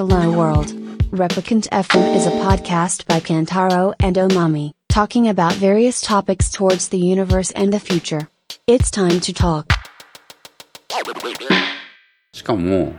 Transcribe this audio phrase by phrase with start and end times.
[0.00, 0.68] Hello World.
[1.10, 6.98] Replicant FM is a podcast by Kantaro and Omami, talking about various topics towards the
[6.98, 8.28] universe and the future.
[8.66, 9.72] It's time to talk.
[12.32, 12.94] しかも、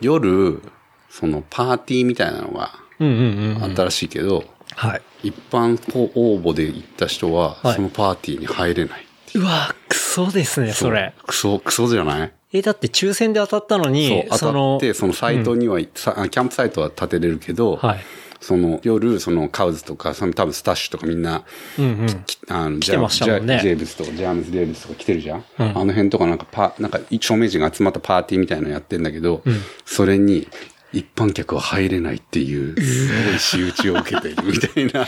[0.00, 0.60] 夜、
[1.08, 3.64] そのパーティーみたいなのがうんうんうん。
[3.64, 4.44] あったらしいけど、
[4.74, 5.28] はい。
[5.28, 9.06] 一般こう応募で行った人は、はいそのパーティーに入れない。
[9.34, 11.14] うわ、クソですね、それ。
[11.26, 17.99] クソ、クソじゃない え、だって抽選で当たったのに、そう、当たのって、そのサイトには、さキャンプサイトは立てれるけど、はい。
[18.41, 21.43] その夜、そのカウズとか、その多分スタッシュとかみんな、
[21.77, 22.23] うんうん。
[22.25, 23.59] きあの、来てましたもんね。
[23.59, 25.69] ジャジェーブスとか、ジャームズ・デーブスとか来てるじゃん、うん。
[25.69, 29.43] あの辺とかなんかパ、なんか、著名人が集まったパーティーみたいなのやってんだけど、
[29.85, 30.47] それに、
[30.93, 35.07] 一般客は入れないっていう、すごい仕打ちを受けているみたいな。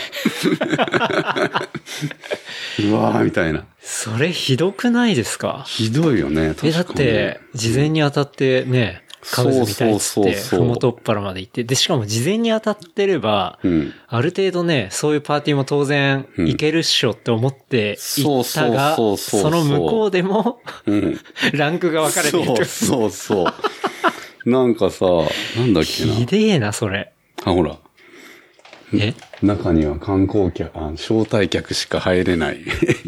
[2.80, 3.64] うわーみたいな。
[3.80, 5.64] それひどくないですか？
[5.66, 6.54] ひどいよね。
[6.62, 13.92] え、だっ確かにて、事前に当たってね、カウズみたいっつって、ふもとっぱらまで行って、で、しかも事前に当たってれば、うん。
[14.08, 19.16] ある程度ね、そういうパーティーも当然、うん行けるっしょって思って行ったが、そ
[19.50, 21.18] の向こうでも、うん。
[21.54, 22.64] ランクが分かれていそうる。
[22.66, 23.54] そうそう。
[24.44, 25.06] なんかさ、
[25.56, 26.14] なんだっけな。
[26.14, 27.12] ひでえな、それ。
[27.44, 27.76] あ、ほら。
[28.94, 29.14] え？
[29.42, 32.60] 中には観光客、あ招待客しか入れない。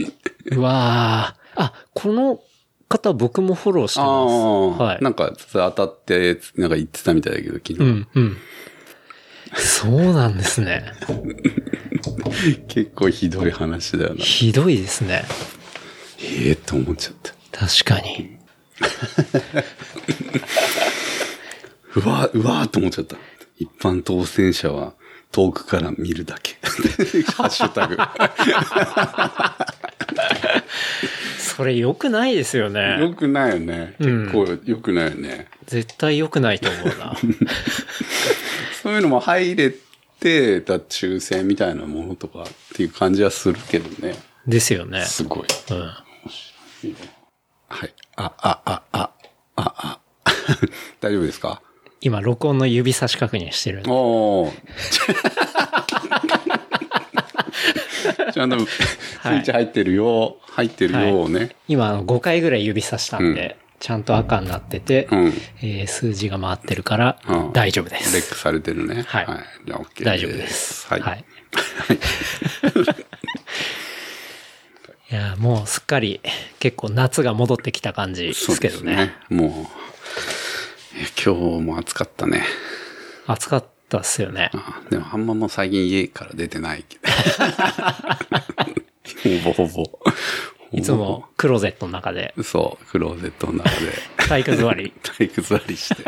[0.53, 2.41] うわーあ、この
[2.89, 4.83] 方僕もフォローしてあます。
[4.83, 7.79] あ、はいなんか当たって、なんか言ってたみたいだけど、昨日。
[7.81, 8.37] うん、うん。
[9.55, 10.85] そうなんですね。
[12.69, 14.23] 結構ひどい話だよな。
[14.25, 15.25] ひどいですね。
[16.21, 17.33] ええと思っちゃった。
[17.67, 18.37] 確かに。
[21.97, 23.17] うわ、うわーと思っちゃった。
[23.59, 24.93] 一般当選者は
[25.33, 26.57] 遠くから見るだけ。
[27.33, 27.97] ハッシュタグ。
[31.39, 33.15] それ良くないですよよね。
[33.17, 33.95] くないよね。
[33.99, 35.49] うん結構よくないよね。
[35.67, 37.17] 絶対良くないと思うな。
[38.83, 39.75] そういうのも入れ
[40.21, 44.17] て、だ抽選みたいなものとかっていう感じはするけどね。
[44.47, 45.03] ですよね。
[45.05, 45.47] すごい。
[45.71, 45.79] うん。
[47.69, 47.95] はい。
[48.17, 49.11] あ、あ、あ、あ、
[49.57, 49.99] あ、あ。
[51.01, 51.63] 大丈夫ですか？
[52.01, 53.91] 今、録音の指差し確認してるんで。
[53.91, 54.53] おー。
[58.33, 58.67] ちゃんとスイ
[59.29, 61.57] ッチ入ってるよ、入ってるよをね。
[61.69, 65.27] 今、あの5回ぐらい指差したんで、ちゃんと赤になってて、うん
[65.63, 68.31] えー数字が回ってるからうん大丈夫でレッす。
[68.31, 69.05] クされてるね。
[69.07, 69.27] はい
[69.67, 70.05] じゃあ OK です。
[70.05, 70.87] 大丈夫です。
[70.89, 71.01] はい。
[71.01, 71.25] はい。
[75.11, 76.21] いや、もうすっかり
[76.59, 79.13] 結構夏が戻ってきた感じですけどね。
[79.29, 79.53] もう、え
[81.23, 82.43] 今日も暑かったね。
[83.27, 84.51] 暑かったっすよね。
[84.55, 87.03] あでもあんまもう最近家から出てないけど。
[89.53, 89.99] ほぼほぼ。
[90.73, 93.77] いつもクローゼットの中でそう、クローゼットの中で
[94.29, 94.93] 体育座り。
[95.03, 96.03] 体育座りして。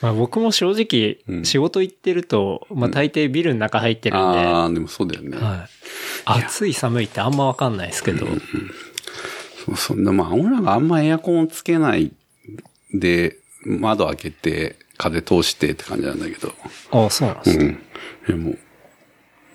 [0.00, 5.38] まあ僕も正直仕事行ってると、まあ大抵ビルの中入ってるんで、ああ、でもそうだよね。
[5.38, 5.70] はい。
[6.26, 8.26] 暑い寒いってあんまわかんないですけど、
[9.64, 12.12] そうそんな、まあ、俺らがあんまエアコンつけない
[12.92, 16.52] で、窓開けて、風通してって感じなんだけど。
[16.90, 17.78] ああ、そうなんですね。
[18.28, 18.42] うん。
[18.42, 18.56] でも、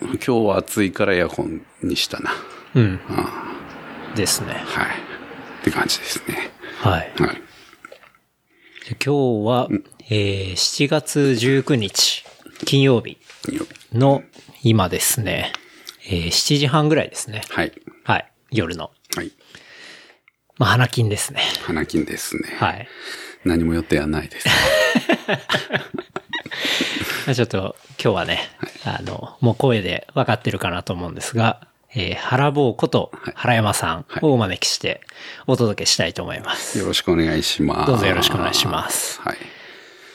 [0.02, 2.31] 今日は暑いからエアコンにしたな。
[2.75, 3.00] うん。
[4.16, 4.53] ですね。
[4.53, 4.88] はい。
[5.62, 6.50] って感じですね。
[6.80, 7.14] はい。
[7.18, 7.36] はい。
[8.90, 9.68] で今日は、
[10.09, 12.25] えー7月19日、
[12.66, 13.18] 金曜日
[13.52, 14.24] よの
[14.64, 15.53] 今ですね、
[16.08, 17.44] えー7時半ぐらいですね。
[17.50, 17.72] はい。
[18.03, 18.31] はい。
[18.52, 18.92] 夜の。
[19.16, 19.31] はい。
[20.59, 21.42] まあ、花金ですね。
[21.64, 22.44] 花金ですね。
[22.59, 22.88] はい。
[23.46, 24.47] 何も予定はないです。
[27.25, 28.42] ま あちょっと今日はね、
[28.84, 31.62] あの、もう声で分かってるかなと思うんですが、
[31.96, 35.02] えー、原坊こと原山さんをお招きして
[35.48, 36.78] お届けしたいと思います。
[36.78, 37.88] よろしくお願いします。
[37.88, 39.22] どうぞよろしくお願いします。
[39.22, 39.38] はい。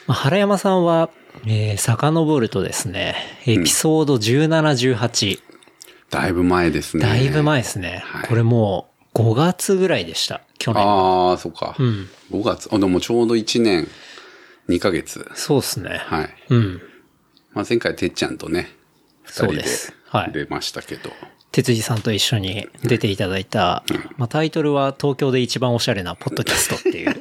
[0.07, 1.09] まあ、原山さんは、
[1.47, 3.17] えー、遡るとですね、
[3.47, 5.41] エピソード17、18、
[6.11, 7.03] だいぶ前ですね。
[7.03, 8.03] だいぶ前ですね。
[8.05, 10.43] はいこれもう5月ぐらいでした。
[10.59, 10.83] 去年。
[10.83, 11.77] ああ、そっか。
[11.81, 12.69] ん5月。
[12.73, 13.89] あ、でもちょうど1年
[14.69, 15.31] 2ヶ月。
[15.35, 16.01] そうですね。
[16.05, 16.35] はい。
[16.51, 16.83] うん。
[17.53, 18.69] まあ、前回てっちゃんとね、
[19.23, 21.11] 二人でそうですはい出ましたけど。
[21.55, 23.85] 哲司さんと一緒に出ていただいた、
[24.17, 27.15] まあ、タイトルは東京で一番おしゃれなポッドキャストっていう、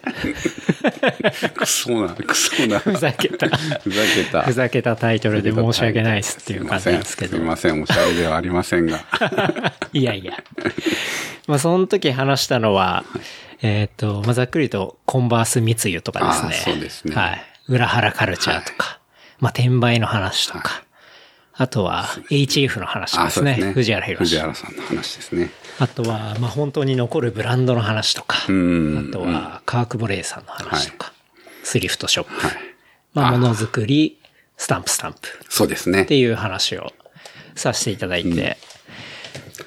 [1.54, 2.80] クソな、クソな。
[2.80, 4.42] ふざけた、ふざけた。
[4.42, 7.46] ふざけたタイトルで申し訳ないですっていう感じなんですけどすい。
[7.46, 9.06] ません、おしゃれではありませんが。
[9.94, 10.34] いやいや。
[11.46, 13.06] まあ、その時話したのは、
[13.62, 16.74] えっ、と、まあ、ざっくりと、コンバース密輸とかですね。
[16.74, 17.44] そうですねはい。
[17.68, 19.00] 裏腹カルチャーとか、
[19.40, 20.84] まあ、転売の話とか、
[21.56, 23.54] あとは、HF の話とかあ、ですね。
[23.74, 24.38] 藤原藤宏。
[24.40, 25.52] 原さんの話ですね。
[25.80, 31.14] あとは、まあ、本当に残るブランドの話とか、んあとは、カークボレーさんの話とか、
[31.64, 32.34] スリフトショップ。
[32.34, 32.52] はい。
[33.14, 34.20] まあ、ものづくり、
[34.58, 35.20] スタンプスタンプ
[35.50, 36.06] そうですねっ。
[36.06, 36.92] ていう話を
[37.56, 38.58] させていただいて、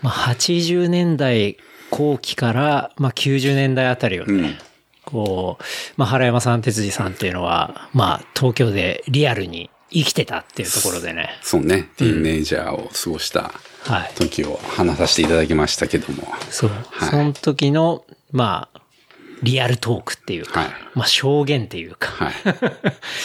[0.03, 1.57] まあ、80年代
[1.91, 4.59] 後期から、まあ、90年代あたりをね、
[5.05, 5.65] こう、
[5.97, 11.91] まあ、原山さん、哲司さんっていうのは、まあ、東京でリアルに生きてたっていうところでね、そうね。
[11.97, 13.53] ティーンネイジャーを過ごした
[13.85, 14.13] はい。
[14.17, 16.25] 時を話させていただきましたけども。
[16.51, 16.71] そう。
[16.91, 18.81] はいその時の、まあ、
[19.43, 22.33] リアルトークっていうか、はいまあ、証言っていうか、はい。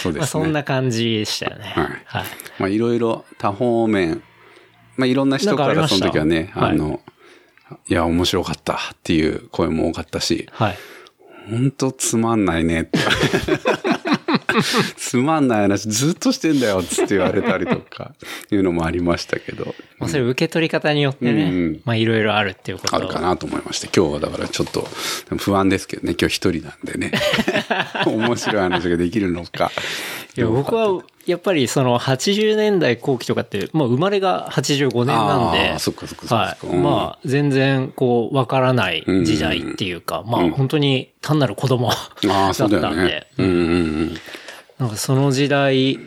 [0.03, 0.13] そうですね。
[0.19, 1.73] まあ、そんな感じでしたよね。
[1.75, 2.25] はいはい。
[2.59, 4.21] まあいろいろ多方面、
[4.97, 7.01] まあいろんな人かからその時はね、はいあの、
[7.87, 10.77] いや、面白かったっていう声も多かったし、はい。
[11.49, 12.99] ほんとつまんないねって。
[14.97, 18.13] つまんない話ずっとしてんだよっつって言われたりとか、
[18.51, 21.81] いうのもありましたけど、まあ、それ受け取り方によってね、うんうん。
[21.85, 24.87] まあ、いろいろあるっていうことあるかなと思いまして、今日はだからちょっと
[25.37, 27.11] 不安ですけどね、今日一人なんでね、
[28.05, 29.71] 面白い話ができるのか。
[30.35, 36.67] いや、僕は、やっぱりその80年代後期とかって、まあ生まれが85年なんで、そっかそっかそっかはい。
[36.67, 36.83] うん。
[36.83, 42.79] まあ全然こうわからない時代っていうか、まあ本当に単なる子供だったそうんで。
[42.79, 43.65] ね。、うんうんう
[44.05, 44.17] ん。
[44.81, 45.99] なんかその時代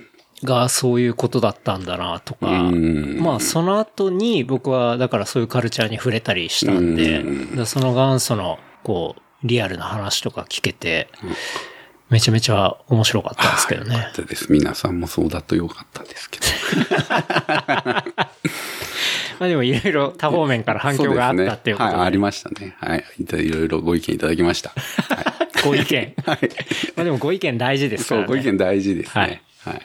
[0.42, 7.24] がそういうことだったんだなとか、うんまあその後に僕はだからそういうカルチャーに触れたりしたんで、
[7.66, 11.08] その元祖のこうリアルな話とか聞けて、
[12.10, 14.10] めちゃめちゃ面白かったんですけどね。
[14.12, 14.50] そうです。
[14.50, 16.46] 皆さんもそうだとよかったですけど。
[19.38, 22.76] まあでもいろいろ多方面から反響があったっていうことで、はい、ありましたね。
[22.80, 23.04] はい。
[23.20, 24.70] いろいろご意見いただきました。
[24.70, 25.43] はい。
[25.64, 26.14] ご意見。
[26.24, 26.38] はい。
[26.96, 28.28] まあでもご意見大事ですかそう、らね。
[28.28, 29.42] ご意見大事ですはいね。
[29.64, 29.82] はい。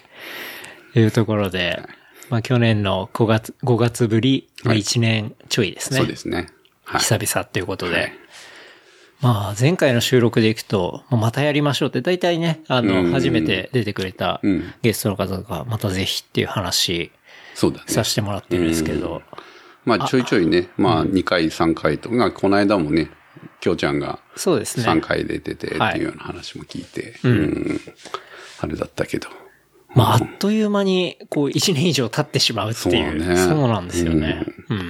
[0.93, 1.81] というところで、
[2.29, 5.97] まあ去年の5月、5月ぶり、まあはい1年ちょいですね。
[5.99, 6.47] そうですね。
[6.83, 7.01] はい。
[7.01, 7.95] 久々っていうことで。
[7.95, 8.13] はい
[9.21, 17.11] まあ前回の収録でいくと、またやりましょうって、大体ね、あうんの、初めて出てくれたうんゲストの方がまたぜひっていう話
[17.53, 17.83] そうだね。
[17.87, 19.21] させてもらってるんですけど、
[19.83, 23.09] まあ、ちょいちょいね、まあ、2回、3回と、まあ、この間もね、
[23.59, 24.85] きょうちゃんがそうですね。
[24.85, 27.81] 3回出ててってはいいうような話も聞いて、うん。
[28.61, 29.29] あれだったけど。
[29.95, 33.19] まああっという間に、こう1年以上経ってしまうっていう。
[33.19, 34.45] そうねそうなんですよね。
[34.69, 34.79] うん。
[34.79, 34.81] い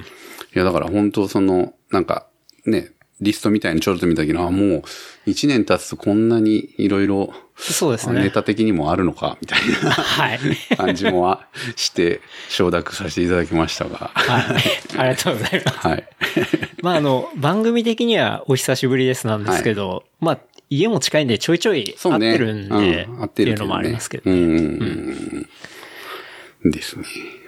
[0.54, 2.26] や、だから本当その、なんか、
[2.66, 2.90] ね、
[3.20, 4.82] リストみたいにちょろっと見たけど、あ、もう、
[5.26, 8.22] 1年経つとこんなにいろいろ、そうですね。
[8.22, 10.38] ネタ的にもあるのか、みたいなはい。
[10.76, 11.46] 感じもあ
[11.76, 14.10] して、承諾させていただきましたが。
[14.14, 14.98] はい。
[14.98, 15.78] ありがとうございます。
[15.88, 16.08] はい。
[16.82, 20.38] まああの、番組的にはお久しぶりですなんですけど、まあ、
[20.70, 22.18] 家も近いんでちょいちょい会っ。
[22.20, 25.46] てるんで、うん合っていうのもありますけど、うん
[26.64, 26.70] うん。
[26.70, 27.04] ですね。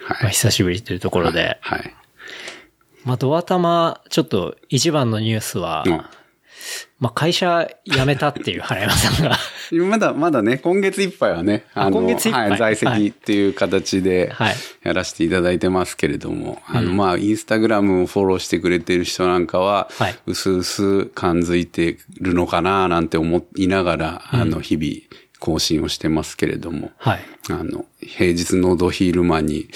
[0.09, 0.31] まあはい。
[0.33, 1.95] 久しぶりというところで、はい。
[3.04, 5.93] まあドア玉、ちょっと一番のニュースは、うん。
[7.00, 9.37] まあ会社辞めたっていう原山さんが、
[9.88, 12.50] まだ、まだね、今月いっぱいはね、あの、今月いっぱい。
[12.50, 27.20] はい、在籍っていう形ではい、やらせていただいてますけれども、あの、まあ、インスタグラムをフォローしてくれてる人なんかは、はい、うすうす感づいてるのかななんて思いながら、あの、日々更新をしてますけれども、はい。
[27.50, 29.69] あの、平日のド昼間に、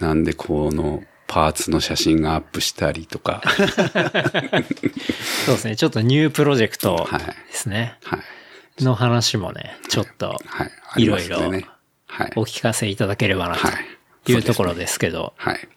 [0.00, 3.42] なんでこの、パーツの写真がアップしたりとか、
[5.46, 5.76] そうですね。
[5.76, 7.98] ちょっとニュープロジェクトはいですね。
[8.04, 8.84] はい。
[8.84, 10.64] の話もね、ちょっとは
[10.96, 11.06] い。
[11.06, 11.66] ろいね。
[12.06, 12.32] はい。
[12.36, 13.72] お聞かせいただければなはい
[14.24, 15.68] というところですけど、はい。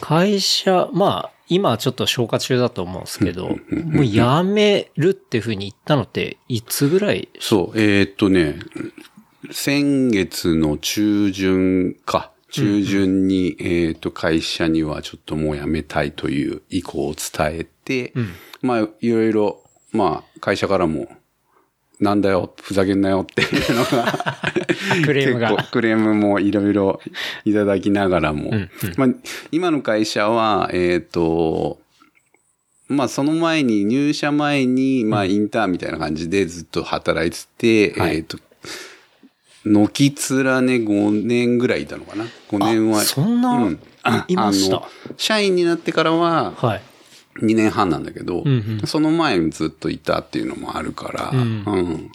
[0.00, 7.28] 会社、まあ、今ちょっと消化中だと思うんですけど、もう辞めるっていうふうに言ったのって、いつぐらい？
[7.40, 8.58] そう、えーっとね、
[9.50, 12.31] 先月の中旬か。
[12.52, 18.12] 中旬に、えーっと、会社にはちょっともう辞めたいという意向を伝えて、
[18.60, 21.08] まあ、いろいろ、まあ、会社からも、
[21.98, 24.42] なんだよ、ふざけんなよっていうのが、
[25.04, 25.50] クレームが。
[25.50, 27.00] 結構クレームもいろいろ
[27.44, 28.50] いただきながらも、
[28.96, 29.08] まあ、
[29.50, 31.80] 今の会社は、えーっと、
[32.88, 38.16] まあその前に、入社前に、まあインターンみたいな感じでずっと働いてて、はい。
[38.16, 38.38] えっ、と、
[39.64, 40.12] 軒
[40.44, 43.00] 連ね5年ぐらいいたのかな ?5 年は。
[43.00, 43.70] あそんな
[44.02, 44.82] あいました
[45.16, 46.82] 社員になってからははい。
[47.36, 52.12] 2年半なんだけど、んうんその前にずっといたっていうのもあるから、うんうん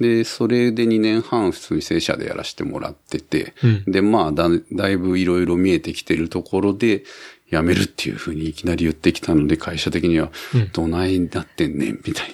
[0.00, 7.04] で、それで2年半普通に正社でやらせてもらってて、うんで、まあだ、だいぶいろいろ見えてきてるところで、
[7.52, 10.32] 辞めるっていうふうにいきなり言ってきたので、会社的には、
[10.72, 12.32] どないになってんねん、 みたい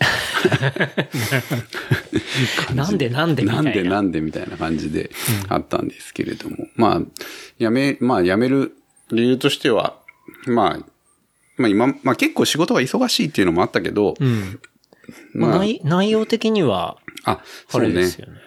[2.76, 2.84] な。
[2.84, 3.62] なんでなんでみたな。
[3.62, 5.10] ないんでなんでみたいな感じで
[5.48, 6.68] あったんですけれども。
[6.76, 7.22] まあ、
[7.58, 8.76] 辞め、まあ辞める
[9.10, 9.98] 理由としては、
[10.46, 10.86] まあ、
[11.56, 14.60] まあ今、まあ結構仕事が忙しいっていうのもあったけど、うん。
[15.32, 18.06] まあ、まあ内内容的には、あ、そうね。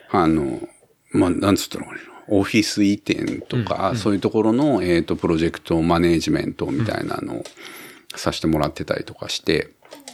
[0.10, 0.70] あの、
[1.12, 2.00] まあ、なんつったのかな。
[2.32, 7.44] オフィス移転とか、そういうところの、えっ、と、プロジェクトマネージメントみたいなのを
[8.16, 9.72] させてもらってたりとかして、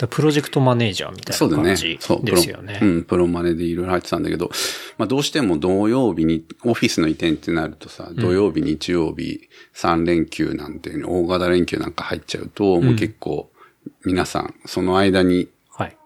[0.10, 1.64] プロジェクトマネージャーみたそうだね。
[1.64, 2.80] いな感じですよね。
[2.82, 4.50] うん、プロマネでいろいろ入ってたんだけど、
[4.98, 13.52] まあどうしても土曜日に、オフィスの移転ってなるとさ、土曜日、日曜日、3連休なんていうの、大型連休なんか入っちゃうと、もう結構、
[14.06, 15.98] 皆さん、その間にはい。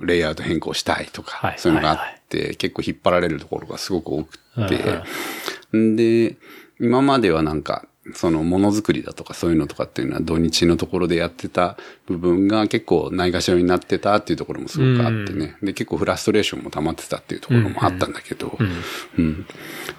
[0.00, 6.36] レイアウト変更したいとか、はいそういうのがあって、結構引っ張られるところがすごく多くて、んで、
[6.80, 15.56] 今まではなんか、そのものづくりだとかそういうのとかっていうのは土日のところでやってた部分が結構ないがしろになってたっていうところもすごくあってね。
[15.62, 18.56] で、結構フラストレーションも溜まってたっていうところもあったんだけど、
[19.18, 19.46] うん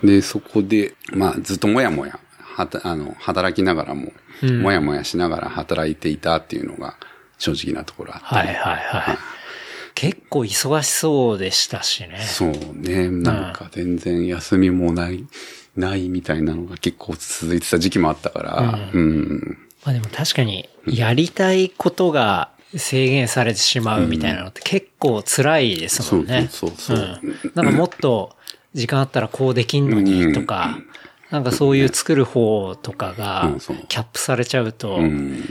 [0.04, 6.96] で、そこで、まあずっともやもや、はた、あの、働きながらも、もやもやしながら働いていたっていうのが
[7.38, 8.56] 正直なところあって、はいはい。
[8.56, 9.18] はい。
[9.98, 12.20] 結構忙しそうでしたしね。
[12.20, 13.10] そうね。
[13.10, 15.26] なんか全然休みもない、
[15.76, 19.58] ないみたいなのが結構続いてた時期もあったから、うん。
[19.84, 26.48] まあでも確かに、やりたいことが制限されてしまうみたいなのって結構辛いですもんね。
[26.52, 27.48] そうそうそうそう。
[27.48, 27.52] ん。
[27.56, 28.36] なんかもっと
[28.76, 30.78] 時間あったらこうできんのにとか、
[31.32, 33.52] なんかそういう作る方とかが
[33.88, 35.44] キャップされちゃうと、うん。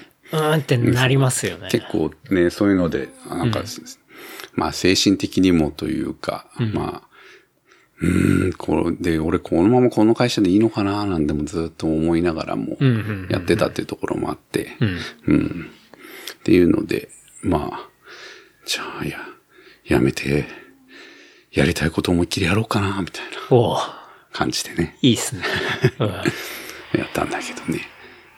[0.56, 1.68] ってなりますよね。
[1.68, 3.62] 結構ね、そういうので、なんか、
[4.56, 7.08] まあ精神的にもというか、まあ、
[8.00, 14.98] うーん、これで、俺このままこの会社でいいのかななんてもずっと思いながらもうんうんうんやってたっていうところもあって、うん。
[15.26, 15.70] うん。
[16.34, 17.08] っていうので、
[17.42, 17.88] まあ、
[18.66, 19.18] じゃあ、や、
[19.84, 20.46] やめて、
[21.52, 25.42] やりたいこと思いっきりやろうかな、みたいな感じでね、いいっすね。
[26.00, 26.08] うん
[26.96, 27.80] やったんだけどね、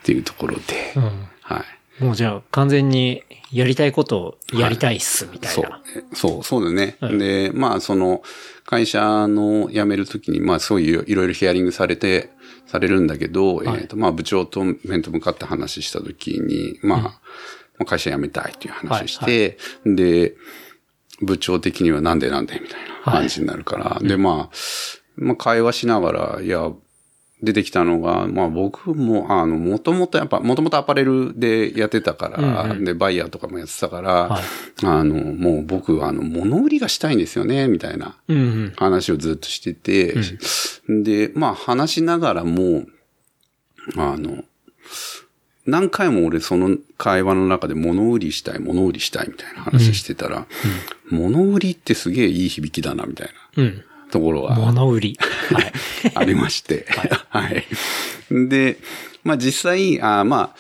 [0.01, 1.65] っていうところで、うんは
[2.01, 2.05] い。
[2.05, 5.83] もうじゃあ完全にやりたいことをやりたいっすみたいそうな。。
[6.15, 6.97] そう、そうだね。
[7.01, 8.23] で、まあ、その、
[8.65, 12.31] 会社の辞めるときに、まあ、そういういろいろヒアリングされて、
[12.67, 17.21] されるんだけど、えっ、と、まあ、部長と面と向かって話したときに、まあ、まあ
[17.85, 20.35] 会社辞めたいっていう話して、で、
[21.23, 24.57] 部長的にはなんでなんでみたいな感じになるから、で、まあ、
[25.17, 26.71] まあ、会話しながら、いや、
[27.43, 34.43] 出てきたのが、まあ僕も、あの、もともとやっぱ、もともとアパレルでやってたから、で、バイヤーとかもやってたから、はい。
[34.85, 38.73] あの、もう僕、あの、物売りがしたいんですよね、みたいなうんうん。
[38.77, 40.17] 話をずっとしてて、
[40.89, 42.87] で、まあ話しながらも、
[43.97, 44.45] あの、
[45.65, 50.47] 何回も俺その会話の中で物売りしたい、物売りしたいみたいな話してたら、
[51.11, 53.63] 物売りってすげえいい響きだな、みたいな。
[53.63, 53.85] うん。
[54.11, 55.19] ところは物売り。
[55.53, 55.73] はい。
[56.15, 56.87] ありまして。
[57.29, 57.65] はい。
[58.31, 58.79] で、
[59.25, 60.57] まあ実際、あまあ、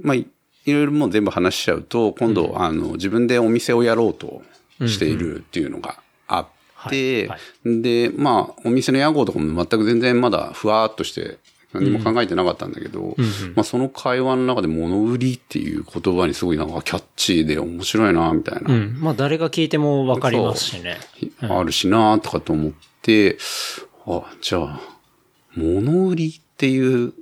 [0.00, 0.26] まあ、い
[0.64, 4.42] いろいろもう全部話しちゃうと、今度、あの、自分でお店をやろうと
[4.86, 7.38] しているっていうのがあって、はい
[7.68, 11.38] はで、まあ、お店の屋号とかも全く全然まだふわーっとして、
[11.74, 13.16] 何も考えてなかったんだけど、
[13.54, 18.72] まあその会話の中で物売りっていう言葉にすごいなんかキャッチーで面白いな、みたいな。
[18.72, 18.98] うん。
[19.00, 20.98] まあ誰が聞いてもわかりますしね。
[21.42, 23.38] あるしなとかと思って、
[24.06, 24.80] あ、じゃあ、
[25.56, 27.12] 物売りっていう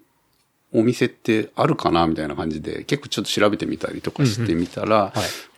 [0.73, 5.13] お店ってあるかなみたいな感じで、結構ちょっと調べてみたりとかしてみたら、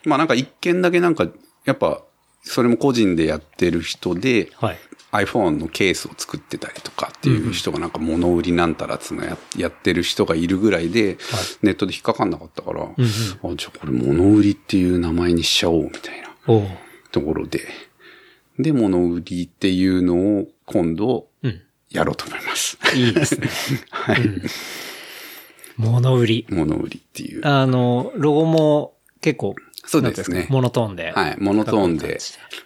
[0.04, 1.28] まあなんか一件だけなんか、
[1.64, 2.02] やっぱ、
[2.42, 4.78] それも個人でやってる人で、はい。
[5.14, 11.18] iPhone のケースを作ってたりとかっていう人がなんか物売りなんたらつうのややってる人がいるぐらいで、
[11.62, 16.28] ネットで引っかかんなかったから、あ、じゃあこれ物売りっていう名前にしちゃおうみたいな。
[17.12, 17.60] ところで、
[18.58, 21.60] で、物売りっていうのを今度うん。
[21.90, 22.76] やろうと思います。
[22.94, 23.48] いいですね。
[23.90, 24.18] はい。
[25.76, 26.46] 物売り。
[26.50, 27.46] 物売りっていう。
[27.46, 29.54] あの、ロゴも結構、
[29.86, 31.12] そうですねモノトーンで。
[31.12, 31.36] はい。
[31.38, 32.18] モノトーンで。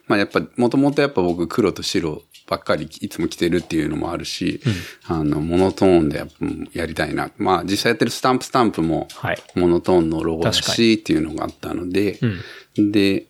[0.06, 4.60] まあやっぱ、もともとやっぱ僕黒と白ばっかりいつも着てるっていうのもあるし、
[5.06, 6.24] あの、モノトーンで
[6.72, 7.30] やりたいな。
[7.36, 12.18] まあ実際やってるスタンプスタンプもはい、モノトーンのロゴだしっていうのがあったので、
[12.76, 13.26] で、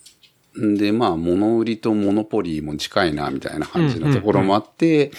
[0.56, 5.12] で、まあ、物売りとモノポリーも近いな、みたいな感じのところもあって、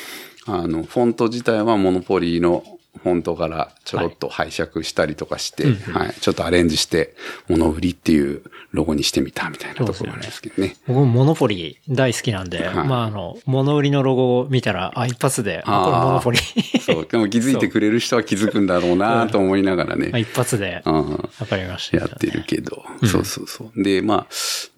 [0.45, 2.63] あの、フォント自体はモノポリーの
[2.97, 7.15] フォントからちょろっと拝借したりとかして、はい、ちょっとアレンジして、
[7.47, 8.41] 物売りっていう
[8.71, 10.75] ロゴにしてみたみたいなところなんですけどね。
[10.87, 16.81] 僕もモノポリー大好きなんで、はいまああの、物売りのロゴを見たら、あ、一発で、あこれモノポリー。
[16.81, 20.19] そう、でも気づいてくれる人は気づくんだろうなと思いながらまあね。
[20.19, 21.97] 一発で、うんわかりました。
[21.97, 23.83] やってるけど、そうそうそう。
[23.83, 24.27] で、まあ、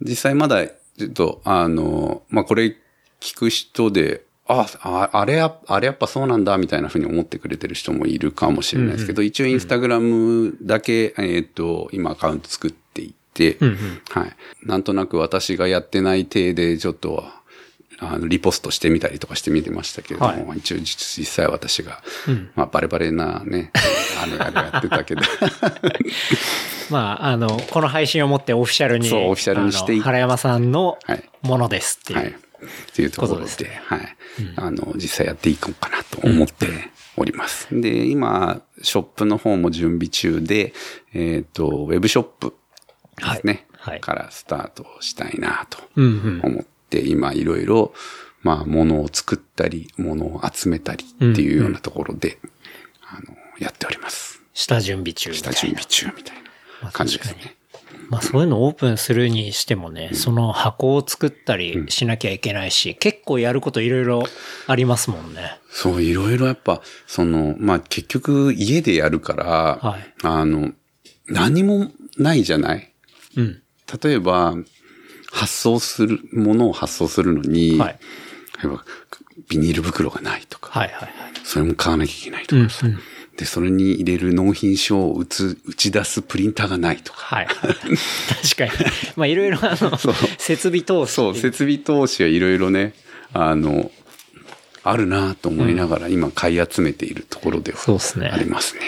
[0.01, 2.75] 実際まだ、ちょっと、あの、まあ、これ
[3.19, 14.01] 聞く人で、あ、ああれや、あれやっぱそうなんだ、みたいなふうに思ってくれてる人もいるかもしれないですけど、一応インスタグラムだけ、えっ、と、今アカウント作っていって、うんうん。
[14.09, 14.35] はい。
[14.63, 17.23] なんとなく私がやってない体で、ちょっと、
[18.03, 20.57] あの、リポストしてみたりとかしてみてましたけれども、はい。
[20.57, 22.01] 一応実実際私が、
[22.55, 23.71] まあ、バレバレなね、
[24.21, 25.21] あの、あれやってたけど、
[26.89, 31.23] まあ、あの、この配信をもってオフィシャルに、そうオフィシャルにして原山さんのはい。
[31.43, 32.19] ものですっていう。
[32.19, 32.35] はい。
[32.91, 34.17] っていうところで、ですはい。
[34.55, 36.67] あの、実際やっていこうかなと思って
[37.17, 37.67] おります。
[37.71, 40.73] で、今、ショップの方も準備中で、
[41.13, 42.53] えっ、と、ウェブショップ
[43.17, 43.53] ですね。
[43.53, 46.41] はいはいからスタートしたいなとうんうん。
[46.43, 47.93] 思って、今いろいろ、
[48.43, 52.37] まあ、物を作ったり、物を集めたりっていうようなところで、
[53.01, 54.41] あの、やっております。
[54.53, 55.53] 下準備中みたいな。
[55.53, 56.37] 下準備中みたい
[56.83, 57.55] な感じですね。
[58.11, 64.23] まあそういうのをオープンするにしてもね、その箱を作ったりしなきゃいけないし、結構やることいろいろ
[64.67, 65.57] ありますもんね。
[65.71, 70.73] そう、いろいろやっぱ、その、まあ、結局家でやるから、はいあの、
[71.27, 72.91] 何もないじゃない？
[73.37, 73.61] うん。
[74.03, 74.55] 例えば、
[75.31, 77.99] 発送する、ものを発送するのに、はい。
[78.61, 78.83] 例えば
[79.49, 81.11] ビニール袋がないとか、はいはいはい。
[81.45, 82.85] それも買わなきゃいけないとかさ、
[83.41, 87.47] で、それに入れる納品書を打つ、打ち出すプリンターがないとか、はい。
[87.47, 87.65] 確
[88.55, 88.71] かに。
[89.17, 89.97] まあいろいろあの、
[90.37, 91.13] 設備投資。
[91.13, 92.93] そう、設備投資はいろいろね、
[93.33, 93.89] あの、
[94.83, 98.81] あるなと思いながら今買い集めているところではそうですねありますね。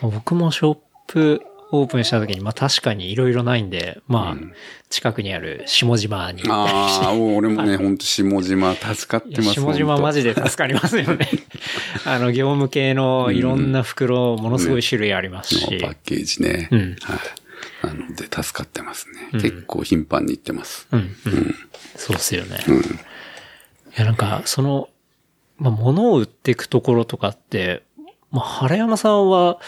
[0.00, 4.44] 僕もショップオープンした時に、まあ確かにいろいろないんで、まあ、
[4.88, 10.34] 近くにある下島に行ったりしてああ、俺もね、ほんと下島助かってます下島マジで。
[10.34, 11.28] で助かりますよね。
[12.04, 15.74] あの、業務系のいろんな袋、ものすごい種類ありますし。
[15.74, 16.68] のパッケージね。
[16.70, 17.86] うんはい。
[17.86, 19.40] なので助かってますね。
[19.40, 20.86] 結構頻繁に行ってます。
[20.92, 21.54] うん、うん。
[21.96, 22.58] そうっすよね。
[23.96, 24.88] いや、なんか、その、
[25.58, 27.82] まあ、物を売っていくところとかって、
[28.30, 29.58] まあ、原山さんは、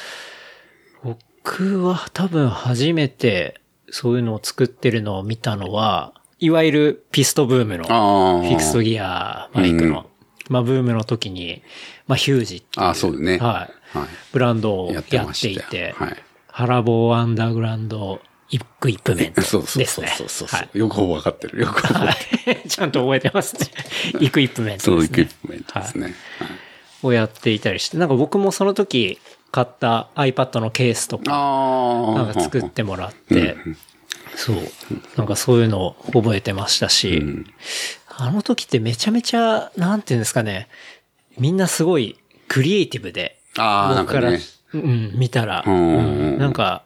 [1.44, 8.47] 僕は多分初めてそういうのを作ってるのを見たのは、いわゆるピストブームの、フ。
[8.47, 10.06] ィクストギアマイクの、うん
[10.49, 11.62] まあ、ブームの時に、
[12.06, 12.86] まあ、ヒュージっていう。
[12.86, 13.38] ああ、そうだね。
[13.38, 13.99] はい。
[13.99, 14.08] はい。
[14.32, 16.17] ブランドをややっていて、はい
[16.54, 19.86] ハラボーアンダーグラウンドイックイップメントですそうね。
[19.86, 21.62] そうそうそうそう、はいよくわかってる。
[21.62, 22.58] よくわかってる。
[22.58, 22.69] はい。
[22.69, 23.71] ちゃんと覚えてますね。
[24.21, 25.23] イクイップメンそう、トですね。
[25.23, 26.04] イクイプメントですね。
[26.04, 26.14] はい
[27.02, 29.19] をやっていたりして、なんか僕もその時
[29.52, 31.30] 買った iPad のケースとか。
[31.30, 33.56] なんか作ってもらって、
[34.34, 34.56] そう。
[35.17, 37.23] なんかそういうのを覚えてましたし、
[38.08, 40.69] あの時ってめちゃめちゃ、なんていうんですかね、
[41.38, 44.32] みんなすごいクリエイティブで、僕から。
[44.75, 46.00] うん、見たら、うんう
[46.36, 46.84] んなんか、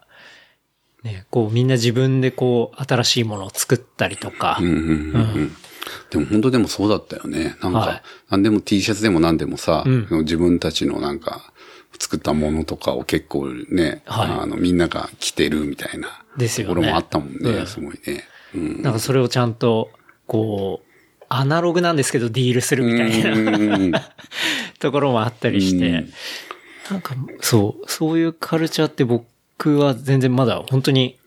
[1.05, 4.59] ね、こうみんな自分でこう新しいものを作ったりとか、
[6.11, 7.55] でも本当でもそうだったよね。
[7.63, 11.53] なんか、はいなんでも T シャツでも何でもさ、ん自分たちのなんか、
[11.99, 14.31] 作ったものとかを結構ね、はい。
[14.43, 16.75] あの、みんなが着てるみたいなですよね。
[16.75, 17.67] ところもあったもんね、うん。
[17.67, 18.25] すごいね。
[18.55, 18.83] うん。
[18.83, 19.91] なんかそれをちゃんと、
[20.27, 20.87] こう、
[21.29, 23.93] アナログなんですけどディールするみたいなうん。
[24.79, 26.13] ところもあったりして、うん。
[26.91, 31.19] なんか、そう、そういうカルチャーって僕は全然まだ本当に、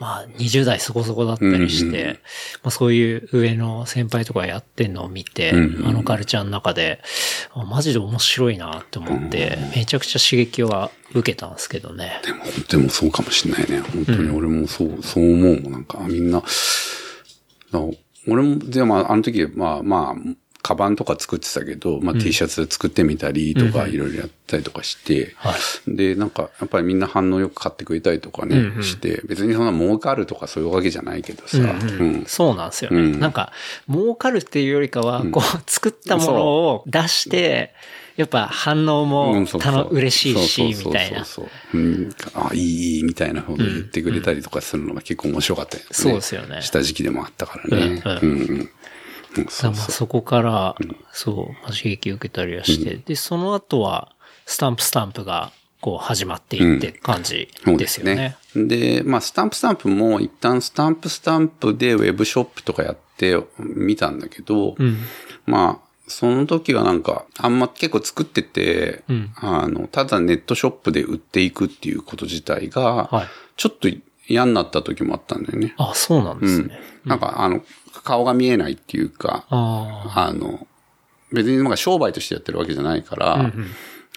[0.00, 2.18] まあ20代そこそこだったりして、うんうんま
[2.64, 7.00] あそういう上の先輩とかやってんのを見て、うんうんあのカルチャーの中で、
[7.52, 12.20] あマジで面白いなって思って、めちゃくちゃ刺激は受けたんですけどね。
[12.24, 13.80] でも、でもそうかもしれないね。
[13.80, 15.72] 本当に俺もそう、そう思うもん。
[15.72, 16.42] なんか、みんな、
[18.26, 25.54] 俺も、でも、あの時、まあまあ、カバンとか作ってたけど、まあ T シャツ作ってみたりとか、いろいろやったりとかして、は
[25.86, 28.82] で、なんか、やっぱりみんな反応よく買ってくれたりとかね、うんうん。
[28.82, 33.00] して、別にそんな儲かるとかそういうわけじゃないけどさ、うんそうなんですよね。
[33.00, 33.20] うん。
[33.20, 33.52] なんか、
[33.90, 37.74] 儲かるっていうよりかは、こう、作ったものを出して、
[38.16, 40.92] やっぱ反応もたの嬉しいし、そうそうそうそう。
[40.92, 41.24] みたいな。
[41.24, 42.10] そううん。
[42.34, 45.88] あ、いい、いい、みたいなこと言ってくれたりとかするのが結構面白かったよね。
[45.92, 46.60] そうですよね。
[46.60, 48.02] した時期でもあったからね。
[48.04, 48.18] うん。
[48.18, 48.70] うんうん
[49.36, 50.76] うんだそうそうそこから、
[51.12, 54.12] そう、まあ刺激を受けたりはして、で、その後は、
[54.46, 58.36] スタンプスタンプが、こう、始まっていって感じそうですよね。。
[58.54, 64.98] で、まあ、スタンプスタンプも一旦スタンプスタンプでウェブショップとかやってみたんだけど、うん。
[65.46, 73.88] まあ、その時はなんか、あんま結構作ってて、うんあの、ただネットショップで売っていくっていうこと自体が、はいちょっと
[74.26, 75.74] 嫌になった時もあったんだよね。
[75.76, 76.80] あ、そうなんですうんね。。
[77.04, 77.62] なんか、あの、
[78.02, 80.66] 顔が見えないっていうか、ああの、
[81.32, 83.40] 別になんか商売としてやってるわけじゃないから、あ。
[83.40, 83.66] うん。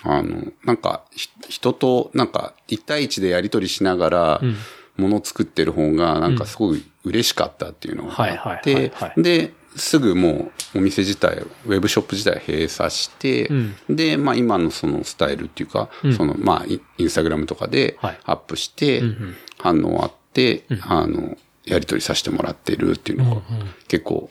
[0.06, 4.42] あの、なんか、ひ人と、なんか、一対一でやりとりしながら、
[4.98, 13.76] ものを作ってる方が、なんかすごい嬉しかったっていうのがあってで、すぐもうお店自体、ウェブショップ自体閉鎖して、うん。
[13.90, 16.66] で、まあ今のそのスタイルっていうか、その、まあ
[16.98, 18.20] インスタグラムとかではい。
[18.26, 23.42] アップしてんうん、反応あって、あの、やりとりさせてもらってるっていうのが、
[23.88, 24.30] 結構、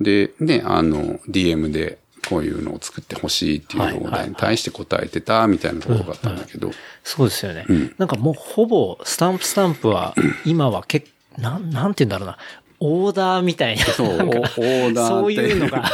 [0.00, 6.70] で、ね、あの、DM でこういうのを作ってほしいっていうオーダーに対して答えてたみたいなところがあったんだけど、
[7.02, 7.66] そうですよね。
[7.98, 11.08] なんかもうほぼ、スタンプスタンプは、 今は結
[11.38, 12.38] なん、なんて言うんだろうな。
[12.80, 13.84] オーダーみたいな。
[13.94, 15.84] そう、オーダーそういうのが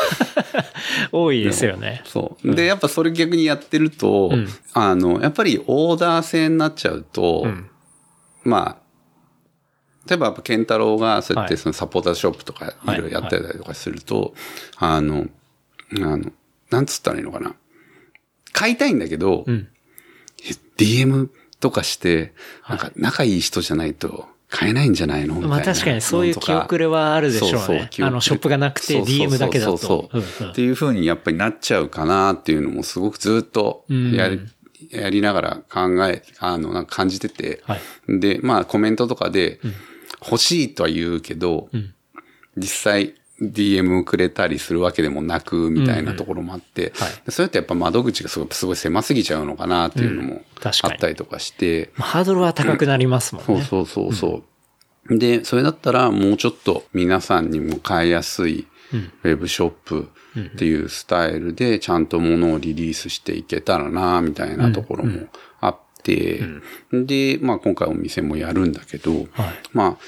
[1.13, 2.03] 多いですよね。
[2.05, 2.55] そう。
[2.55, 7.69] で、やっぱそれ逆にやってると、んあの、やっぱりオーダー制になっちゃうと、ん
[8.45, 8.80] まあ、
[10.09, 11.51] 例えばやっぱケンタロウがそうやっはい。
[11.51, 12.87] てそのサポーターショップとかい。
[12.87, 14.35] ろいろやってたりとかすると、
[14.77, 15.27] あの、
[15.97, 16.33] あの、
[16.71, 17.55] なんつったらいいのかな。
[18.53, 19.69] 買いたいんだけど、ん。
[20.45, 21.29] え DM
[21.61, 22.33] とかして、
[22.69, 25.35] なんか仲いい人じゃないと買えないんじゃないの？
[25.35, 25.57] みたいな。
[25.57, 27.59] まあ確かにそういう気遅れはあるでしょうね。
[27.59, 29.77] そうそうあのショップがなくて DM だけだと。
[29.77, 30.45] そうそうう。
[30.45, 30.53] んうん。
[30.53, 34.41] っていう風にやっぱりなっちゃうかなっていうのもすごくずっとやり、
[34.91, 37.81] やりながら考え、あの、なんか感じてて、はい。
[38.21, 39.61] で、まあコメントとかで、
[40.25, 41.95] 欲しいとは言うけど、ん。
[42.57, 47.31] 実際 DM くれたりするわけでもなく、みたいなところもあって、はい。
[47.31, 53.63] それってやっぱ窓口がすごいすごい狭すぎちゃうのかなっていうのもあったりとかして、まあハードルは高くなりますもんね。
[53.63, 54.43] そうそうそうそ
[55.09, 55.19] う。
[55.19, 58.67] で、それだったらもうちょっと皆さんにも買いやすい
[59.23, 65.29] ウェブショップっていうスタイルでちゃんと物をリリースしていけたらな、みたいなところも
[66.01, 66.43] あって、
[66.93, 69.27] で、まあ今回お店もやるんだけど、はい。
[69.73, 69.99] ま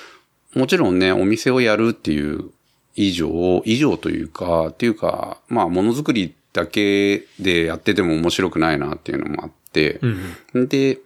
[0.55, 2.51] あ、もちろんね、お店をやるっていう
[2.95, 10.01] 以上、以上というか、っていうか、まあ、ものづくりだけでやってても面白くないなっていうのもあって、
[10.55, 10.99] で、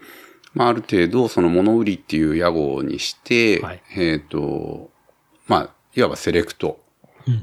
[0.55, 3.83] まあ、ある程度、その物売りっていう屋号にして、はい。
[3.97, 4.91] えっ、と、
[5.47, 6.81] まあ、いわばセレクト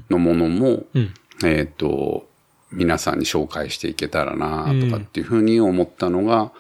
[0.10, 1.14] のものも、うん。
[1.46, 2.28] えっ、と、
[2.72, 6.52] 皆さんに紹介していけたらなとかっていうふうに思ったのが、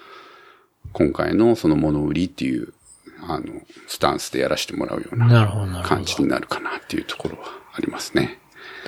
[0.93, 2.73] 今回のその物売りっていう、
[3.27, 8.39] あの、スタンスでやらせてもらうような感じになるかなっていうところはありますね。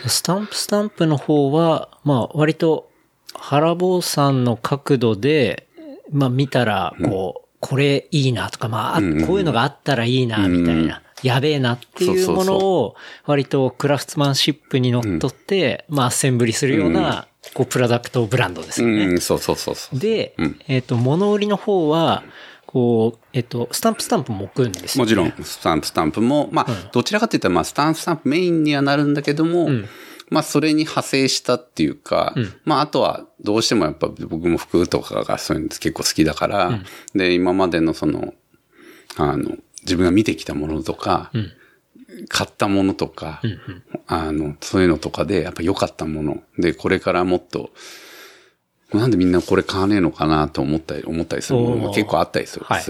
[0.03, 0.09] ど。
[0.09, 2.89] スタンプスタンプの方は、まあ割と
[3.33, 5.67] 原坊さんの角度で、
[6.11, 11.01] まあ見たら、こう、これいいなとか、まあ、あこういうのがあったらいいな、みたいな。
[11.23, 19.05] やべえなっていうものを、割とクラフトマンシップにのっとって、まあ、アッセンブリするような、こう、プロダクトブランドですよね。
[19.05, 19.99] うん、そうそうそうそう。
[19.99, 20.35] で、
[20.67, 22.23] えっ、と、物売りの方は、
[22.65, 25.05] こう、えっ、と、スタンプスタンプも置くんですよ、ね。
[25.05, 29.69] もちろん、スタンプスタンプも、まあ、どちらかというと、まあ、スタンプスタンプメインにはなるんだけども、
[30.29, 36.79] まあ、それに派生したっていうか、まあ、あとは、どうしてもやっぱ僕も服とかがそういうの結構好きだから、
[37.13, 38.33] で、今までのその、
[39.17, 41.31] あの、自分が見てきたものとか、
[42.29, 43.41] 買ったものとか、
[44.07, 46.43] あの、そういうのとかで、やっぱ良かったもの。
[46.57, 47.71] で、これからもっと、
[48.93, 52.83] なんでみんなこれ買わねえのかなと思ったり、思ったりするものも結構あったりするかはい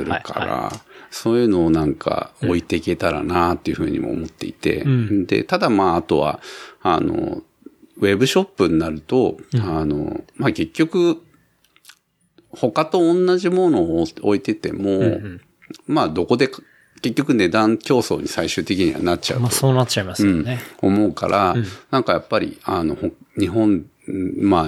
[0.46, 0.72] ら、
[1.10, 4.84] そういうのをなんか置いていけたらなっていうふうにも思っていて、
[5.26, 6.42] で、ただまあ、あとは、
[6.82, 7.42] あの、
[7.98, 11.22] ウェブショップになると、あの、まあ結局、
[12.50, 15.20] 他と同じものを置いてても、
[15.88, 16.50] まあどこで、
[17.06, 20.60] 結局値段競争に最終的にはなっちゃうまあ、とそうなっちゃいますよね。
[20.82, 21.56] 思うから、
[21.92, 24.66] なんかやっぱり、あの、ほ日本、うんまあ、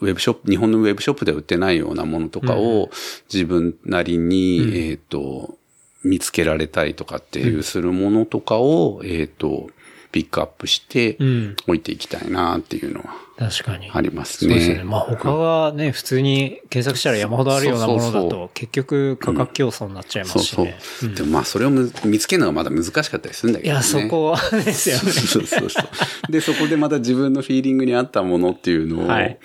[0.00, 2.90] ウェブショップ、日本のウェブショップでは売ってないようなものとかを
[3.32, 5.56] 自分なりに、えっ、と、
[6.02, 9.70] 見つけられたりとかっていうするものとかを、えっ、と、
[10.10, 11.54] ピックアップしてん。
[11.68, 13.14] 置いていきたいなっていうのは
[13.50, 13.90] 確かに。
[13.92, 14.54] ありますね。
[14.54, 14.84] そうですよね。
[14.84, 21.14] まあ他がね、普通に検索したら山ほどあるようなものだそうそうそと、結局価格競争になっちゃいまそうそうすしね。。
[21.14, 23.74] でもまあそれをむ見つけるのがまだ難しかったりするんだけどね。
[23.74, 25.12] いや、そこですよね。
[25.12, 25.80] そうそうそ
[26.28, 26.32] う。
[26.32, 29.38] で、そこでまた自分のフィーリングに合ったものっていうのをはい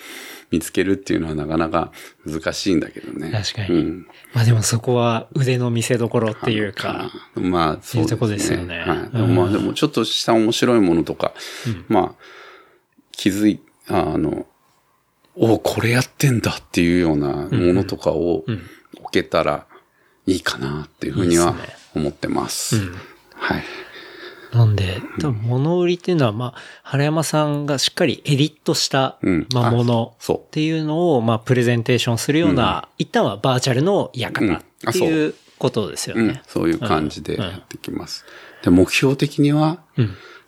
[0.50, 1.92] 見つけるっていうのはなかなか
[2.26, 3.30] 難しいんだけどね。
[3.30, 4.06] 確かにうん。
[4.34, 9.16] まあでもそこは腕の見せ所っていうか、まあ、そういうとこですよねはい。
[9.16, 11.32] でもまあ、でもちょっとした面白いものとか、
[11.88, 12.24] まあ、
[13.12, 14.46] 気づい、あの、
[15.36, 18.44] おこれやってんだっていうようなものとかを
[18.96, 19.66] 置けたら
[20.26, 21.54] いいかなっていうふうには
[21.94, 22.76] 思ってます。
[23.34, 23.64] はい。
[24.52, 29.46] なんで、多分物売りっていうのは、まあ、原山さんがしっかりエディットした、うん。
[29.54, 34.52] まあ、あものっていうのを、まあ、プレゼンテーションするような、一旦はバーチャルの館うん。
[34.54, 34.90] あそう。
[34.90, 36.28] っていうことですようん。
[36.28, 38.24] ね。、そういう感じでやっていきます。
[38.64, 39.78] で、目標的には、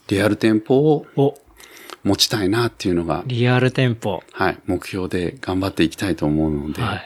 [0.08, 1.38] リアル店舗をお、
[2.04, 4.22] 持ちたいなっていうのが、リアル店舗。
[4.32, 7.02] はい、目標で頑張っていきたいと思うので、はい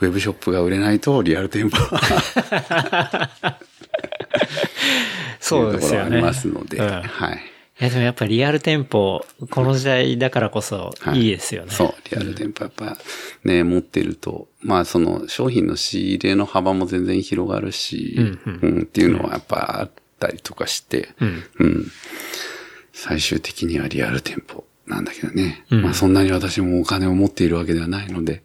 [0.00, 3.30] ウェブショップが売れないとリアル店舗は
[5.40, 6.16] そうですよね。
[6.16, 7.42] ありますので、うんはい。
[7.80, 11.72] いや、でもやっぱリアル店舗、この時代だからこそはいいいですよね。
[11.72, 12.98] そう、リアル店舗やっぱ
[13.44, 21.44] ね、持ってると、まあその商品の仕入れの幅も全然広がるし、うんうんっていうのはやっぱあったりとかして、うん。
[21.58, 21.86] うん。
[23.02, 25.64] 最終的にはリアル店舗なんだけどね。
[25.70, 28.42] うんまあそんなに私もお金を持っているわけではないので、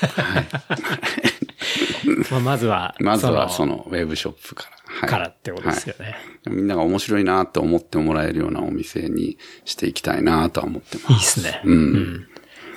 [0.00, 0.46] はい、
[2.30, 4.70] まあ、まずは、まずはそのウェブショップから。
[4.70, 4.78] はい
[5.10, 6.06] からってことですよね。
[6.06, 11.12] はいみんなが面白いなと思ってもらえるようなお店にしていきたいなとは思ってます。
[11.12, 11.60] いいっすね。
[11.64, 12.26] うん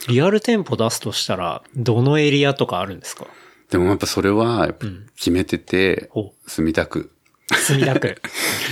[0.10, 3.28] リアル店舗出すとしたら、どのエリアとかあるんですか？
[3.70, 4.74] でもやっぱそれは
[5.15, 7.12] 決めてて、ほ住みたく、
[7.52, 8.22] 墨田区。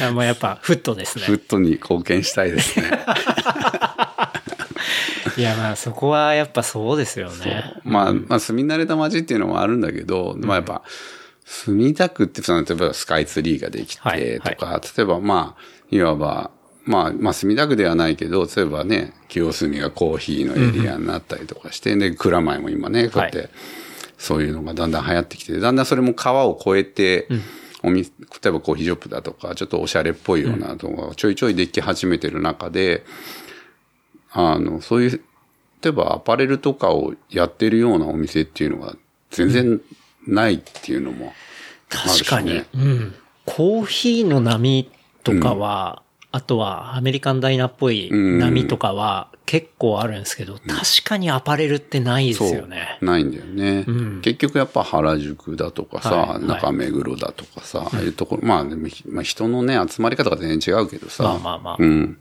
[0.04, 1.26] あもうやっぱ、フットですね。
[1.26, 2.92] フットに貢献したいですね。
[5.38, 7.74] いや、まあそこはやっぱそうですよね。
[7.84, 10.82] まあ、まあ住み慣れた街っていうのもあるんだけど、まあやっぱ、
[11.46, 15.62] 住みたくって、その、例えばスカイツリーができはいてとか、例えばまあ、
[15.92, 16.52] いわば、
[16.86, 23.48] まあ、まあ、墨田区ではないけど、例えばね、清澄がコーヒーのエリアになったりとかして、で、蔵前も今ね、こうやって、は
[24.18, 27.28] そういうのがだんだん流行ってきて、だんだんそれも川を越えて、
[27.84, 33.06] お店、例えばコーヒーショップだとか、ちょっとおしゃれっぽいようなとこがちょいちょいでき始めてる中で、
[34.32, 35.22] あの、そういう、
[35.82, 38.96] 例えばアパレルとかをやってるようなお店っていうのが
[39.32, 39.82] 全然
[40.28, 41.34] ないっていうのも
[41.92, 42.26] あるし、ね。
[42.26, 42.64] 確かに。
[42.74, 43.16] うん。
[43.46, 44.92] コーヒーの波
[45.24, 53.00] とかは、あとはアメリカンダイナーっぽい波とかは結構あるんですけど、確かにアパレルってないですよね。
[53.02, 61.24] ないんだよね、ん結局やっぱ原宿だとかさ、はい中目黒だとかさ、ああいうところ、まあでも、まあ、人のね、集まり方が全然違うけどさ。
[61.24, 62.20] まあまあまあうん。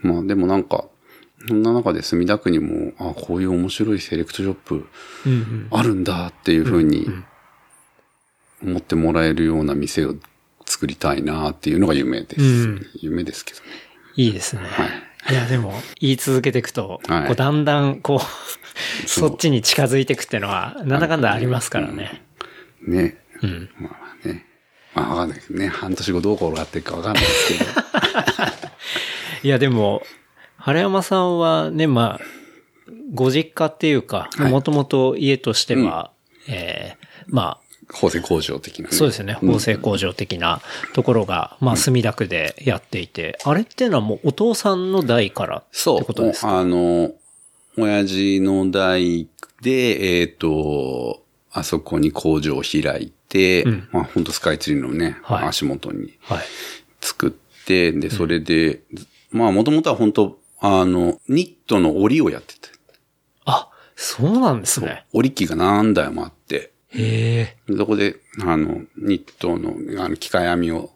[0.00, 0.86] まあでもなんか、
[1.46, 4.88] そんな中で墨田区にも、あこういう面白いセレクトショップ。
[5.70, 7.06] あるんだっていうふうに
[8.64, 10.16] 思ってもらえるような店を
[10.66, 12.42] 作りたいなっていうのが夢です。
[12.42, 13.66] うん夢ですけどね。
[14.16, 14.62] いいですね。
[14.62, 22.22] いや、でも、言い続けていくと、はいこうだんだん、こう、そっちに近づいていくっていうのは、なんだかんだありますからね。
[22.86, 23.16] ね。
[23.42, 23.70] うん。
[23.78, 24.46] まあね。
[24.94, 25.68] まあわかんないけどね。
[25.68, 27.70] 半年後どう転がっていくかわかんないですけど。
[29.42, 30.02] いや、でも、
[30.56, 32.20] 原山さんはね、まあ、
[33.14, 36.12] ご実家っていうか、はいもともと家としては、
[36.46, 37.60] えーま
[37.92, 38.96] 縫製工場的なあ、ね。
[38.96, 39.36] そうですよね、ん。
[39.36, 40.60] 縫製工場的な
[40.92, 45.96] ところが、まあ、墨田区でやっていて、あれっていうのはもうお父さんの代からそう。
[45.96, 46.58] ってことですか？
[46.58, 47.12] あの、
[47.76, 49.28] 親父の代
[49.62, 53.88] で、えっ、と、あそこに工場を開いて、うん。
[53.90, 55.48] まあ本当スカイツリーのね、はい。
[55.48, 56.44] 足元にはい。
[57.00, 58.80] 作って、で、それで、
[59.30, 62.68] まあもともとは本当あの、ニットの織りをやってて、
[63.44, 65.06] あ、そうなんですね。
[65.12, 67.76] 織り機が何台もあって、へえ。
[67.76, 70.90] そこで、あの、ニットの、あの、機械編みを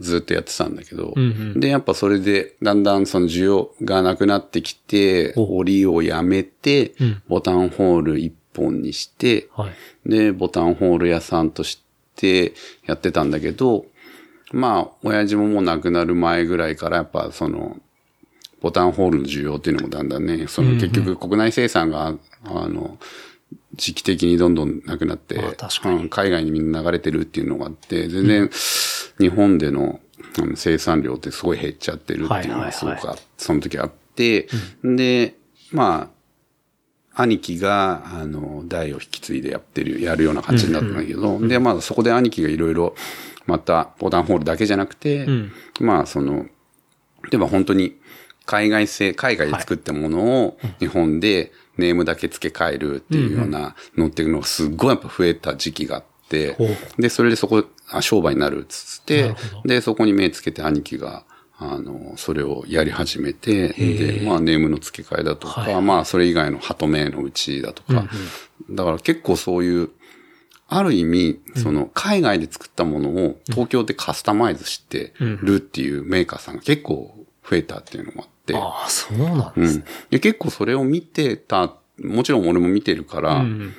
[0.00, 10.08] ずっとやってたんだけど、うんうんで、やっぱそれで、だんだんその需要がなくなってきて、お織りをやめて、うんボタンホール一本にして、はい。
[10.08, 11.82] で、ボタンホール屋さんとし
[12.16, 12.54] て
[12.86, 13.86] やってたんだけど、
[14.52, 17.78] まあ、親父ももう亡くなる前ぐらいから、やっぱその、
[18.60, 22.14] ボタンホールの需要っていうのもだんだんね、その結局国内生産が、
[22.44, 22.98] あの、
[23.74, 25.40] 時期的にどんどんなくなって、う
[25.90, 28.50] ん海外にみんな流れてるっていうのがあって、全然
[29.18, 30.00] 日本での
[30.54, 34.48] 生産量ってすごい減っちゃってるっていうのがすごくあ、その時あって、
[34.84, 35.34] で、
[35.72, 36.20] まあ、
[37.22, 42.94] 兄貴が、あの、代を引き継いでやってる、やるような感じになったんだけど、で、まあそこで兄貴がいろいろ、
[43.46, 45.52] また、ボタンホールだけじゃなくて、ん。
[45.80, 46.44] まあその、
[47.24, 47.96] 例えば本当に、
[48.46, 56.56] 海外製、海外で作ったものを日本でネームだけ付け替えるっていうようなのっていうのがすっごいやっぱ増えた時期があって
[56.98, 61.24] で、それでそこ、あ、商売になるっつってで、そこに目つけて兄貴が、
[61.58, 65.82] あの、それをやり始めて、で、まあネームの付け替えだとか、はい。
[65.82, 68.06] まあそれ以外の鳩名のうちだとか、
[68.70, 69.90] だから結構そういう、
[70.68, 79.82] ある意味、その、海外で作ったものを東京でカスタマイズしてるっていうメーカーさんが結構増えたっていうのもあって、ああ、そうなんうですね。
[79.82, 79.84] ん。
[80.10, 83.74] で結構それを見てた、もちろん俺も見てるから、うん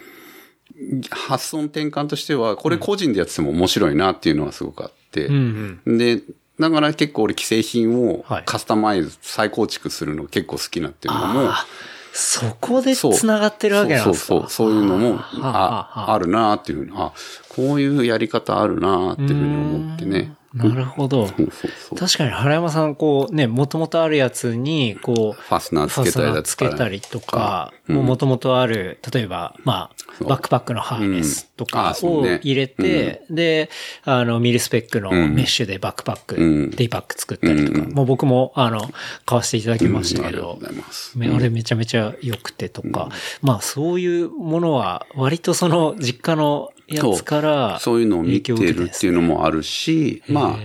[1.12, 5.97] 発想の転換としては、これ個人でやってても面白いなっていうのはすごくあって、うんうん。
[5.97, 6.21] で、
[6.60, 11.65] だから結構俺既製品をはいカスタマイズ、再構築するのが結構好きなっていうのも、あ
[12.13, 17.13] そこで繋がってるわけなんですかそうそうそう、そういうのも、あ、あるなっていうふうに、あ、
[17.50, 20.34] こういうやり方あるなっていうふうに思ってね。
[20.54, 21.28] なるほど。
[21.28, 21.98] そうそうそう。
[21.98, 33.70] 確かに原山さん、こうね、もともとあるやつに、こう、ファスナーつけたりつけたりとか、もともとある、例えば、まあ、バックパックのハーネスとかを入れて、で、
[34.04, 36.70] あの、ミルスペックのメッシュでバックパック、うん。
[36.72, 38.82] デイパック作ったりとか、もう僕も、あの、
[39.26, 43.10] 買わせていただきましたけどあれめちゃめちゃ良くてとか、
[43.42, 50.58] まあそういうものは割とその実家のやつからそういうのを見てるっていうのもあるし、まあ、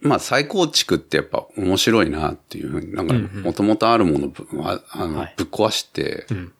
[0.00, 5.34] まあ再構築ってやっぱ面白いなっていうふうに、なんかもともとあるものぶああの、はい。
[5.36, 6.52] ぶっ壊して、ん。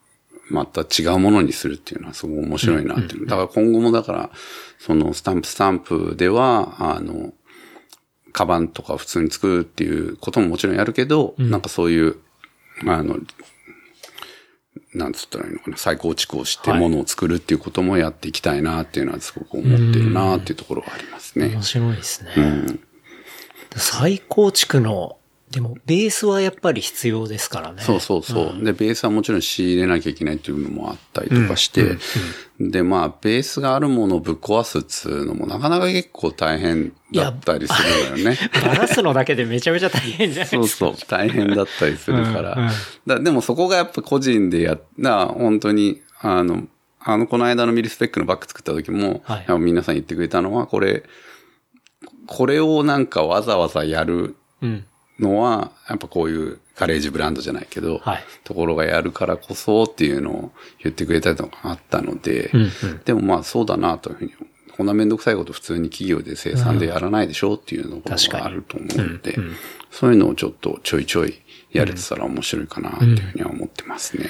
[0.49, 3.25] また違うものにするっていうのはすごい面白いなっていう。
[3.25, 4.29] だから今後もだから、
[4.79, 7.33] そのスタンプスタンプでは、あの、
[8.33, 12.17] カバンとか普通に作るっていうことももちろんやるけど、なんかそういう、
[12.85, 13.17] あの、
[14.93, 21.61] なんつったらいいのかな、再構築をしてはいものを作るっていうこともやっていきたいなっていうのはすごく思ってるなっていうところがありますね面。
[21.61, 22.31] 白いですね。
[23.75, 25.17] 再構築の、
[25.51, 27.83] でもベースはやっぱり必要ですからね。
[27.83, 28.63] そうそうそう。
[28.63, 31.97] で、ベースはもちろん仕入れなきゃいけないっていうのもあったりとかして、
[32.57, 38.37] で、まあ、ベースがあるものをぶっ壊すっつうのもなかなか結構大変だったりするのよね。
[38.63, 40.85] バラすのだけでめちゃめちゃ大変じゃないそうですか。
[40.85, 42.53] そう、大変だったりするから。
[42.53, 42.71] うんうん
[43.05, 46.67] だでもそこがやっぱ個人でやった、本当に、あの、
[47.01, 51.03] あの、この間のミリスペックのバッグ作った時も、はい皆さん言ってくれたのは、これ、
[52.27, 54.85] これをなんかわざわざやるうん。
[55.21, 58.23] のは、やっぱこういうガレージブランドじゃないけど、はい。
[58.43, 60.51] ところがやるからこそっていうのを
[60.83, 62.69] 言ってくれたりとかあったので、うんうん。
[63.05, 64.33] でもまあそうだなというふうに、
[64.75, 69.37] こんなめんどくさいこと普通に企業で生産でやらないでしょうっていうの確かにがあると思うので、
[69.91, 71.39] そういうのをちょっとちょいちょい
[71.71, 74.23] やれてたら面白いかなっていうふうには思ってますね。
[74.23, 74.29] で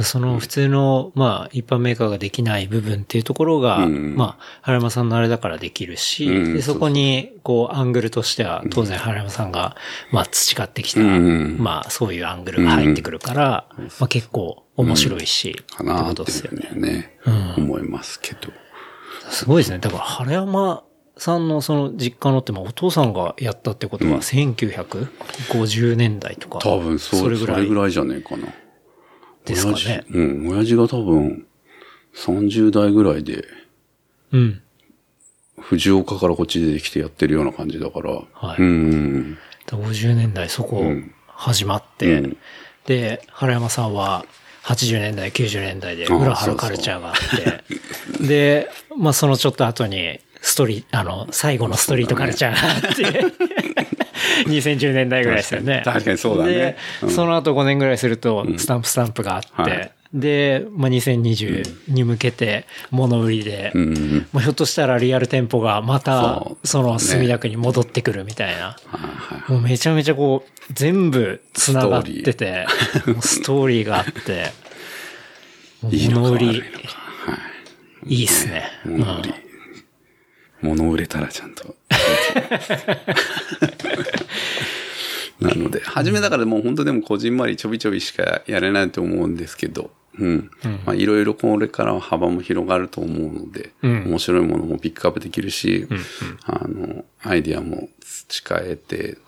[0.00, 9.76] その普通の、まあ、一般メーカーができない部分っていうところが、うんまあ、原山さんのあれだからできるし、うんでそこに、こう、アングルとしては、当然原山さんが、
[10.10, 13.66] まあ、培ってきた、うんまあ、そういうアングルが入ってくるから、
[14.00, 16.70] まあ、結構面白いし、かなってことですよね。
[16.74, 18.50] ね、うん思いますけど。
[19.28, 19.78] すごいですね。
[19.78, 20.84] だから、原山
[21.18, 26.60] さんのその実家のって、まあ、お父さんがやったってことは、1950年代とか。
[26.60, 28.48] 多分そう、それぐそれぐらいらいじゃねえかな。
[29.44, 30.04] ですかね。
[30.10, 31.46] うん、親父が多分
[32.14, 33.44] 30代ぐらいで、
[34.32, 34.62] うん。
[35.60, 38.10] 藤岡からこっち出てきてやってるような感じだから。
[38.32, 38.62] はい。
[38.62, 39.38] うん。
[39.66, 40.84] 50年代そこ
[41.26, 42.36] 始まって、うん。
[42.86, 44.26] で、原山さんは
[44.64, 53.24] 80年代、90年代で裏腹カルチャーがあって、で、まあそのちょっと後にストリあの、最後のストリートカルチャーがあって、
[54.46, 55.82] 2010年代ぐらいですよね。
[55.84, 64.26] 確かにそうだねで、うんその後5年ぐらいすると、スタンプスタンプがあって、はいで、まあ、2020に向けて物売りで、うん。
[64.32, 68.76] まあ、ひょっとしたらリアル店舗がまたそのね墨田区に戻ってくるみたいな。
[69.48, 72.66] もうめちゃめちゃこう、全部繋がってて、
[73.20, 74.52] ストーリーがあって、
[76.12, 76.62] 物売り。
[78.06, 78.64] いいっすね。
[78.84, 79.34] 物売り。
[80.60, 81.74] 物売れたらちゃんと。
[85.40, 90.50] なので、初めだからもう本当でもこじんまりちょびちょびしかやれないと思うんですけど、うん。
[90.84, 94.04] まあいろいろこれからは幅も広がると思うので、うん。
[94.06, 95.88] 面白いものもピックアップできるし、
[96.44, 99.18] あの、アイディアも培えて、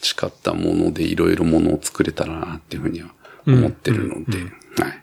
[0.00, 3.10] 培ったものでいろいろものを作れたらなっていうふうには
[3.46, 4.38] 思ってるので、
[4.82, 5.02] はい。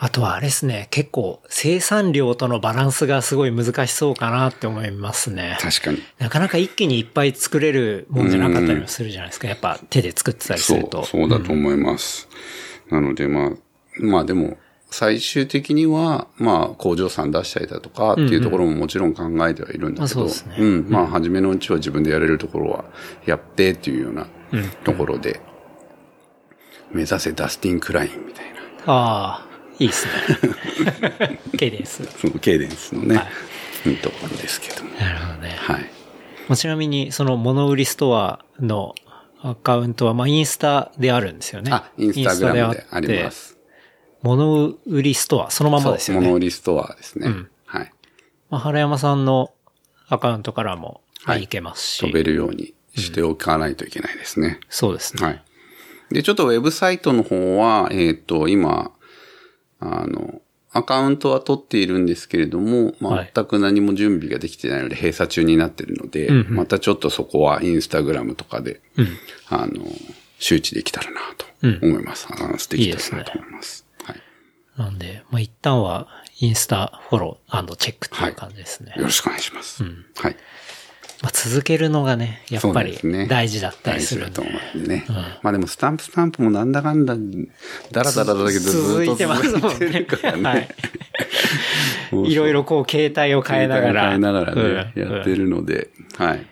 [0.00, 5.58] あとはあれですね、結構生産量とのバランスがすごい難しそうかなって思いますね。
[5.60, 6.02] 確かに。
[6.18, 9.48] なかなか一気にいっぱい作れるもんじゃなかったりもするじゃないですか。
[9.48, 11.04] やっぱ手で作ってたりすそう、ると。
[11.04, 12.28] そうだと思います。
[12.90, 13.50] なので、まあ、
[13.98, 14.56] まあでも、
[14.90, 22.84] 最終的には、まあ、工場さん出したりだとかっていうところももちろん考えてはいるんだけど、あそうですねん、まあ、初めのうちは自分でやれるところは
[23.26, 24.26] やってっていうような
[24.84, 25.40] ところで、
[26.92, 29.47] 目指せダスティン・クラインみたいな、ああ、
[29.78, 31.40] いいっすね。
[31.56, 32.04] ケイデンス。
[32.18, 33.26] そのケイデンスのね、はい
[33.86, 34.90] うんところですけども。
[34.96, 35.56] なるほどね。
[35.56, 35.82] はい。
[36.48, 38.94] まあちなみに、その物売りストアの
[39.40, 41.70] アカウントは、まあ、インスタであるんですよね。
[41.72, 43.30] あ、インスタグラムでありま。
[43.30, 43.56] す。
[44.22, 46.26] 物売りストア、そのままですよね。
[46.26, 47.28] モノリストアですね。
[47.28, 47.92] うんはい。
[48.50, 49.52] まあ、原山さんの
[50.08, 52.00] アカウントからも、まあはいいけますし。
[52.00, 54.58] 飛べるようにしておかないといけないですね。
[54.68, 55.24] そうですね。
[55.24, 55.42] はい。
[56.10, 58.90] で、ちょっとウェブサイトの方は、えっ、と、今、
[59.80, 60.40] あの、
[60.72, 69.08] アカウントは取っているんですけれども、はい全く何も準備ができてないので閉鎖中になっているので、うんうんまたちょっとそこはインスタグラムとかで、うん。
[69.48, 69.84] あの、
[70.38, 72.28] 周知できたらなとうん思います。
[72.30, 73.86] アナウンスできたらなと思います。
[74.04, 74.16] はい。
[74.76, 76.08] なんで、まあ、一旦は、
[76.40, 78.94] インスタフォローチェックっていう感じですね。
[78.96, 79.82] よろしくお願いします。
[79.82, 80.36] んはい。
[81.22, 82.96] まあ、続けるのがね、やっぱり
[83.28, 84.40] 大事だったりするんで。
[84.40, 85.04] 大事だと思うんでね。
[85.42, 87.16] まあでもスタンプスタンプもなんだかんだ、
[87.90, 90.06] だらだらだけどず続っといてますもんね。
[90.42, 90.68] はい。
[92.30, 94.02] いろいろこう、携帯を変えながら。
[94.10, 96.46] 変えながらね、うんやってるので、はい。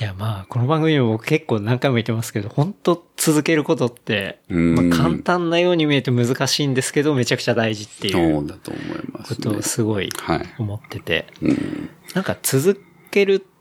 [0.00, 9.36] いや、まあ、この番組も僕結構何回も言ってますけど、本当続けることって、うんまあ、簡単なように見えて難しいんですけど、めちゃくちゃ大事っていうそうだと思いますね。
[9.36, 10.54] ことをすごいはい。
[10.58, 11.90] 思ってて、うん。
[12.16, 12.82] なんか続
[13.12, 13.51] けるっって、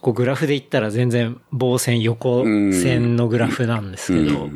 [0.00, 4.48] こうグラフで言ったら全然棒線、横線のグラフなんですけど、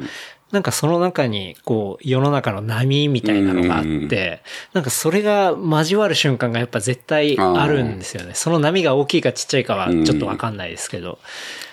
[0.50, 8.34] なんかその中に、こう、世の中の波みたいなのがあって、なんかそれが交わる瞬間がやっぱ絶対あるんですよね。
[8.34, 11.18] その波が大きいかちっちゃいかはちょっとわかんないですけど、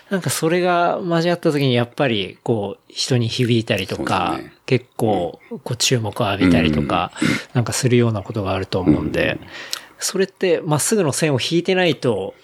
[0.10, 7.12] なんかそれが交わった時にやっぱり、こう、人に響いたりとか、結構、こう、注目を浴びたりとか、
[7.54, 9.40] なんかするようなことがあると思うんで、
[9.98, 12.36] それって、まっすぐの線を引いてないと、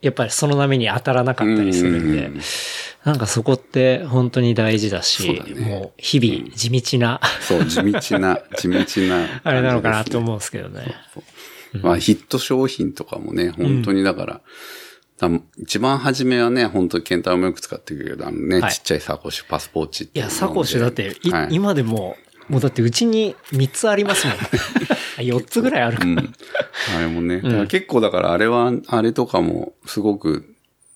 [0.00, 2.30] やっぱりその波に当たらなかったりするんで、
[3.04, 5.60] なんかそこって本当に大事だし、そうだね。
[5.60, 10.94] もう日々地道な、そう、地道な、地道な、 あれなのかなと思うんですけどね。
[11.82, 14.40] まあヒット商品とかもね、本当にだから、
[15.18, 15.28] だ
[15.58, 18.72] 一番初めはね、本当にケンタロウもよく使ってくるけど、あのね、はい。
[18.72, 21.48] ちっちゃいサコッシュ、パスポーチっていや、サコッシュだって、いはい。
[21.50, 22.16] 今でも、
[22.50, 24.36] もうだってうちに3つありますもん。
[25.22, 26.22] 4つぐらいあるかな。
[26.96, 27.40] あれもね。
[27.40, 30.44] だから結構だからあれは、あれとかもすごく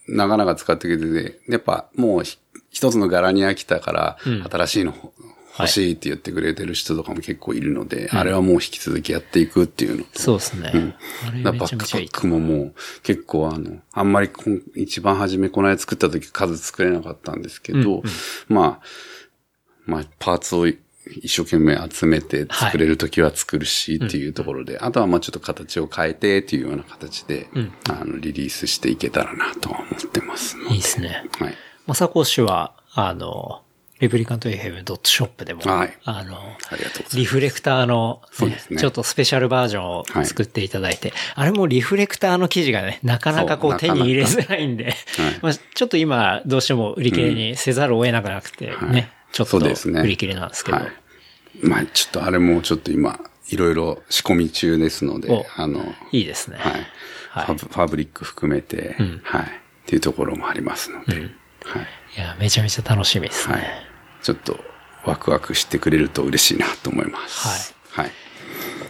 [0.08, 2.38] なかなか使ってくれてて、やっぱもうひ
[2.70, 4.18] 一つの柄に飽きたから、
[4.50, 5.12] 新しいの
[5.56, 10.20] 欲しいって言ってくれてる人とかも結構いるので、あれはもう引き続きやっていくっていうのと。
[10.20, 10.96] そうですね。
[11.44, 12.10] バックパッ。
[12.10, 12.74] クももう
[13.04, 18.02] 結構あの、あんまりこん一番初めこの間作った時数作れなかったんですけど、
[18.48, 18.86] まあ、
[19.86, 20.66] まあパーツを
[21.20, 27.48] 一生懸命集めて作れる時は作るしっていうところで、あとはまあちょっと形を変えてっていうような形で、
[27.88, 30.56] あの、リリースしていけたらなとは思ってます。
[30.56, 30.74] ので。
[30.74, 31.28] いいですね。
[31.38, 31.54] はい。
[31.86, 33.62] まあ、サコッシュは、あの、
[34.00, 35.98] レプリカント FM.shop でも、はい。
[36.04, 37.16] あの、ありがとうございます。
[37.16, 38.78] リフレクターの、そうですね。
[38.78, 44.94] ちょっとスペシャルバージョンを作っていただいて、あれもリフレクターの生地がね、なかなかこそうう手に入れづらいんで、
[45.42, 48.90] まあ、ちょっと今どうしても売り切れにせざるを得なくなくて、はい。
[48.90, 50.92] ね、ちょっとそうですね売り切れなんですけど、はい。
[51.60, 53.18] まあちょっとあれもちょっと今、
[53.48, 56.56] いろいろ仕込み中ですのおで、あの、いいですね。
[56.58, 56.72] はい。
[56.72, 56.86] はい
[57.34, 59.42] ファブファブリック含めて、はい。
[59.42, 59.46] っ
[59.86, 61.22] ていうところもありますので、はい。
[61.22, 61.26] い
[62.16, 63.54] や、めちゃめちゃ楽しみですね。
[63.54, 63.64] はい。
[64.22, 64.56] ちょっと
[65.04, 67.74] ワクワクしてくれると嬉しいなと思います。
[67.92, 68.06] はい。
[68.06, 68.12] はい。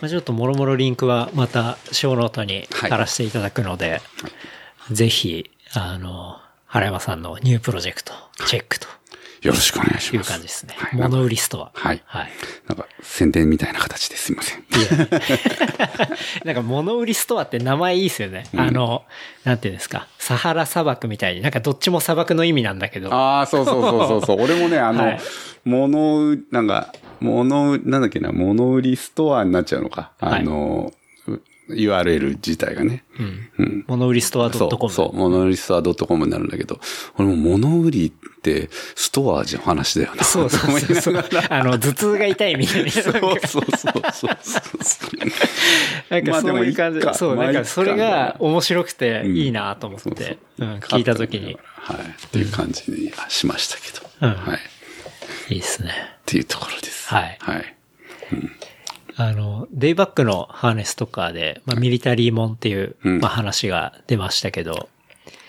[0.02, 4.02] まあ、ちょっともろもろリンクはまたショーノートに貼らせていただくので、
[4.90, 8.12] ぜひ、あの、原山さんのニュープロジェクト、
[8.46, 8.88] チェックと
[9.44, 10.30] よろしくお願いしいうます。
[10.32, 10.74] 感じですね。
[10.78, 11.00] はい。
[11.00, 11.70] 物売りストア。
[11.74, 12.28] はいはい。
[12.66, 14.64] なんか宣伝みたいな形ですいません。
[16.44, 18.46] なんか物売りストアって名前いいですよね。
[18.56, 19.04] あの、
[19.44, 20.06] なんていうんですか。
[20.18, 23.12] サハラ砂漠みたいに、なんかどっちも砂漠の意味なんだけど。
[23.12, 24.40] ああ、そうそうそうそうそう。
[24.42, 25.20] 俺もね、あの、はい
[25.64, 30.12] 物売、なんか、物売、なんだっけな、物売りストアになっちゃうのか。
[30.20, 31.03] はいあの、う
[31.68, 33.04] URL 自体がね。
[33.58, 33.84] うん。
[33.86, 34.92] 物売りストア .com。
[34.92, 36.78] そう、物売りストア .com になるんだけど、
[37.16, 40.24] 俺も物売りってストアじゃ話だよな。
[40.24, 41.24] そうそうそうそう。
[41.48, 42.90] あの、頭痛が痛いみたいな。
[42.90, 44.30] そうそうそうそうそう。
[46.10, 51.56] なんかそういう感じまあでもいいかそう、まあなんかそれが面白くてんいいなと思って、うん、聞いたときに。
[51.76, 51.96] はい。
[51.98, 54.28] っていう感じにしましたけど。
[54.28, 54.56] うんはい。
[54.56, 54.60] っ
[55.50, 55.92] いいですね。
[56.26, 57.08] ていうところです。
[57.08, 57.76] はいはい。
[59.16, 64.88] あの、デイバックのハーネスとかで、まあ、ミリタリーモンっていう、うんまあ、話が出ましたけど、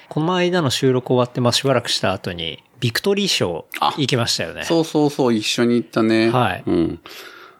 [0.09, 3.65] この間の収録終わって、まあ、しばらくした後に、ビクトリー賞
[3.97, 4.63] 行きましたよね。
[4.65, 6.29] そうそうそう、一緒に行ったね。
[6.29, 6.99] はいうん。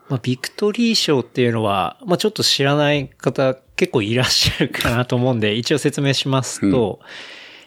[0.09, 6.99] まあ、ビクトリー賞っていうのは、まあ、ちょっと知らない方結構いらっしゃるかなと思うんで、一応説明しますと、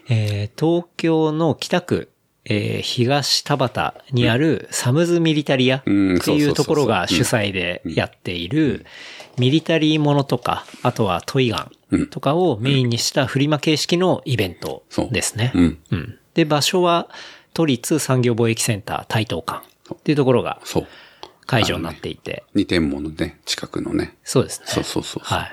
[0.09, 2.11] えー東京の北区、
[2.49, 8.87] えー東田端にあるサムズミリタリアってうんいうところが主催でやっている、
[9.39, 15.53] ミリタリーものとか、あとはトイガンとかをメインにしたフリマ形式のイベントですね。
[15.55, 15.79] うん。
[15.91, 17.09] うんで、場所は
[17.53, 20.61] 都立産業貿易センター台東館っていうところが。
[21.49, 24.15] 会場になっていて、二店舗のね、近くのね。
[24.23, 24.67] そうですね。
[24.69, 25.41] そうそうそうそう。
[25.41, 25.53] はい。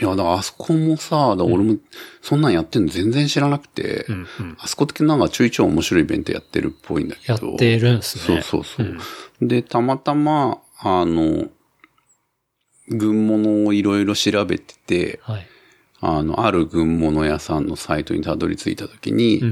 [0.00, 1.76] いや、だからあそこもさ、俺も
[2.20, 4.06] そんなんやってんの全然知らなくて、
[4.58, 7.48] あそこってなんかちょいちょい面白いイベントやってるっぽいんだけど。
[7.48, 8.92] やってるんすねそうそうそ
[9.44, 9.48] う。
[9.48, 11.48] で、たまたま、あの、
[12.88, 15.46] 軍物をいろいろ調べてて、はい。
[16.00, 19.42] あの、ある軍物屋さんのサイトにたどり着いたときに、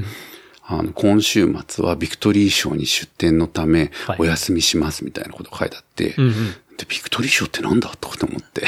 [0.67, 6.33] あの、今週末はビクトリー賞に出店のためはい、お休みしますみたいなこと書いてあって、うんうん。
[6.77, 8.65] で、ビクトリー賞ってなんだとかと思って。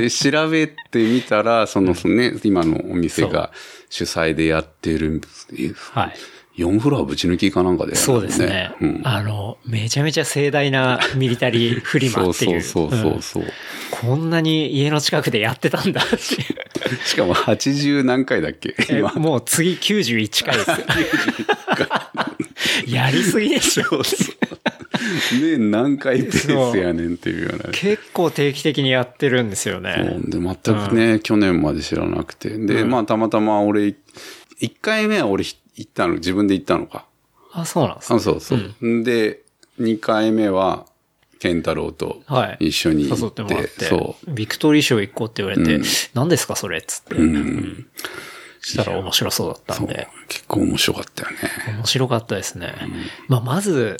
[0.00, 3.50] で、調べてみたら、その、ね、今のお店が
[3.90, 5.20] 主催でやってる、
[5.92, 6.14] はい。
[6.56, 8.72] 4フロアぶち抜きかなんかで、そうですね。
[8.80, 9.00] うん。
[9.02, 12.62] あの、めちゃめちゃ盛大なミリタリーフリマっていう。
[12.62, 13.44] そうそうそううんそう。
[13.90, 16.00] こんなに家の近くでやってたんだ。
[17.04, 18.76] しかも80何回だっけ？
[18.88, 19.12] え今。
[19.14, 20.76] もう次91回ですよ。
[22.86, 23.84] やりすぎでしょ。
[23.84, 24.36] そうそう。
[25.42, 27.72] ね何回ペースやねんっていうような。
[27.72, 29.94] 結構定期的にやってるんですよね。
[29.96, 32.50] そうで、全くね、去年まで知らなくて。
[32.50, 33.94] で、まあ、たまたま俺、
[34.60, 37.06] 1回目は俺ひ行ったの、自分で行ったのか。
[37.52, 38.20] あ、そうなんですあね。
[38.22, 38.86] そうそう。
[38.86, 39.42] ん、で、
[39.80, 40.86] 2回目は、
[41.40, 42.68] 健太郎とはい。
[42.68, 43.84] 一緒に行って、誘ってもらって。
[43.84, 45.84] そビクトリー賞行こうって言われて、うん
[46.14, 47.16] 何ですかそれっつって。
[47.16, 47.20] う。
[47.20, 47.86] うん。
[48.62, 50.08] したら面白そうだったんで。。
[50.28, 51.36] 結構面白かったよね。
[51.76, 52.74] 面白かったですね。
[53.28, 53.98] まあ、まず、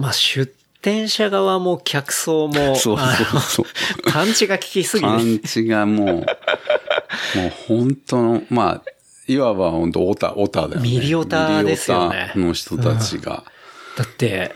[0.00, 3.04] まあ、出店者側も客層も、 そうそ
[3.38, 3.66] うそう。
[4.10, 6.06] パンチが効きすぎパて、ンチがもう、
[7.38, 8.90] もう本当の、まあ、
[9.26, 10.88] いわば本当オタ、オタだよね。
[10.88, 13.44] ミリオタですよねの人たちが。
[13.96, 14.54] だって、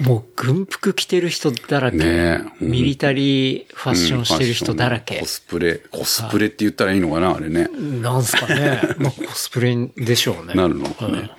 [0.00, 5.26] もう軍服着てる人だらけ、ねえミリタリーファッションしてる人だらけうんコ。
[5.26, 7.68] スプレ、コスプレって言ったらいいのかな、あれね。
[8.00, 8.80] なんすかね。
[8.98, 10.54] まあ、コスプレでしょうね。
[10.54, 11.30] なるのかうんね。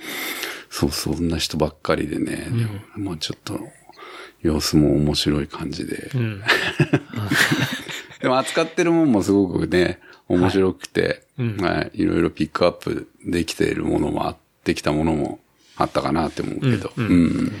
[0.76, 2.48] そう、そんな人ばっかりでね。
[2.50, 3.58] でもまあちょっと、
[4.42, 6.10] 様子も面白い感じで。
[6.14, 6.42] うん。
[8.20, 15.40] でも扱ってるもんもすごくね、面白くて、うんはい、いろいろピックアップできているものもあってきたものも
[15.78, 16.92] あったかなって思うけど。
[16.94, 17.52] ううんん。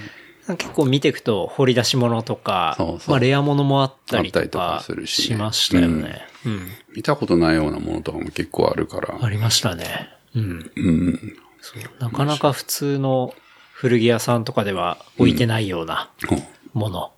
[0.58, 6.20] 結構見ていくと掘り出し物とか、そうそうまあレア物もあったりとあったりとかかするしねしましたよね。
[6.44, 6.68] うん。
[6.94, 9.18] 見たことないようなものとかも結構あるから。
[9.20, 10.10] ありましたね。
[10.34, 10.70] うん。
[10.76, 11.36] うん。
[11.98, 13.34] なかなか普通の
[13.72, 16.10] 古着屋さんとかでは置いてないような
[16.72, 17.12] もの。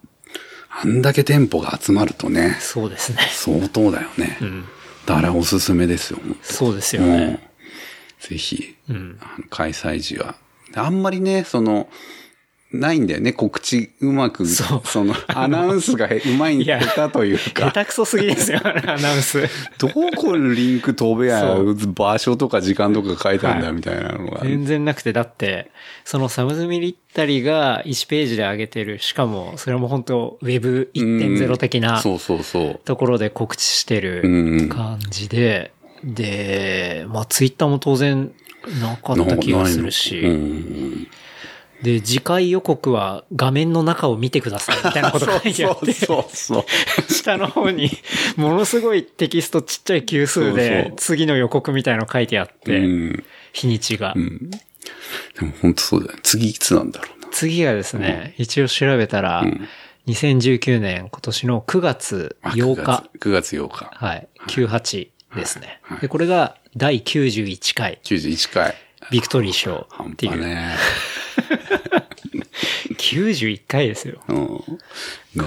[0.70, 3.18] あんだけ店舗が集まるとね、そうですね。
[3.30, 4.38] 相当だよね。
[4.40, 4.64] うん。
[5.06, 6.20] だからおすすめですよ。
[6.42, 7.50] そうですようんね。
[8.20, 9.20] ぜひ、うん。
[9.50, 10.34] 開催時は。
[10.74, 11.88] あんまりね、その、
[12.72, 15.04] ないんだよね、告知うまく、そう。
[15.04, 19.42] の、アナウンスがへうまいん下手という下か、手くそすぎですよ、アナウンス。
[19.78, 21.56] どこにリンク飛べや
[21.94, 24.42] 場所とか時間とか書いてあるんだはいみたいなのが。
[24.42, 25.70] 全然なくて、だって、
[26.04, 32.80] そのサムズミリッタリが1ページで上げてる、しかも、それも本当 Web1.0 的なそうそうそう。
[32.84, 34.58] ところで告知してうん。
[34.58, 35.72] る感じで、
[36.04, 38.30] で、まあツイッターも当然
[38.80, 41.08] なかった気がするし、うん
[41.82, 46.66] で、次回予告は画面の中を見てくださいみたいなこと書いてあって、 そうそうそ
[47.08, 47.12] う。
[47.12, 47.90] 下の方に
[48.36, 53.24] ものすごいテキストちっちゃい級数で次の予告みたいなの書いてあって、うん。
[53.52, 54.12] 日にちが。
[54.16, 54.50] うん。
[54.50, 54.58] で
[55.42, 56.20] も本当そうだよね。
[56.22, 57.28] 次いつなんだろうな。
[57.30, 59.68] 次がですね、一応調べたら、ん
[60.08, 63.10] 2019年今年の9月あ8日。
[63.20, 63.90] 9月8日。
[63.92, 64.28] はい。
[64.48, 66.00] 98ですねはい。
[66.00, 68.74] で、これが第91回91回。
[69.10, 70.32] ビクトリー賞半っていう。
[70.32, 70.76] 端ね。
[72.98, 74.20] 91回ですよ。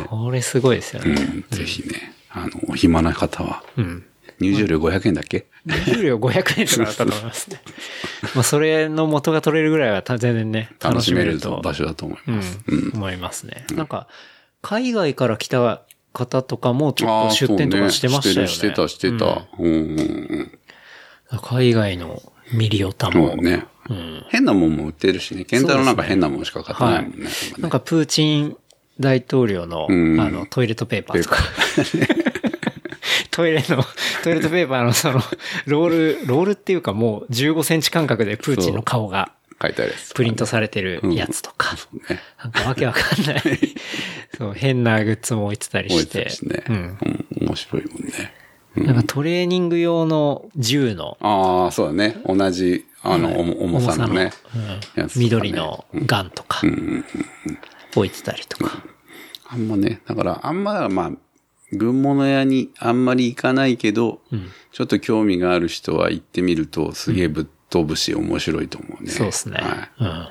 [0.08, 1.44] これすごいですよね。
[1.50, 1.58] うん。
[1.58, 4.06] ぜひね、あの、お暇な方は、うん。
[4.40, 5.46] 入場料500円だっけ？
[5.66, 7.62] 入場料500円とかだったと思いますね。
[8.34, 12.58] まあ、それの元が取れるぐらいはた全然ね、楽しめる場所だと思いうます。
[12.68, 13.66] ん、思いますね。
[13.74, 14.08] なんか、
[14.62, 15.82] 海外から来た
[16.14, 18.52] 方とかもちょっと出店とかしてましたよね。
[18.52, 19.46] してるしてた、してた。
[21.44, 22.22] 海外の
[22.54, 23.30] ミリオタも。
[23.30, 23.66] だね。
[23.90, 24.26] うん。
[24.30, 25.46] 変なもんも売ってるしね。
[25.46, 27.30] ケンタロウなんか変なもんしか買ってないもんね。
[27.60, 28.58] なんかプーチン
[29.00, 31.38] 大統領の、うんあの、トイレットペーパーとか。
[33.32, 33.84] トイレの、
[34.24, 35.22] トイレットペーパーのその、
[35.66, 39.32] ロール、ロールっていうかもう15センチ間隔でプーチンの顔が
[39.62, 40.14] 書いてあるやつ。
[40.14, 41.76] プリントされてるやつとか。
[41.78, 42.20] そうね。
[42.44, 43.42] なんかわけわかんない。
[44.38, 46.24] そう、変なグッズも置いてたりしてて。
[46.26, 46.64] たしね。
[46.68, 46.72] う。
[46.72, 46.98] うんん。
[47.42, 48.34] 面白いもんね。
[48.76, 52.22] なんかトレーニング用の銃のああ、そうだね。
[52.26, 54.32] 同じ、あの、重重さのね。
[54.56, 54.68] うん
[55.04, 56.62] ね緑のガンとか
[57.96, 58.84] 置いてたりとか。
[59.48, 61.12] あんまね、だから、あんま、まあ、
[61.74, 64.22] 軍物屋にあんまり行かないけど、
[64.72, 69.10] ちょっと興味がある人は行ってみると、すげえぶっ飛ぶし、面白いと思うね。
[69.10, 69.58] そうですね。
[69.58, 70.28] はいうん。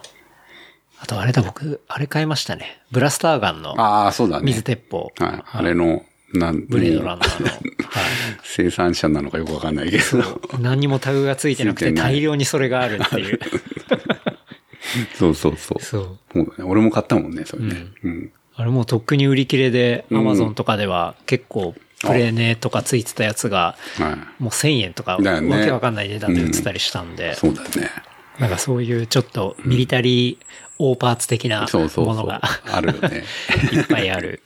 [1.02, 2.82] あとあれだ、僕、あれ買いましたね。
[2.92, 4.44] ブラスターガンのああ、そうだね。
[4.44, 5.10] 水鉄砲。
[5.18, 5.42] はい。
[5.50, 7.48] あれの、なん、ブレードランナーの。
[7.90, 8.00] は
[8.42, 10.18] 生産者なのかよくわかんないけど。
[10.20, 10.22] い。
[10.60, 13.40] 何にもタグがついてなくて大量にそれがあるっていう。
[15.18, 15.82] そうそうそう。
[15.82, 16.18] そう。
[16.32, 16.70] そうだね。
[16.70, 17.86] 俺も買ったもんね、それね。
[18.04, 18.32] うん。
[18.54, 24.42] あれもうとっくに売り切れで、んアマゾンとかでは結構プレネとかついてたやつが、はい。
[24.42, 27.90] もう1000円とか、ねわけわかんない値段で売ってたりしたんで、そうだよね。
[28.38, 30.46] なんかそういうちょっとミリタリー
[30.78, 32.06] オーパーツ的なそうそうそう。
[32.06, 33.24] ものがあるよね。
[33.72, 34.42] いっぱいある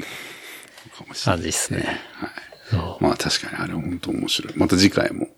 [0.96, 2.00] かもしれない感じですね。
[2.14, 3.02] はい。
[3.02, 4.52] まあ確かにあれ本当面白い。
[4.56, 5.28] また次回も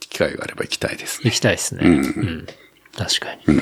[0.00, 1.30] 機会があれば行きたいですね。
[1.30, 1.86] 行きたいですね。
[1.86, 2.46] うん。
[2.96, 3.60] 確かに。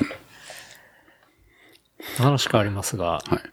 [2.19, 3.51] 話変わりますが、はい。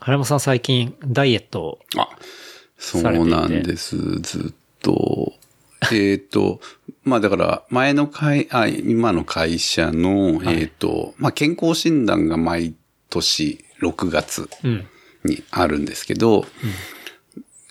[0.00, 2.08] 原山さん最近ダイエットをあ、
[2.76, 3.96] そうなんです。
[4.20, 5.32] ずっと。
[5.92, 6.60] えっ、と、
[7.02, 12.74] まあだから、前の会、あ、今の会社の、えっ、と、まあ健康診断が毎
[13.10, 14.86] 年6月うん。
[15.24, 16.46] にあるんですけど、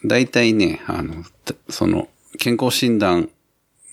[0.06, 2.08] 大体ね、あの、たその、
[2.40, 3.30] 健康診断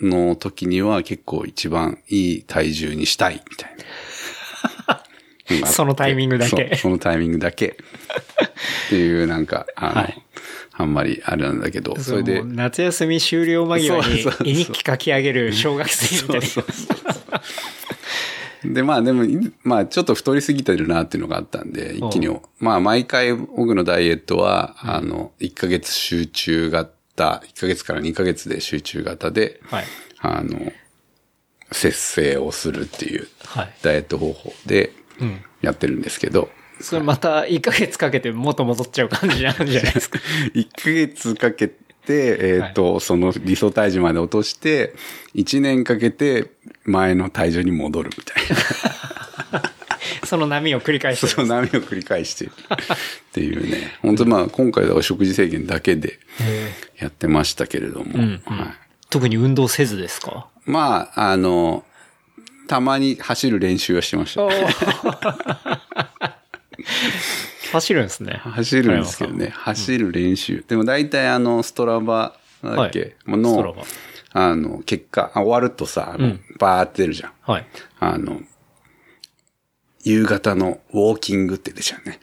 [0.01, 5.67] の時には結構一番いい体重にしたいみたいな。
[5.67, 7.77] そのタイミングだけそうそのタイミングだけ。
[8.87, 10.23] っていうなんか、あの、はい
[10.81, 16.65] あんまりあれなんだけど、それで夏休み終了間際に絵日記書き上げる小学生みたい
[17.33, 17.43] な。
[18.75, 22.29] で、まあでも、いまあちょっと太りすぎてるなっていうのがあったんで、一気に、
[22.59, 29.85] まあ毎回僕のダイエットは、あの、1ヶ月集中型、1ヶ月から2ヶ月で集中型で、はい。
[30.21, 30.73] あの、
[31.73, 33.75] 節制をするっていうはい。
[33.83, 35.41] ダイエット方法でうん。
[35.61, 36.49] やってるんですけど、
[36.81, 40.19] それまた1ヶ月かけて元戻っちゃう感じなんじゃないですか？
[40.55, 41.77] 1ヶ月かけて、
[42.15, 44.95] えっ、と、その理想体重まで落として、
[45.35, 46.51] 1年かけて
[46.85, 48.45] 前の体重に戻るみたい
[49.53, 49.63] な。
[50.25, 53.97] その波を繰り返してその波を繰り返しているっていうね。
[54.03, 56.19] 本当まあ今回は食事制限だけで
[56.99, 58.19] やってましたけれども。
[58.19, 58.75] んはい、
[59.09, 60.49] 特に運動せずですか？
[60.67, 61.85] まあ、あの、
[62.67, 64.43] たまに走る練習はしてました。
[67.73, 68.41] 走るんですね。
[68.43, 69.49] 走るんですけどね。
[69.49, 70.65] 走る練習。
[70.67, 73.85] でも大体あの、ストラバだっけ、はいのバ、
[74.33, 77.33] あの、結果、あ終わるとさ、うんバーって出るじゃん。
[77.43, 77.67] はい。
[78.01, 78.41] あの、
[80.03, 82.21] 夕方のウォーキングって出ちゃうね。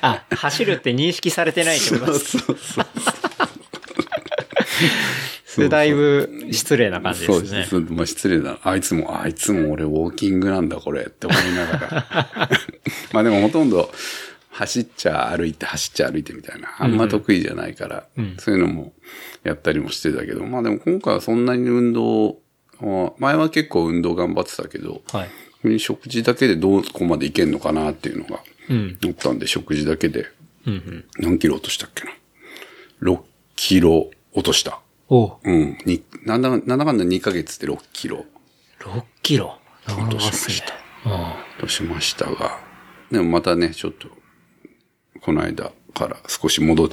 [0.00, 2.12] あ、走るって認識されてないってこと？
[2.12, 2.86] ですかそうそう
[5.54, 7.64] それだいぶ失礼な感じですね。
[7.68, 7.92] そうです。
[7.92, 8.58] まあ失礼だ。
[8.62, 12.48] あいつも、あいつも俺ウォーキングなんだこれって思いながら。
[13.12, 13.92] まあでもほとんど
[14.48, 16.74] 走っちゃ歩いて走っちゃ歩いてみたいな。
[16.78, 18.06] あんま得意じゃないから、
[18.38, 18.94] そういうのも
[19.44, 22.38] やったりもしてたけど、まあでも今回はそんなに運動
[22.80, 25.26] は、前は結構運動頑張ってたけど、は
[25.66, 25.78] い。
[25.78, 28.40] 食事だけでどこまでいけんのかなっていうのが、
[28.70, 28.98] うん。
[29.02, 30.28] 思ったんで、食事だけで
[30.66, 31.04] うんうん。
[31.18, 32.10] 何キロ落としたっけな
[33.02, 33.20] ？6
[33.54, 34.80] キロ落とした。
[35.14, 35.76] おうん。
[35.84, 38.24] になんだ、なんだかんだ2ヶ月で6キロ
[38.80, 39.58] 6キロ。
[39.86, 40.66] なかなかっすね。
[41.60, 42.58] としましたが、
[43.10, 44.08] でもまたね、ちょっと、
[45.20, 46.88] この間から少し戻っ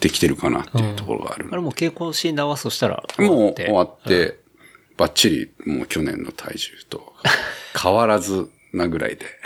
[0.00, 4.40] てきてるかなっていうところがあるあれもう健康診断はそしたらもうて終わって、
[4.96, 7.14] バッチリ、もう去年の体重と
[7.80, 9.24] 変わらずなぐらいで。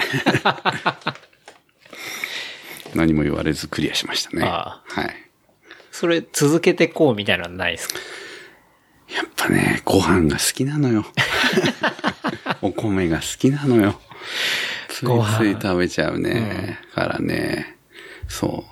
[2.94, 4.42] 何も言われずクリアしましたね。
[4.42, 5.25] あはい。
[5.98, 7.94] それ続けてこうみたいなのないですか？
[9.14, 11.06] やっぱね、ご飯が好きなのよ。
[12.60, 13.98] お米が好きなのよ。
[14.88, 16.78] ついご飯つい食べちゃうね。
[16.94, 17.76] からね、
[18.28, 18.64] そ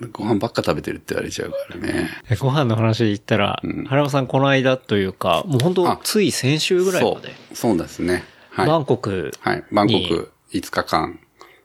[0.00, 0.08] う。
[0.08, 2.10] ご飯ばっか食べてるって言われちゃうからね。
[2.40, 7.72] ご飯の話で言ったら、原山さんこの間というか、もう本当あつい先週ぐらいまで、そう。
[7.72, 8.24] そうですね。
[8.50, 8.66] はい。
[8.66, 9.64] バンコクはい。
[9.72, 11.20] バンコにク5日間、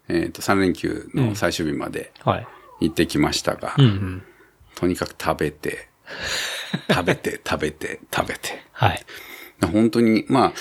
[0.08, 2.48] えっ、と、3連休の最終日まではい。
[2.82, 4.24] 行ってきましたが、うんうん。
[4.82, 5.90] とにかく食べて、
[6.90, 8.64] 食べて、食べて、食べて。
[8.72, 9.06] はい。
[9.72, 10.54] 本当に、ま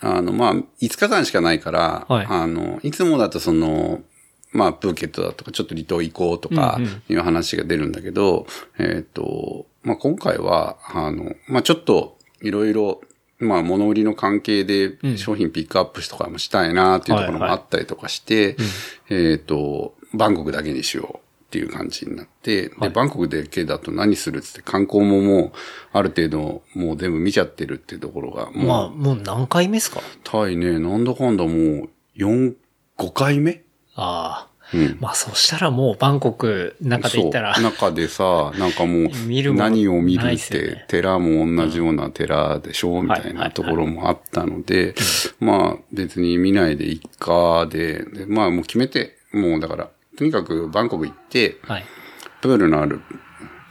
[0.00, 2.26] あ、あの、まあ、5日間しかないから、はい。
[2.28, 4.00] あの、いつもだとその、
[4.52, 8.46] まあ、プーケットだとか、ちょっと離島行こうとかうんうん、いう話が出るんだけど、
[8.78, 13.00] えっ、と、まあ、今回は、あの、まあ、ちょっと、いろいろ、
[13.40, 18.56] まあ、物売りの関係で商品ピックアップとかもしたいなっていうところもあったりとかして、
[19.08, 21.21] えっ、と、バンコクだけにしよう
[21.52, 25.52] っていう感じになって、で、バンコクだけだと何するっつって観光ももう、
[25.92, 30.00] ある程度、もう全部見ちゃってるっていうところが、もう、まあ、もう何回目ですか？
[30.24, 32.54] タイね、なんだかんだもう、4、
[32.96, 33.64] 5回目？
[33.94, 34.52] ああ。
[34.74, 34.96] うん。
[34.98, 39.08] まあ、そしたらもうバンコクの中で言ったら、中でさ、なんかもう
[39.54, 44.94] 何を見るってね、寺も同じような寺でしょ、みたいないところもあったので、
[45.40, 51.84] まあ別に見ないでいっかで、でまあもう決めて、もうだから、とにかくバンコク行って、はい。
[52.40, 53.00] プールのある、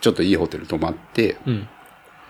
[0.01, 1.67] ちょっといいホテル泊まって、うん。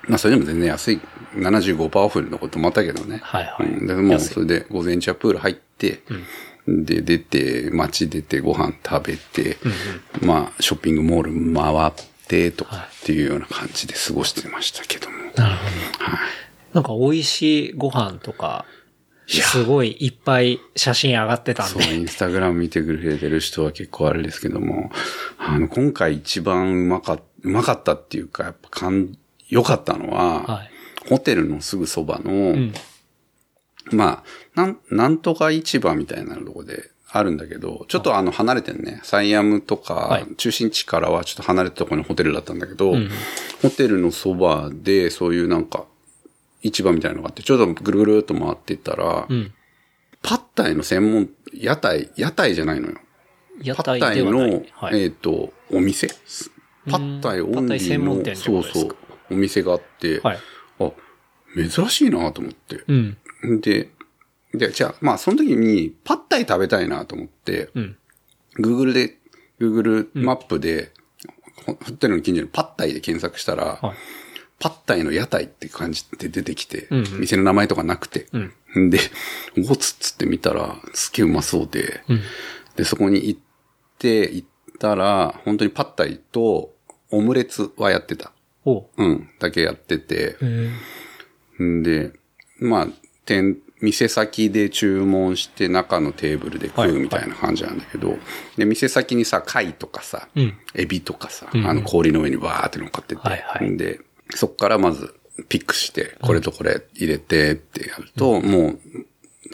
[0.07, 1.01] まあそれでも全然安い、
[1.35, 3.19] 75%オフのとこ泊まったけどね。
[3.23, 6.01] はいはいうん、でもうそれで午前中はプール入って、
[6.67, 9.57] で、出て、街出てご飯食べて、
[10.21, 11.91] まあショッピングモール回っ
[12.27, 15.17] てとかっていうような感じで過ごしてましたけども。
[15.35, 15.71] なるほど。
[16.73, 18.65] なんか美味しいご飯とか、
[19.27, 21.95] すごいいっぱい写真上がってたんそう、で。
[21.95, 24.91] インスタグラム見てくれてる人は結構あれですけども、
[25.37, 29.17] あの、今回一番うまかった、うまかったっていうか、やっぱ感、
[29.49, 30.71] 良かったのは、はい。
[31.09, 32.73] ホテルのすぐそばの、ん。
[33.91, 34.23] まあ、
[34.55, 40.27] なん、なんとか市場みたいなとこであるんだけど、ちょっとあの離れてるね、サイアムとか、はい。
[40.37, 42.93] 中心地からはちょっと離れたところにホテルだったんだけど、
[43.61, 45.85] ホテルのそばでそういうなんか、
[46.61, 49.53] 市場みたいなのがあって、ちょうどぐるぐるっと回っていったら、ん
[50.21, 52.97] パッタイの専門、屋台、屋台じゃないのよ。
[53.63, 54.23] 屋パッタイ。
[54.23, 55.01] の、はい。
[55.01, 56.09] えっ、と、お店？
[56.89, 58.97] パッタイオンリーの、パッタイ専門店ってそうそう。
[59.31, 60.39] お店があって、はい。
[60.79, 60.91] あ、
[61.55, 62.83] 珍しいなと思って。
[62.87, 63.17] うん。
[63.61, 63.89] で、
[64.53, 67.97] で、じゃあ、まあ、その時に、パッタイ食べたいなと思って、うん。
[68.59, 69.17] Google で、
[69.59, 70.91] Google マップで、
[71.65, 73.97] ホホテルの近所にパッタイで検索したら、はい
[74.61, 77.19] パッタイの屋台って感じで出てきて、うんうん。
[77.21, 78.27] 店の名前とかなくて、
[78.77, 78.91] ん。
[78.91, 78.99] で、
[79.67, 82.21] おつっつって見たら、すげえうまそうで、うん。
[82.75, 83.39] で、そこに行っ
[83.97, 84.47] て、行っ
[84.79, 86.75] たら、本当にパッタイと
[87.09, 88.33] オムレツはやってた。
[88.63, 88.85] おう。
[88.97, 90.37] うん、だけやってて。
[91.61, 92.13] んで、
[92.59, 92.87] まあ、
[93.25, 98.15] 店、店先で注文して中のテーブルで食うみたいな感じなんだけど、
[98.57, 100.53] で、店先にさ、貝とかさ、うん。
[100.75, 101.65] エビとかさ、ん。
[101.65, 103.75] あの氷の上にバーって乗っかってて、はいはい。
[103.75, 103.99] で、
[104.35, 105.13] そっからまず
[105.49, 108.79] ピックして、これとこれ入れてってやると、もう、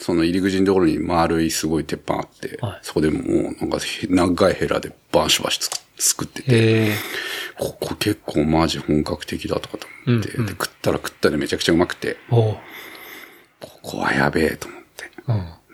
[0.00, 6.92] その入り口のところに丸いすごい鉄板あって、はいそこでもうなんか長いヘラでバンシュバシ作作ってて。
[7.58, 12.16] ここ結構マジ本格的だとかと思って、で食ったら食ったでめちゃくちゃうまくて。
[12.30, 12.60] こ
[13.82, 15.10] こはやべえと思って。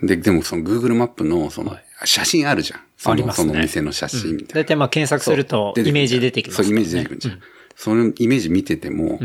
[0.00, 0.06] うん。
[0.06, 2.80] で、でもその Google マップのその写真あるじゃん。
[2.96, 4.54] そのありますねその店の写真みたいな。
[4.54, 7.40] だいたいまあ検索すると、イメージ出てきますそう、イメージ出てくるじゃん。
[7.76, 9.20] そのイメージ見てても、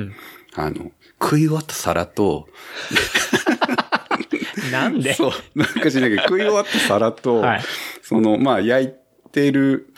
[0.56, 0.92] あの、
[1.22, 2.48] 食い終わった皿と、
[4.72, 5.14] なんで？
[5.14, 7.62] そう、なんかしなきゃ食い終わった皿と、はい。
[8.02, 8.92] その、まあ、焼い
[9.32, 9.94] てる、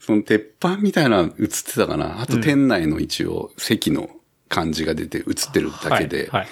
[0.00, 2.20] その鉄板みたいなの映ってたかな。
[2.20, 4.10] あと店内の一応席の
[4.48, 6.48] 感じが出て映ってるだけで、はいはい。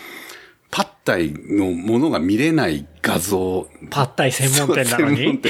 [0.74, 3.68] パッタイのものが見れない画像。
[3.90, 5.40] パッタイ専門店なのに？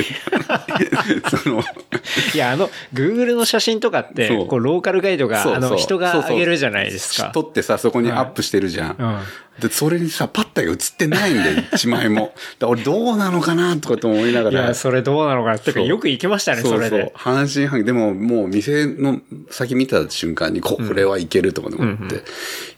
[1.43, 1.62] その、
[2.35, 7.31] いや、あの、Google の写真とかってそ、うこう、ローカルガイドが、あの、そうそう人がそうそう上げるじゃないですか。
[7.33, 8.97] 撮ってさ、そこにアップしてるじゃん。
[8.99, 9.18] うん
[9.61, 12.35] で、それにさ、パッタイが映ってないんだよ、 一枚も。
[12.59, 14.64] だ俺どうなのかなとかと思いながら。
[14.64, 15.59] いや、それどうなのかな？
[15.61, 17.12] てか、そうよく行きましたね、それで。
[17.14, 17.85] 半信半疑。
[17.85, 19.20] でも、もう店の
[19.51, 22.03] 先見た瞬間に、これはいけるとかと思って、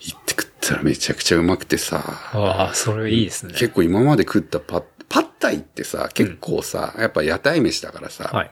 [0.01, 2.03] 行って食ったらめちゃくちゃうまくてさ、
[2.33, 3.53] ああ、それいいですね。
[3.53, 8.51] 結構今まで食ったパッ、パッタイってさ、結構さ、やっぱ屋台飯だからさ、はい。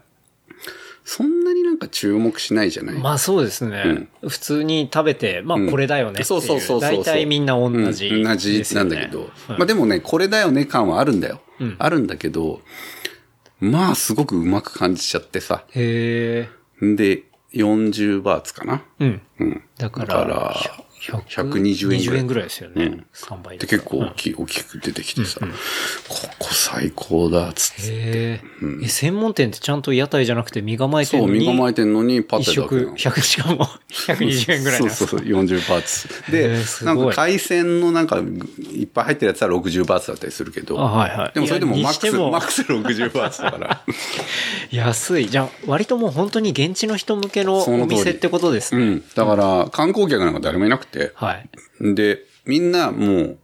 [1.06, 2.98] そんなになんか注目しないじゃない？
[2.98, 4.08] まあそうですね。
[4.26, 6.24] 普通に食べて、まあこれだよねっていう。
[6.24, 6.90] そうそうそうそう。
[6.90, 9.30] 大体みんな同じ、うん同じなんだけど。
[9.48, 11.42] まあでもね、これだよね感はあるんだよ。
[11.78, 12.62] あるんだけど、
[13.60, 15.64] まあすごくうまく感じちゃってさ。
[15.74, 16.48] へ
[16.80, 16.94] え。
[16.96, 18.82] で、40バーツかな。
[18.98, 19.20] うん。
[19.40, 19.62] うん。
[19.76, 20.56] だから、
[21.12, 22.84] 120円ぐらい20円ぐらいですよね。
[22.84, 25.48] うん3倍で、結構大きい、大きく出てきてさ、こ
[26.38, 27.82] こ最高だ、つって。
[27.82, 28.40] へえ。
[28.82, 36.08] え、専門店ってちゃんと屋台じゃなくて身構えてそう、るのに身構えてんのにパッ一タイだけな食、の100、しかも120円ぐらいそうそうそう、40バーツ。
[36.28, 36.48] へで
[36.84, 38.18] ないんか海鮮のなんか、
[38.72, 43.82] いっぱい入ってるやつは60バーツだったりするけど、あはいはいでもそれでもマックス、マックス60バーツだから。
[44.70, 45.28] 安い。
[45.28, 48.82] じゃあ、割ともう本当に現地の人向けのお店ってことですね。
[48.82, 49.04] うん。
[49.14, 51.48] だから、観光客なんか誰もいなくて、はい。
[51.94, 53.38] で、みんなもう、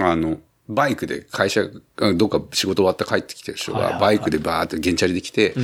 [0.00, 1.62] あの、バイクで会社、
[2.00, 5.54] あどっか仕事終わって帰ってきてる人が、バイクでバーって現チャリで来て、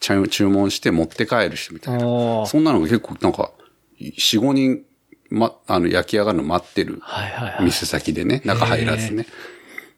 [0.00, 2.00] ちゃ注文して持って帰る人みたいな。
[2.46, 3.52] そんなのが結構なんか、
[4.00, 4.84] 4、5人、
[5.30, 7.00] ま、あの、焼き上がるの待ってる。
[7.64, 9.26] 店先でね、中入らずね。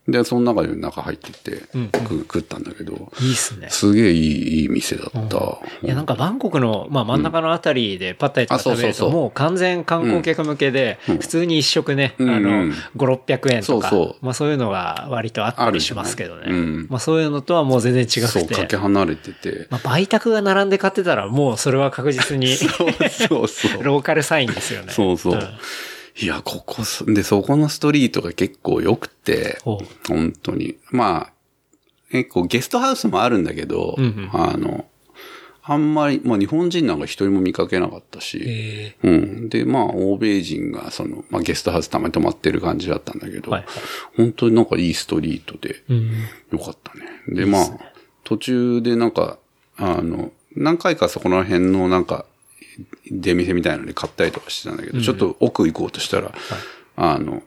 [0.08, 1.50] で、その中で中入ってて、
[2.06, 3.68] く食ったんだけど、いいっすね。
[3.70, 5.58] すげえいい、いい店だった。
[5.82, 16.42] いや、なんかバンコクの、まあ真ん中のあたりでパッタイとか食べると、もう完全観光客向けで、普通に一食ね、あんうのん、5、600円とか、そうそうまあそういうのが割とあったりしますけどね。
[16.46, 19.68] あるじゃないうんまあそういうのとはもう全然違そう、くてかけ、離れてて。
[19.70, 23.82] まあ売卓が並んで買ってたらもうそれは確実に、 そうそうそう。
[23.84, 24.92] ローカルサインですよね。
[24.92, 25.34] そうそう。
[25.36, 25.38] ん
[26.20, 29.58] いや、ここす、で、そこのストリートが結構良くて
[30.06, 30.76] 本当に。
[30.90, 31.32] まあ、
[32.10, 34.86] 結構ゲストハウスもあるんだけど、うんうんあの、
[35.64, 39.48] あんまり、まあ日本人なんか一人も見かけなかったし、えうん。
[39.48, 43.68] で、まあ、欧米人が、その、まあ、ゲストハウスたまに泊まってる感じだったんだけど、はいはい
[44.16, 45.84] 本当になんかいいストリートで、
[46.50, 47.06] よかったね。
[47.28, 47.64] で、まあ、
[48.24, 49.38] 途中でなんか、
[49.76, 52.26] あの、何回かそこら辺のなんか、
[53.10, 56.32] 出店みたいなので買ったりとかしてたんだけど、ちょっと奥行こうとしたら、
[56.96, 57.42] あの、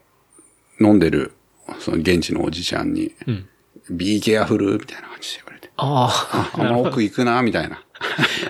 [0.80, 1.34] 飲んでる、
[1.80, 3.14] その現地のおじちゃんに、
[3.90, 7.82] be careful みたいな感じで言われて、ああんま奥行くな、みたいな。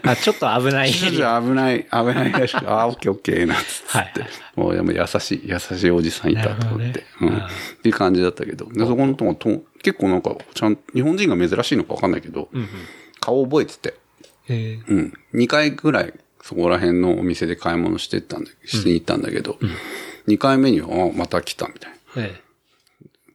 [0.04, 0.92] あ、 あ、ちょっと危ない。
[0.92, 3.62] ちょっと危ない、危ないらしく、あ、オッケーオッケーな、つっ
[3.92, 3.98] て。
[3.98, 4.14] はい
[4.56, 7.04] もうでも優しい、優しいおじさんいたと思って。
[7.20, 7.38] うん。
[7.38, 7.42] っ
[7.84, 8.66] ていう感じだったけど。
[8.72, 12.50] で、そこのとこと、結構なんか、ちゃん、日本人が珍しいのかわかんないけど、
[13.20, 13.96] 顔覚えてて、
[14.48, 15.14] えーうん。
[15.34, 16.14] 2回ぐらい、
[16.46, 19.58] そこら辺のお店で買い物してったんだ、しに行ったんだけど、
[20.28, 21.98] 2回目には、あまた来たみたいな。
[22.18, 22.40] え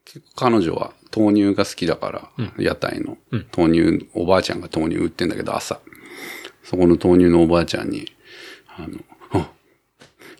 [0.04, 3.18] 結構彼女は豆乳が好きだから、屋台の、
[3.56, 5.80] 豆乳、おばあちゃんが豆乳売ってんだけど、朝。
[6.62, 8.06] そこの豆乳のおばあちゃんに、
[8.68, 9.00] あの、
[9.32, 9.50] あ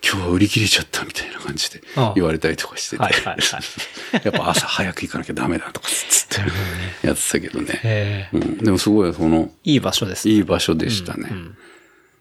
[0.09, 1.83] 今日は売り切れちゃったみたいな感じで
[2.15, 3.03] 言われたりとかしてて。
[3.03, 3.37] はいはいはい。
[4.23, 6.41] やっぱ朝早く行かなきゃダメだとかつって
[7.05, 7.81] やってたけどね。
[7.83, 10.35] ええうん、でもすごいその、いい場所ですね。
[10.35, 11.31] いい場所でしたね。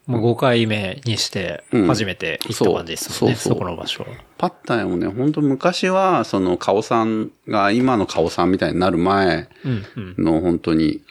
[0.09, 4.07] もう5回目にして、初めて行った感じですもんね、うんそこの場所。
[4.39, 9.85] パッタイもね、本当昔は、その、カオさんが今のカオさんみたいになる前うん
[10.17, 10.23] うん。
[10.25, 11.01] の本当に、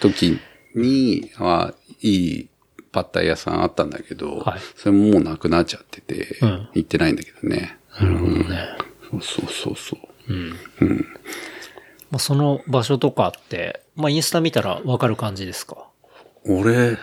[0.00, 0.38] 時
[0.76, 2.48] には、いい
[2.92, 7.76] パッタイ屋さんあったんだけど、はいそれももうなくなっちゃってて、うん行ってないんだけどね。
[7.96, 8.58] あ、なるほどね。
[9.10, 10.84] そうそうそうそう。
[12.12, 15.88] まあ、その場所とかって、まあ、インスタ見たらわかる感じですか？
[16.44, 16.96] 俺、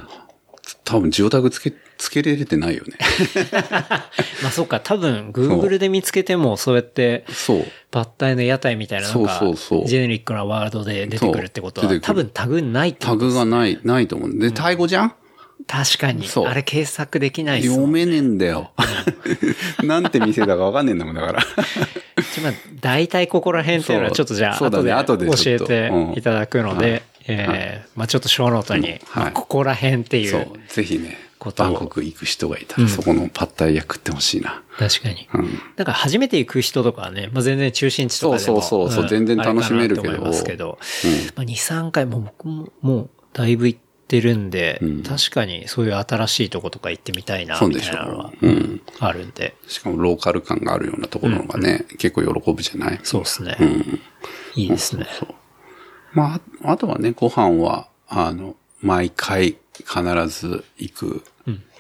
[0.90, 2.98] 多分ジオタグつけ、つけれてないよね。
[4.42, 7.66] まあ、そっか、多分、Google で見つけても、そうやって、そう。
[7.92, 14.40] パッタイの屋台みたいな、なんか、そうそうそうジェネリックなワードで出てくるってことは、多分タグないってこタグがない、ないと思う。
[14.40, 15.14] で、タイ語じゃん？
[15.68, 16.28] 確かに。
[16.48, 17.78] あれ検索できないっすもん。
[17.78, 18.72] 読めねえんだよ。
[19.84, 21.34] なんて店だかわかんねえんだもん、だから。
[22.42, 24.66] まあ大体ここら辺っていうのはちょっとじゃあ、
[25.00, 27.00] 後で教えていただくので、うん
[27.30, 31.18] えーまあちょっとショーノートに、はいまあここら辺っていそうう、ぜひね、
[31.56, 34.62] バンコク行く人がいたら、そこのパッタイヤ食ってほしいな。
[34.78, 35.28] 確かに。
[35.34, 35.50] うん。
[35.76, 40.22] だから初めて行く人とかはね、まあ、全然中心地とかでもそうそうそうそうん全然楽しめるけど。
[40.22, 40.78] ますけど、
[41.36, 45.04] まあ、2、3回も僕ももうだいぶ行ってるんで、ん。
[45.04, 48.82] 確かにそういう新しいとことか行ってみたいな、みたいなのは、うん。
[49.00, 53.00] あるんで、しかもローカル感があるようなところのがね、結構喜ぶじゃない？
[53.04, 53.56] そうですね。
[53.60, 54.00] うん。
[54.56, 55.06] いいですね。
[56.14, 61.24] まあ、ああとはね、ご飯は、あの、毎回必ず行く、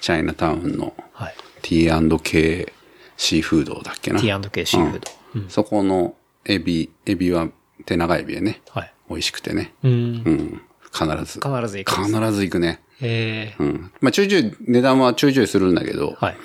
[0.01, 1.35] チャイナタウンのはい。
[1.61, 2.73] T&K
[3.17, 4.19] シーフードだっけな。
[4.19, 5.11] T&K シーフード。
[5.35, 6.15] うんそこの
[6.45, 7.49] エビ、エビは
[7.85, 8.93] 手長エビでね、はい。
[9.09, 9.73] 美味しくてね。
[9.83, 9.91] うん。
[9.91, 9.95] う
[10.31, 10.61] ん。
[10.91, 11.39] 必ず。
[11.39, 12.81] 必ず行く必ず行くね。
[13.01, 13.91] えーうん。
[14.01, 16.37] まあ、ちょいちょい、値段はちょいちょいするんだけど、はい。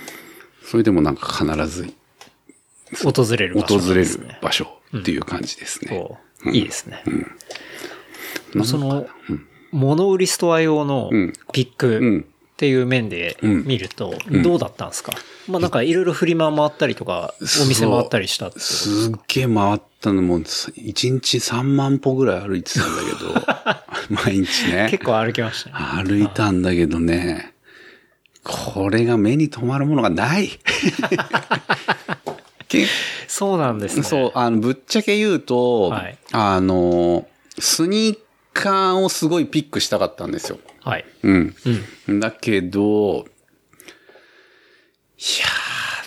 [0.62, 1.95] それでもなんか必ず
[3.03, 4.09] 訪れる場所訪れる。
[4.43, 5.91] 場所っていう感じですね。
[5.91, 7.03] こういいですね。
[8.63, 9.07] その、
[9.73, 11.33] 物売りストア用のん。
[11.53, 15.13] ピックっていう面で見ると、どうだったんですか、
[15.49, 23.35] まあなんかいろいろフリマ回ったりとか、お店回ったりしたってすっげえ回ったのも、1日3万歩ぐらい歩いてたんだけど、
[24.25, 24.87] 毎日ね。
[24.91, 25.77] 結構歩きましたね。
[26.05, 27.55] 歩いたんだけどね、
[28.45, 30.51] これが目に留まるものがない。
[32.69, 32.89] 結
[33.27, 34.05] そうなんですね。
[34.05, 36.17] そう、あの、ぶっちゃけ言うと、はい。
[36.31, 37.27] あの、
[37.59, 38.19] スニー
[38.55, 40.59] カーをすごいピックしたかったんですよ。
[40.81, 41.05] はい。
[41.23, 41.55] うん。
[42.09, 42.21] うん。
[42.21, 42.81] だけど、
[43.19, 43.27] いや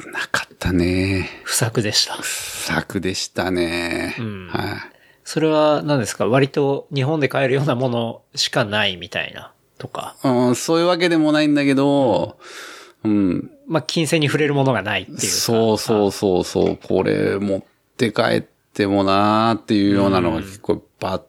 [0.09, 1.29] ー、なかったね。
[1.43, 2.17] 不作でした。
[2.23, 4.15] 作でしたね。
[4.19, 4.97] んはい。
[5.23, 6.25] それは何ですか？
[6.25, 10.15] 割と日本で買えるようなものしかないみたいなとか。
[10.23, 12.39] うん、そういうわけでもないんだけど、
[13.03, 15.25] うん、まあ金銭に触れるものがないっていうか。
[15.27, 17.63] そうそうそうそう、これ持っ
[17.97, 21.21] て帰ってもなーっていうようなのが結構ば、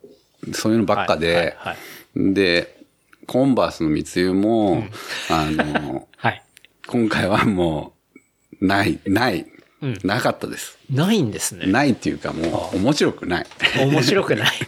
[0.52, 1.76] そういうのばっかで、はい
[2.18, 2.76] で、
[3.26, 4.84] コンバースの密輸も、
[5.30, 6.42] あの、 はい。
[6.86, 7.92] 今回はも
[8.60, 9.46] う、ない、ない、
[9.80, 10.76] うんなかったです。
[10.90, 11.66] ないんですね。
[11.66, 13.46] ないっていうかもう、面白くない。
[13.78, 14.50] 面白くない。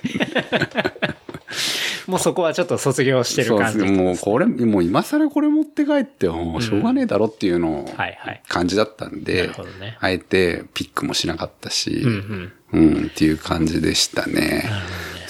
[2.07, 3.81] もうそこはちょっと卒業してる感じ。
[3.81, 8.43] そうもうこれ、もう今更これ持って帰っても、しょうがねえだろっていうのを、はいはい。
[8.49, 9.49] 感じだったんで、
[9.81, 14.65] ねあえてピックもしなかったし、うんうん、っていう感じでしたね。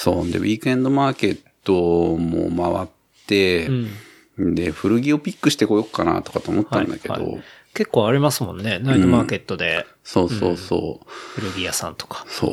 [0.01, 0.31] そう。
[0.31, 2.89] で、ウィークエンドマーケットも回っ
[3.27, 4.55] て、うん。
[4.55, 7.43] で、古着をピックしてこようかなとかと思ったんだけど、はいはい
[7.73, 8.81] 結構ありますもんね。
[8.81, 11.07] ナイトマーケットでそうそうそう、
[11.41, 12.25] 古着屋さんとか。
[12.27, 12.51] そう。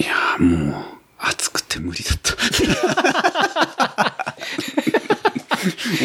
[0.00, 0.84] いやーもう、
[1.18, 2.34] 暑くて無理だった。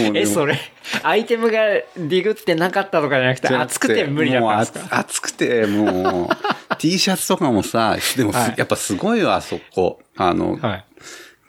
[0.03, 0.60] もうねえ、それ、
[1.03, 6.30] アイテムがディグってなかったとかじゃなくて、じゃなく暑くて無理だったんですもうかあ暑くて、もう、
[6.78, 9.99] T シャツとかもさ、でもす、はいやっぱすごいわ、あそこ。
[10.16, 10.86] あの、はい。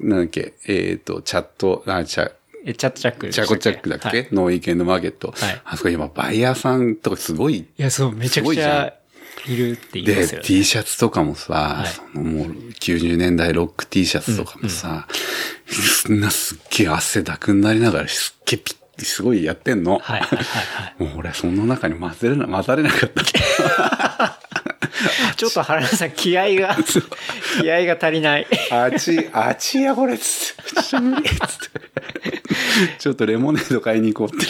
[0.00, 2.32] なんだっけ、えっ、と、チャット、あ、チャ、
[2.64, 3.48] え、チャットチャックでしたっけ？
[3.48, 5.28] チャコチャックだっけ、はいノーウィーケンドマーケット。
[5.36, 7.56] はいあそこ今、バイヤーさんとかすごい。
[7.56, 8.94] いや、そう、めちゃくちゃ
[9.47, 10.47] いるって言いで、ますよね。
[10.47, 12.47] T シャツとかもさ、いそのもう
[12.80, 15.07] 90年代ロック T シャツとかもさ、
[16.05, 19.99] そんなすっげえ汗だくになりながらすっげえピッ、すごいやってんの？
[19.99, 21.03] はいはいはいはい。
[21.03, 24.38] もう俺その中に混ぜれな、混ざれなかった。
[25.37, 26.76] ちょっと原田さん、気合が、
[27.61, 28.47] 気合が足りない。
[28.70, 30.62] あち、あちやこれっつって。
[32.99, 34.47] ちょっとレモネード買いに行こうって。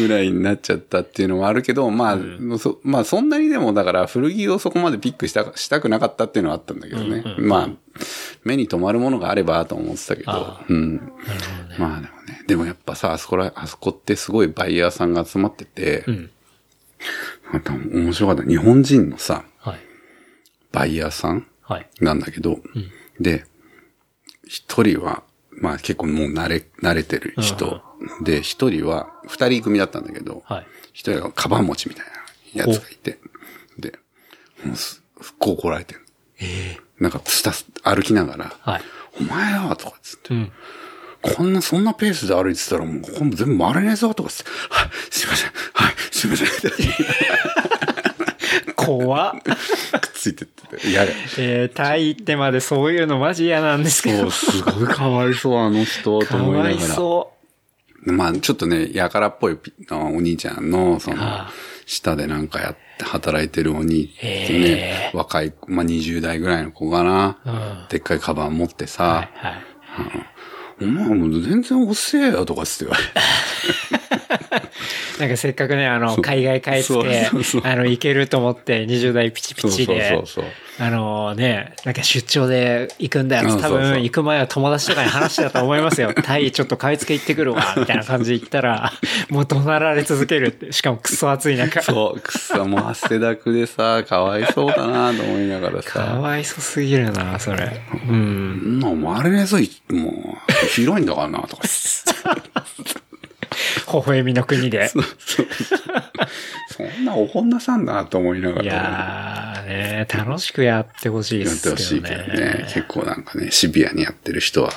[0.00, 2.18] ぐらいになっちゃったっていうのもあるけど、まあ、
[2.58, 7.24] そまあそんなにでもだから古着をそこまでピックした、したくなかったっていうのはあったんだけどね。
[7.38, 7.68] まあ、
[8.44, 11.12] 目に留まるものがあればと思ってたけどあ、うん。
[11.78, 12.44] まあでもね。
[12.46, 16.30] でもやっぱさ、あそこら、あそこってすごいバイヤーさんが集まってて、うん。
[17.52, 18.42] また面白かった。
[18.42, 19.80] 日本人のさ、はい。
[20.72, 21.86] バイヤーさんはい。
[22.00, 22.58] なんだけど、
[23.20, 23.44] で、
[24.46, 27.82] 一人は、まあ結構もう慣れ、慣れてる人。
[28.22, 30.66] で、一人は、二人組だったんだけど、はい。
[30.92, 32.06] 一人がカバン持ちみたい
[32.54, 33.18] なやつがいて、
[33.78, 33.98] で、
[34.64, 36.00] もうす、すっごい怒られてる。
[36.98, 38.82] なんか、スタス、歩きながら、はい。
[39.20, 40.52] お前よとかっつって、うん。
[41.22, 46.48] こんな、そんなペースで歩いてたらもう、ここも全部回れねえぞとかっつって、はい、すいません、はい、すいません、
[48.76, 49.42] 怖っ。
[49.42, 49.54] くっ
[50.14, 51.04] ついてってて、いや
[51.38, 54.52] えー、タイ行ってまでそういうのマジ嫌なんですけどそう、。
[54.52, 56.74] すごいかわいそう、あの人、とか思いながら。
[56.74, 57.32] わいそ
[58.04, 59.58] まあ、ちょっとね、やからっぽい
[59.90, 61.52] お兄ちゃんの、そのはあ、
[61.86, 68.86] 下でなんかやって働いてるお兄ってへね、若い、まあ20代ぐらいの子かな、うんでっかいカバン持ってう。
[68.88, 69.62] さ、はい。
[69.82, 70.31] はい。
[70.84, 74.62] お前もう全然遅えよとかっつって言われて。
[75.20, 77.30] なんかせっかくね、あの、海外帰って
[77.62, 80.44] あの、行けると思って20代ピチピチで、そうそうそうそう
[80.78, 86.14] あのね、なんか出張で行くんだよ多分行く前は友達とかに話してたと思いますよ。
[86.24, 88.92] タイちょっと買い付け行ってくるわ、みたいな感じで行ったら、
[89.28, 90.72] もう怒鳴られ続けるって。
[90.72, 91.82] しかもクソ暑い中。
[91.82, 97.80] そう、くっさ、もう汗だくでさ、かわいそうだなと思いながらかさ、わいそすぎるな、それ。
[98.08, 98.78] うん。
[98.78, 101.62] んなも回れねえぞ、いもう、広いんだからな、とか。
[103.92, 104.88] 微笑みの国で。
[106.72, 108.62] そんなおこんなさんだなと思いながら。
[108.62, 112.66] いやーね、楽しくやってほしいでやってほしいけどねね。。
[112.72, 114.72] 結構なんかね、シビアにやってる人は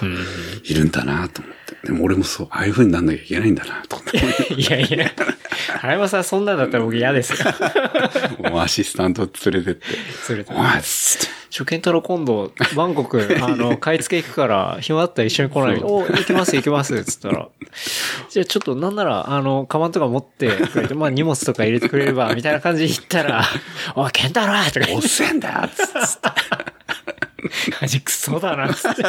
[0.63, 1.64] いるんだなと思って。
[1.83, 4.53] でも俺もそう、ああいう風になんなきゃいけないんだなと思って。
[4.55, 5.11] いやいや、
[5.79, 7.37] 原山さんそんなんだったら僕嫌ですよ。
[8.39, 9.85] もうアシスタント連れてって、
[10.29, 11.35] 連れてって。
[11.55, 17.47] 初見太郎今度、バンコク、あの、 買い付け行くから、暇あったら一緒に来ないお、行きます行きます、つったら。
[18.29, 23.45] じゃあちょっとなんなら、あの、カバンとか持ってくれて、まあ荷物とか入れてくれれば、みたいな感じで言ったら、
[23.95, 25.93] おい、ケンタロウとかおっせんだつって。
[25.93, 29.01] て、マジクソだな、つって。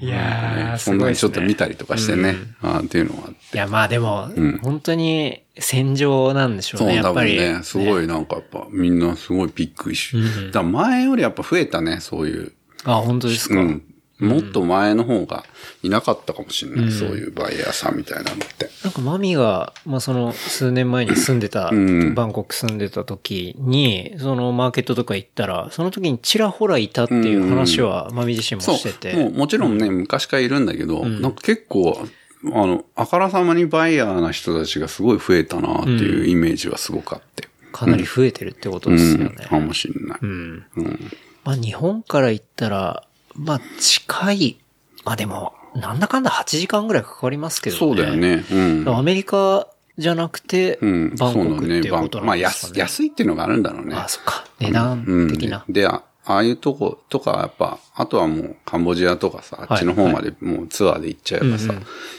[0.00, 1.32] いやー、すそんなにちょっ。
[1.32, 3.38] と見たりとかしてね、あーっていうのがあって。
[3.54, 7.12] いや、まあでも、ん本当に戦場なんでしょうそう、多。
[7.12, 10.16] 分ね、すごいなんかやっぱみんなすごいびっくりし、
[10.46, 12.52] だから前よりやっぱ増えたね、そういう。
[12.84, 13.56] あ、本当ですか。
[13.56, 13.82] うん。
[14.18, 15.44] もっと前の方が
[15.82, 18.68] いなかったかもしれない、そういうバイヤーさんみたいなのって。
[18.82, 29.14] なんかマミが、まあその数年前に住んでた、んバンコク住んでた時に、そのマーケットとか行ったら、その時にちらほらいたっていう話はマミ自身もしてて。。
[29.14, 32.06] もうもちろんね、昔からいるんだけど、なんか結構、
[32.44, 37.48] あの、あからさまにバイヤーな人たちがすごい増えたなっていうイメージはすごくあって。
[37.72, 39.46] かなり増えてるってことうん、ですよね。
[39.46, 40.18] かもしれない。
[40.22, 40.64] うん。
[40.76, 41.12] うん。
[41.44, 43.07] まあ日本から行ったら、
[43.38, 44.58] まあ近い、
[45.04, 47.78] まあでも、なんだかんだ8時間ぐらいかかりますけどね。
[47.78, 48.16] そうだよ。
[48.16, 48.44] ね。
[48.50, 48.88] うん。
[48.88, 52.80] アメリカじゃなくて、うん、バンコクってそうことバンまあ安、なんですかね。
[52.80, 53.94] 安いっていうのがあるんだろうね。
[53.94, 54.44] あ、そっか。
[54.60, 55.28] 値段うん。
[55.30, 55.64] 的な。
[55.68, 55.88] で、
[56.28, 61.72] あああいうとことか、やっぱ、あとはもうカンボジアとかさ、あっちの方までもうツアーで行っちゃえばさ、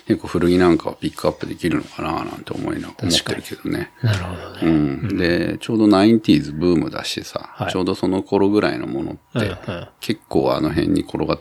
[0.08, 3.92] 結構古着なんかをピックアップできるのかななんて思いな、思ってるけどね。
[4.02, 4.60] なるほどね。
[4.64, 5.18] うん。
[5.18, 9.56] で、ちょうど 90s ブームだしさ、はいちょうどその頃ぐらいのものって、
[10.00, 11.40] 結構あの辺に転がっ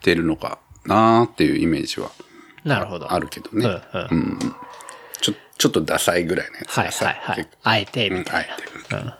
[0.00, 2.12] てるのかなーっていうイメージは
[2.64, 3.12] なるほど。
[3.12, 3.66] あるけどね。
[3.66, 4.38] うんうん
[5.20, 7.48] ちょ、ちょっとダサいぐらいのやつはいはいはい。
[7.64, 9.02] あえて、うんみたいあえてな。
[9.02, 9.19] うん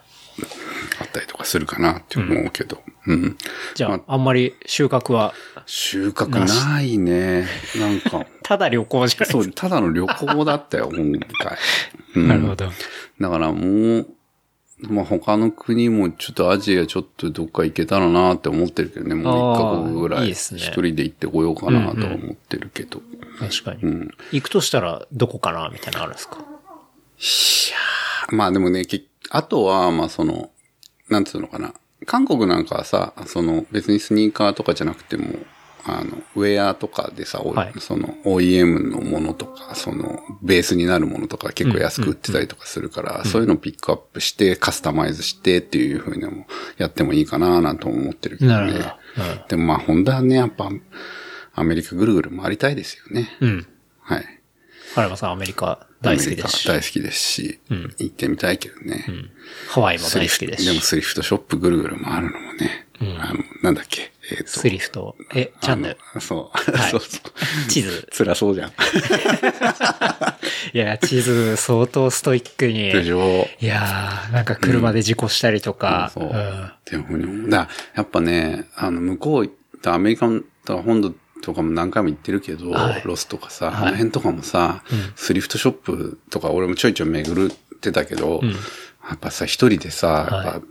[1.01, 2.83] あったりとかするかなって思うけど。
[3.07, 3.37] うん。
[3.75, 5.35] じゃあ、あんまり収穫は、
[5.67, 6.29] 収穫
[6.75, 7.47] ないね。
[7.79, 11.59] なんか、 ただ旅行じゃないそう、ただの旅行だったよ、今回。
[12.17, 12.71] うんなるほど。
[13.21, 14.07] だからもう、
[14.89, 20.31] まあ他の国もちょっとアジアちょっとどっか行けたらなって思ってるけどね、もう一カ国ぐらい。
[20.31, 23.03] 一人で行ってこようかなとは思ってるけど。
[23.39, 24.09] 確かに。
[24.33, 26.39] 行くとしたら、どこかなみたいなのあるんですか？
[28.31, 30.51] まあでもね、けあとは、まあその、
[31.11, 31.75] なんつうのかな。
[32.07, 35.35] 韓国なんかはさ、その別にスニーカーとかじゃなくても、
[35.85, 46.47] あの、ウェアとかでさ、おはいその OEM のものとか、そのベースになるものとか結構安く売ってたりとかするから、そういうのをピックアップして、カスタマイズしてっていう風にも
[46.79, 48.57] やってもいいかななんて思ってるけどね。
[48.57, 50.71] なるほどでもまあ本当はね、やっぱ
[51.55, 53.37] アメリカぐるぐる回りたいですよね。
[53.41, 53.67] うん。
[54.01, 54.40] はい。
[54.95, 57.61] 原山さん、アメリカ大好きですし大好きですし、
[57.99, 59.05] 行ってみたいけどね。
[59.69, 60.67] ハワイも大好きですし。
[60.67, 62.87] でもスリフトショップぐるぐる回るのもね。
[63.19, 64.13] あの、なんだっけ？
[64.31, 64.49] えっ、と。
[64.51, 65.17] スリフト。
[65.35, 66.21] え、チャンネル？
[66.21, 66.73] そう。
[66.77, 67.69] はい そうそう。
[67.69, 68.09] 地図。
[68.13, 68.73] 辛そうじゃん。
[70.75, 72.93] いや、地図相当ストイックに。
[72.93, 73.49] でしょ？
[73.61, 76.11] いやー、なんか車で事故したりとか。
[76.15, 76.25] そう。
[76.25, 77.51] うんっていうふうに思う。
[77.51, 80.43] だやっぱね、あの、向こう行ったアメリカの
[80.83, 83.03] 本土とかも何回も行ってるけど、はい。
[83.05, 83.75] ロスとかさ、はい。
[83.75, 84.83] あの辺とかもさ、
[85.17, 88.41] スリフトショップとか俺もちょいちょい巡ってたけど、
[89.09, 90.47] やっぱさ、一人でさ、はい。
[90.47, 90.67] やっぱ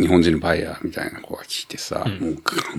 [0.00, 2.36] 日本人のバイヤーみたいな子が来てさ、もう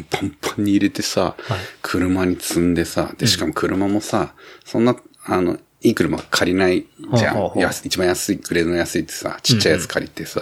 [0.09, 1.35] パンパンに入れてさ、
[1.81, 4.33] 車に積んでさ、で、しかも車もさ、
[4.65, 6.85] そんな、あの、いい車借りない
[7.15, 7.33] じゃん。
[7.35, 7.63] ほうほうほう。
[7.63, 10.41] 安一番安い、グレードの安いってさ、ちっちゃいやつ借りてさ、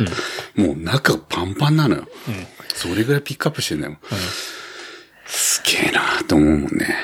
[0.55, 2.07] もう中パンパンなのよ。
[2.73, 3.97] それぐらいピックアップしてんだよ。
[5.65, 6.95] すげえなと思うもんね。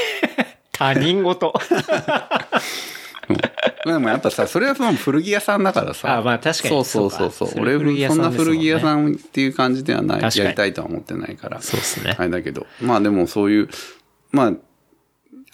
[0.72, 1.52] 他人事。
[3.84, 6.18] でもやっぱさ、それはその古着屋さんだからさ。
[6.18, 7.48] あまあ確かにそうそうそうそう。
[7.48, 7.78] そ俺
[8.08, 10.22] そんな古着屋さんっていう感じではない。
[10.22, 11.60] やりたいとは思ってないから。
[11.60, 12.66] そうっすねあれだけど。
[12.80, 13.68] まあでもそういう、
[14.32, 14.52] ま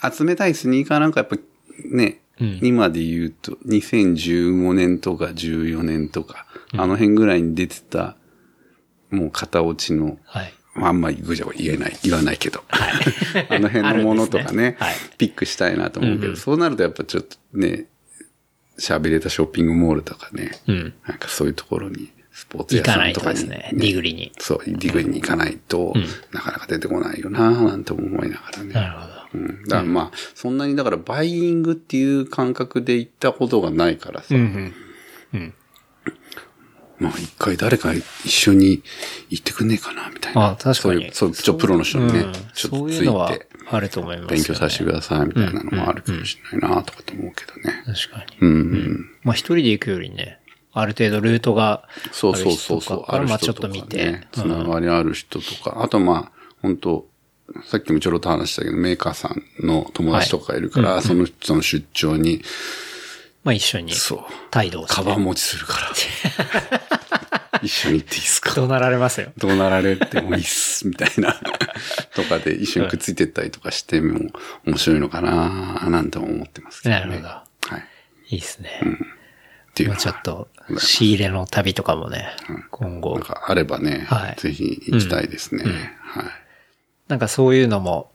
[0.00, 1.36] あ、集めたいスニーカーなんかやっぱ
[1.84, 2.20] ね、
[2.62, 8.16] 今で言うと2015年とか14年とか、あの辺ぐらいに出てた、
[9.10, 10.52] もう型落ちの、はい。
[10.76, 12.62] まあ、あんまりぐじゃぐじゃ言えない、言わないけど。
[12.70, 17.86] あの辺のものとかね ねはいピックしたいなと思うけど、そうなるとやっぱちょっとね、
[18.78, 20.94] 喋れたショッピングモールとかね、うん。
[21.06, 23.70] なんかそういうところに、スポーツ屋行かないさんとかに、とですね。
[23.72, 24.32] ディグリに。
[24.38, 25.94] そう、ディグリに行かないと、
[26.32, 28.72] なかなか出てこないよななんて思いながらね。
[28.74, 29.14] なるほど。
[29.34, 29.64] うん。
[29.64, 34.74] だからまあ、そんなにだからバイイングっていう感覚で行ったことがないからさ、うん
[35.32, 35.54] うん。
[36.98, 38.82] まあ一回誰か一緒に
[39.28, 40.50] 行ってくんねえかなみたいな。
[40.50, 47.82] あ確かにそういう、そう、ちょ、プロの人にね、うんちょっとついてあると思います、勉強させてくださいみたいなのもあるかもしれないなとかと思うけどね。
[47.86, 48.46] 確かに。
[48.46, 49.10] うん、うん。
[49.22, 50.38] まあ一人で行くよりね、
[50.72, 53.04] ある程度ルートがそうそうそうそう。
[53.08, 53.96] ある人とかまあちょっと見て。
[54.12, 56.32] ね、つながりある人とか、あとまあ、
[56.62, 57.06] 本当
[57.64, 62.42] さっきもちょろっと話したけど、メーカーさんの友達とかいるから、その人の出張に、
[63.46, 64.18] まあ一緒にそう、
[64.58, 64.94] 帯同して。
[64.94, 65.90] カバン持ちするから。
[67.62, 68.52] 一緒に行っていいですか？
[68.54, 69.32] 怒鳴られますよ。
[69.38, 71.34] どうなられてもいいっす、みたいな。
[72.14, 74.18] とかで一緒にくっついてったりとかしても
[74.66, 77.00] 面白いのかななんて思ってますけどね。
[77.00, 77.28] なるほど。
[77.28, 77.44] は
[78.30, 78.34] い。
[78.34, 78.80] いいですね。
[79.70, 82.28] っていうちょっと、仕入れの旅とかもね、
[82.72, 85.64] 今後なん、かあればね、はいぜひ行きたいですね。
[86.02, 86.24] はい。
[87.08, 88.10] なんかそういうのも、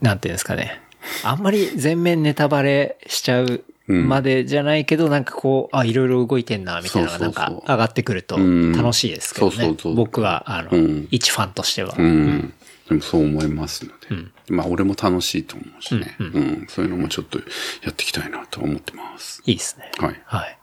[0.00, 0.80] なんていうんですかね。
[1.24, 9.94] あんまり全面ネタバレしちゃうまでじゃないけど、なんかこう、あ、いろいろ動いてんな、みたいなのがなんか上がってくるとん楽しいですけどねそうそう。
[9.94, 11.94] 僕は、あのうん、一ファンとしては。
[11.96, 12.52] うん。
[12.88, 14.30] でもそう思いますので。
[14.48, 16.66] まあ俺も楽しいと思うしね、うん。
[16.68, 17.44] そういうのもちょっとや
[17.90, 19.42] っていきたいなと思ってます。
[19.46, 19.90] いいですね。
[19.98, 20.22] はい。
[20.24, 20.58] はい。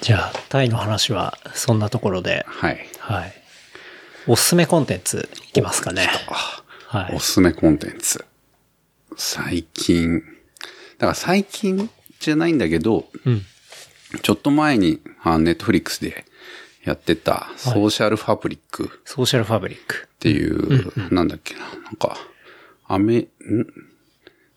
[0.00, 2.86] じゃあ、タイの話はそんなところで、はい。
[2.98, 3.32] はい。
[4.26, 6.08] おすすめコンテンツいきますかね。
[6.88, 7.14] はい。
[7.14, 8.24] おすすめコンテンツ。
[9.16, 10.20] 最近。
[10.98, 11.90] だから最近
[12.24, 13.42] じゃないんだけど、うん。
[14.22, 16.24] ちょっと前に、あネットフリックスで
[16.84, 20.08] やってた、ソーシャルファブリックっソーシャルファブリック。
[20.20, 22.16] ていう、なんだっけな、なんか、
[22.86, 23.28] アメ、ん？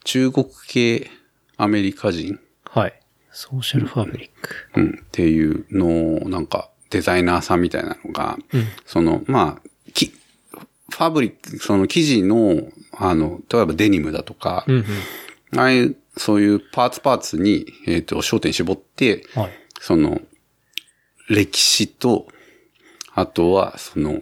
[0.04, 1.10] 中国系
[1.58, 3.00] アメリカ人、はい。
[3.32, 4.56] ソーシャルファブリック。
[4.76, 8.38] うん、っていうのを、なんか、デザイナーさんみたいなのが、
[8.86, 14.76] その、まあ、き、ファブリック、その生地の、あの、例えばデニムだとか、うん
[15.54, 15.60] うん。
[15.60, 19.52] ああいう、そういうパーツパーツに、えっ、と、焦点絞って、はい。
[19.80, 20.22] その、
[21.30, 22.28] 歴史と、
[23.14, 24.22] あとは、その、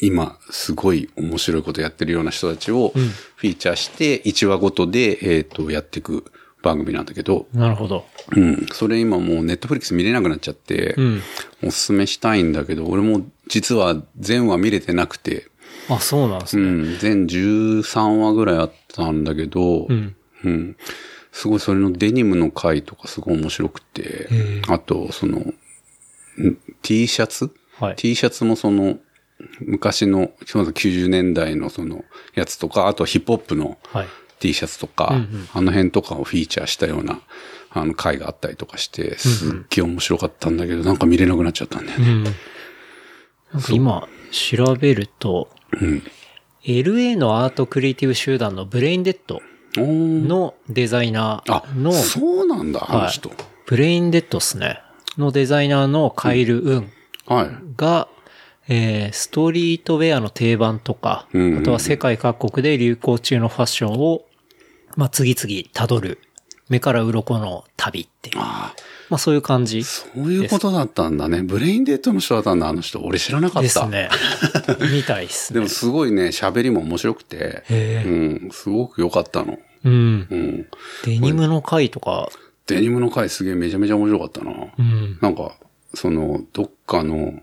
[0.00, 2.92] 今、すごい面白いことやってるような人たちを
[3.36, 6.24] フィーチャーして、1話ごとで、えっ、と、やっていく
[6.62, 8.06] 番組なんだけど、なるほど。
[8.34, 8.66] うん。
[8.72, 11.22] それ今もうネットフリックス見れなくなっちゃって、うん。
[11.64, 15.48] おすすめしたいんだけど、俺も実は全話見れてなくて、
[15.88, 16.94] あ、そうなんですうね。
[16.96, 20.16] ん、全13話ぐらいあったんだけど、うん。
[20.44, 20.76] うん。
[21.32, 24.28] すごいそれのデニムの回とかすごい面白くて、
[24.68, 25.54] あと、その、ん
[26.82, 28.98] T シャツ、はい ?T シャツもその、
[29.60, 32.04] 昔の、90年代のその
[32.34, 34.06] やつとか、あとはヒップホップのはい。
[34.42, 35.14] T シャツとか、
[35.54, 37.20] あの辺とかをフィーチャーしたような、
[37.70, 42.10] あの回があったりとかして、すっげえ面白かったんだけど、なんか見れなくなっちゃったんだよね。
[42.10, 42.24] うん。
[42.24, 45.48] なんか今、調べると、
[46.64, 49.40] LA のアートクリエイティブ集団の Brain Dead
[49.80, 53.30] のデザイナあー、の、そうなんだ、あのはい人。
[53.66, 54.80] Brain Dead っすね。
[55.18, 56.92] のデザイナーのカイル・ウン
[57.26, 57.48] はい。
[57.76, 58.08] が、
[58.68, 64.22] えーストリートウェアの定番とか、うんうんうんあとは世界各国で流行中のファッションを、
[64.96, 66.18] まあ、次々辿る、
[66.68, 68.36] 目から鱗の旅っていう。
[68.38, 68.76] ああ、
[69.12, 71.42] まあ、そういう感じそういうことだったんだね。
[71.42, 72.98] ブレインデートの人だったんだ、あの人。
[73.02, 73.62] 俺知らなかった。
[73.62, 74.08] ですね。
[74.90, 75.60] みたいっすね。
[75.60, 79.58] でもすごいね、喋りも面白くて、へうん、すごく良かったの。
[79.84, 80.26] うん。
[80.30, 80.66] うん。
[81.04, 82.30] デニムの回とか、
[82.66, 84.50] デニムの回すげえめちゃめちゃ面白かったな。
[84.78, 85.18] うん。
[85.20, 85.56] なんか、
[85.92, 87.34] その、どっかの、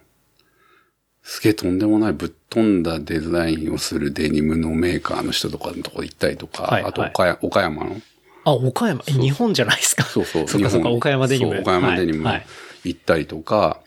[1.21, 8.01] すげえとんでもないぶっ飛んだデザインをするデニムのメーカーの人とかのとこ行ったりとか、はいあと岡山岡山の、
[8.49, 10.03] あ、岡山、え日本じゃないですか？
[10.03, 11.51] そうそう、 そっかそっか、岡山デニム。
[11.53, 12.23] そう岡山デニム。
[12.25, 12.33] はい。
[12.35, 12.45] はい
[12.85, 13.81] 行ったりとか、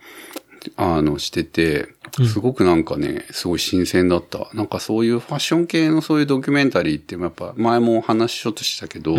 [0.77, 1.89] あの、してて、
[2.31, 4.51] すごくなんかね、すごい新鮮だった。
[4.53, 9.17] なんかそういうファッション系のそういうドキュメンタリーってやっぱ前もお話ししようとしたけど、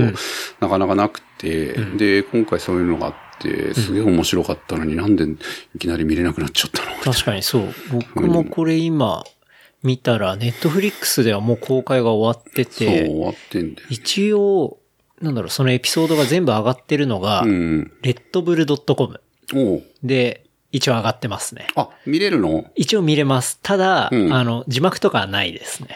[0.60, 5.26] なかなかなくて、で、今回そういうのがあって、すげえ面白かったのに、なんで
[5.76, 7.14] いきなり見れなくなっちゃったの？
[7.14, 7.74] 確かにそう。
[7.92, 9.24] 僕もこれ今
[9.82, 13.88] 見たら、ネットフリックスではもう公開が終わってそう、て、終わってんだよ。
[13.90, 14.78] 一応、
[15.24, 17.92] なんだろう、そのエピソードが全部上がってるのが、うん。
[18.02, 19.20] レッドブル .com
[20.04, 20.44] で、
[20.74, 21.68] 一応上がってますね。
[21.76, 22.66] あ、見れるの？
[22.76, 23.60] 一応見れます。
[23.64, 25.90] ただ、うんあの、字幕とかはないですね。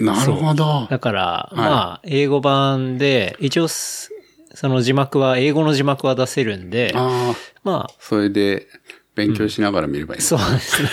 [0.00, 0.88] なるほど。
[0.90, 4.10] だから、まあ、英語版で、一応す、
[4.52, 8.66] その字幕は、英語の字幕は出せるんで、ああ、まそれで
[9.14, 10.88] 勉強しながら見ればいいあ、のそうですね。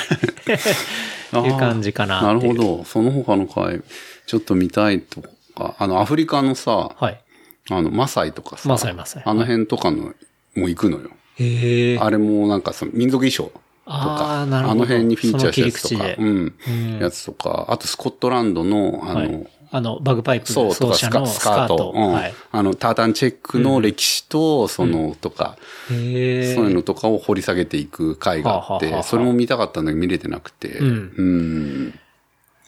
[1.39, 2.83] っていう感じかななるほど。
[2.83, 3.81] その他の回、
[4.27, 5.21] ちょっと見たいと
[5.55, 7.22] か、あの、アフリカのさ、はい。
[7.69, 9.23] あの、マサイとかさ、マサイマサイ。
[9.25, 10.13] あの辺とかの、
[10.55, 11.09] もう行くのよ。
[11.35, 11.97] へえ。
[11.99, 14.79] あれもなんかその民族衣装とか、あーなるほど。
[14.81, 16.17] の辺にフィーチャーしたやつとか、その切り口で。
[16.19, 19.47] うん、やつとか、あとスコットランドの、あの、はい。
[19.71, 21.67] あの、バグパイプそう、と奏かスカ者のススカート。
[21.67, 21.93] カート。
[21.95, 22.11] うん。
[22.11, 22.33] はい。
[22.51, 25.57] あの、タータンチェックの歴史と、その、とか、
[25.89, 26.55] へえ。
[26.55, 30.83] そういうのとかを掘り下げていく回があってはあはあはあ、それも見たかったんだけど見れてなくて、ん。
[30.83, 31.99] うん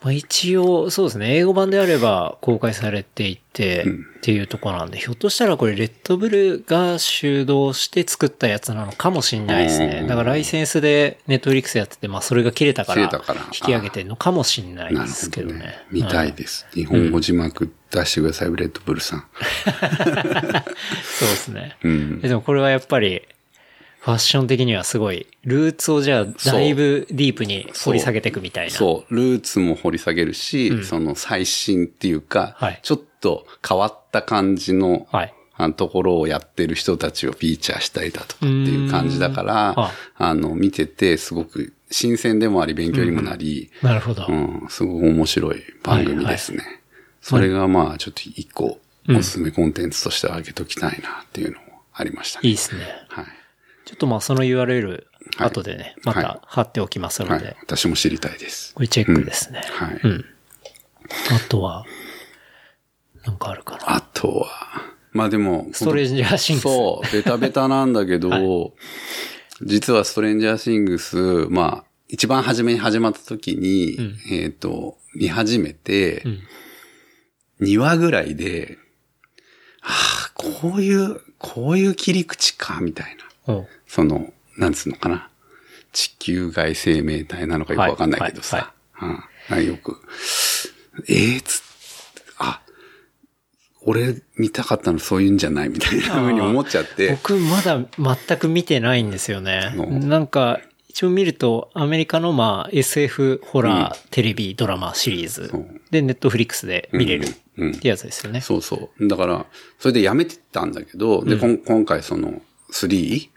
[0.06, 1.34] まあ、一応、そうですね。
[1.34, 3.84] 英語版であれば公開されていて、
[4.18, 9.98] っていうところなんで、ひょっとしたらこれ、レッドブルが主導して作ったやつなのかもしれないですね。
[10.02, 13.08] うんだからライセンスでネットフリックスやってて、まあそれが切れたから、引
[13.50, 15.54] き上げてるのかもしれないですけどね。
[15.54, 15.74] ほどね。
[15.90, 16.68] 見たいです。
[16.72, 19.24] 日本語字幕出してください、レッドブルさん。
[19.34, 21.76] そうですね。
[21.82, 22.20] うん。
[22.20, 23.22] でもこれはやっぱり、
[24.06, 28.72] ファッション的にはすごい、ルーツをじゃあ、だいぶディープに掘り下げていくみたいな。
[28.72, 35.34] そう、ルーツも掘り下げるし、その最新っていうか、はいちょっと変わった感じの、はい。
[35.56, 44.24] あのところをやってる人たちをフィーチャーしたりだとかっていう感じだから、ああの、見ててすごく新鮮でもあり勉強にもなり、なるほど。
[44.28, 46.62] うん、すごく面白い番組ですね。
[47.22, 48.78] それがまあ、ちょっと一個、
[49.08, 52.48] おすすめコンテンツとして挙げときたいなっていうのもありましたね。
[52.48, 52.82] いいですね。
[53.08, 53.24] はい。
[53.86, 55.06] ちょっとまあその URL、はい
[55.38, 57.56] 後でね、まはいた貼っておきますので、はい。
[57.60, 58.74] 私も知りたいです。
[58.74, 59.60] これチェックですね。
[59.72, 60.00] はい。
[60.02, 60.24] うん。
[61.30, 61.84] あとは、
[63.24, 63.96] なんかあるかな。
[63.96, 64.46] あとは、
[65.12, 66.62] まあでも、ストレンジャーシングス。
[66.62, 68.30] そう、ベタベタなんだけど、
[69.62, 71.16] 実はストレンジャーシングス、
[71.50, 73.98] まあ、一番初めに始まった時に、
[74.30, 76.22] えっ、と、見始めて、
[77.60, 78.78] 2話ぐらいで、
[79.80, 83.66] はあ、こういう、こういう切り口か、みたいな。
[84.02, 85.28] うんその、なんつうのかな。
[85.92, 88.72] 地球外生命体なのかよくわかんないけどさ。
[89.00, 89.96] うんなんかよく、
[91.08, 91.62] ええつ、
[92.38, 92.60] あ、
[93.82, 97.10] 俺見たかったのそういうんじゃないみたいな風に思っちゃって。
[97.22, 99.72] 僕まだ全く見てないんですよね。
[99.76, 105.52] うんなんか、一応見ると、アメリカのまあ SF ホラー、テレビドラマシリーズ
[105.90, 107.28] で、ネットフリックスで見れる
[107.58, 108.40] うんうんってやつですよね。
[108.40, 109.08] そうそう。
[109.08, 109.46] だから、
[109.78, 112.42] それでやめてたんだけど、で、こん今回その
[112.72, 113.30] 3はい。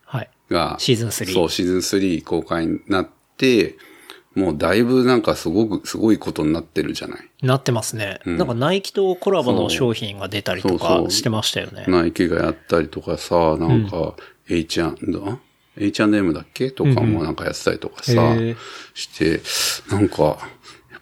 [0.49, 3.77] が、シーズン3そう、シーズン3公開になって、
[4.35, 7.29] もうだいぶなんかすごく、すごいことになってるじゃない。
[7.41, 8.19] なってますね。
[8.25, 11.85] なんかナイキとコラボの商品が出たりとそうそうかしてましたよね。
[11.87, 14.15] ナイキがやったりとかさ、なんか、
[14.47, 14.81] H&、
[15.77, 18.55] H&M だっけとかもなんかやってたりとかさ、へー
[18.93, 19.41] して、
[19.89, 20.49] なんか、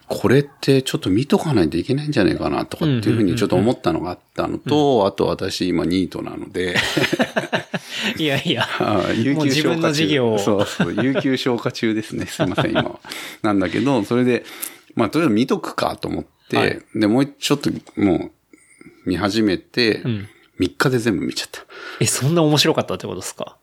[0.08, 6.76] これってちょっと見とかないといけないんじゃないかなとかっていうふうにちょっと思ったのがあったのと、あと私今ニートなので、
[8.16, 8.66] いやいや。
[9.14, 10.08] 有給消化中。
[10.38, 12.26] そうそう、有給消化中ですね。
[12.26, 13.00] すいません、今は。
[13.42, 14.44] なんだけど、それで、
[14.94, 18.30] まあ、とりあえず見とくかと思って、はいで、もう一ちょっともう、
[19.08, 20.28] 見始めて、ん
[20.58, 21.64] 3日で全部見ちゃった。
[22.00, 23.56] え、そんな面白かったってことですか？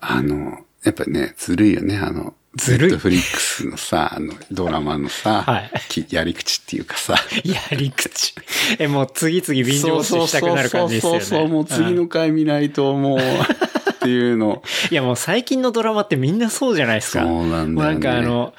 [0.00, 7.14] あの、やっぱりね、ずるいよね、あの、ずるいネットフリックスのさ、あの、ドラマのさ、はいきやり口っていうかさ、
[7.44, 8.34] やり口。
[8.78, 11.20] え、もう次々 ビンジウォッチしたくなる感じですよね。
[11.20, 14.62] そうそうそうもう次の回見ないともう、っていうの。
[14.90, 17.22] いやもう最近のドラマってみんなそうじゃないですか。
[17.22, 18.54] そうなんだよねもなんかあの、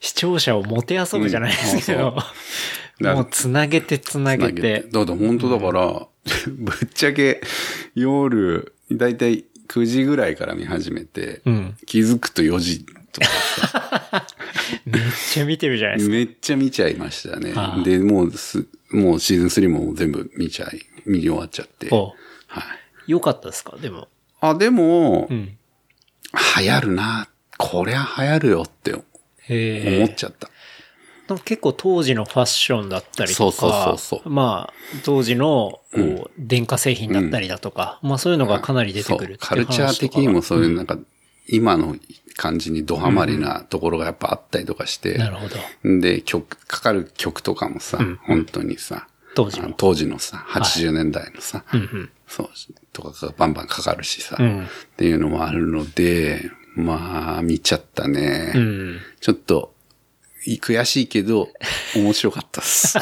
[0.00, 2.32] 視聴者をもてあそぶじゃないですけど、うんそうそう
[3.14, 4.86] もうつなげてつなげて。
[4.92, 6.06] だから本当だから、
[6.46, 7.40] ぶっちゃけ
[7.96, 11.76] 夜、だいたい9時ぐらいから見始めて、うん。
[11.86, 14.26] 気づくと4時とか？
[14.86, 15.02] めっ
[15.32, 16.12] ちゃ見てるじゃないですか。
[16.14, 17.52] めっちゃ見ちゃいましたね。
[17.84, 21.88] で、もうす、もうシーズン3も全部見ちゃい、見終わっちゃって。
[21.90, 22.14] お
[22.46, 22.60] は
[23.06, 23.10] い。
[23.12, 23.76] よかったですか？
[23.80, 24.08] でも。
[24.40, 25.56] あ、でも、うん。
[26.58, 27.28] 流行るな。
[27.58, 28.92] こりゃ流行るよって。
[28.94, 30.48] 思っちゃった。
[31.44, 34.72] 結構当時のファッションだったりとか、そうそうそうそうまあ、
[35.04, 40.98] 当時の、こう、電化製品だったりだとか、まあそういうのがかなり出てくるうそうカルチャー的にもそういうなんか、
[41.48, 41.96] 今の
[42.36, 46.00] 感じにドハマりなところがやっぱあったりとかして、なるほど。
[46.00, 52.10] で、曲、かかる曲とかもさ、本当にさ、当時の当時のさ、80年代のさ、うんうん。
[52.26, 52.48] そう、
[52.92, 58.52] とかがバンバンかかるしさ、うんっていうのもあるので、まあ、見ちゃったね。
[58.54, 58.98] うん。
[59.20, 59.81] ちょっと、い
[60.60, 61.48] 悔しいけど、
[61.94, 62.98] 面白かったっす。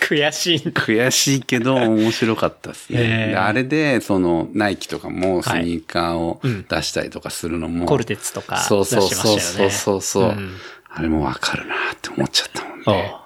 [0.00, 0.80] 悔しいんだ。
[0.82, 3.36] 悔しいけど、面白かったっすへね。
[3.36, 10.56] あれで、その、ナイキとかもスニーカーを出したりとかするのも、コルテツとかそうそう出してまそうしたよねそうそうそう、うん
[10.96, 13.16] あれもわかるなって思っちゃったもんね。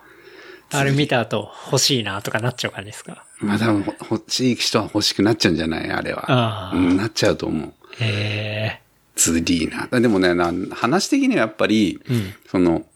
[0.70, 3.26] あれ見た後、欲しいなとかなっちゃう感じですか？
[3.40, 5.90] まあ多分欲しい人は欲しくなっちゃうんじゃない？
[5.90, 6.72] あれは。
[6.74, 7.72] うん、なっちゃうと思う。
[8.00, 8.80] へえ。
[9.18, 10.00] 2D な。
[10.00, 12.86] でもね、な話的にはやっぱり、んその、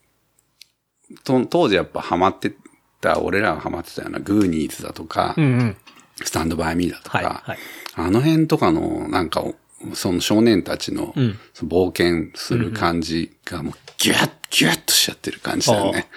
[1.24, 2.55] と当時やっぱハマって
[3.01, 5.77] た、俺らがハマってたようなグーニーズだとか、うんうん。
[6.24, 7.59] スタンドバイミーだとか、はいはい
[7.94, 9.44] あの辺とかの、なんか、
[9.93, 11.12] その少年たちの
[11.57, 16.09] 冒険する感じがもうギュッ、ギュッとしちゃってる感じだよね。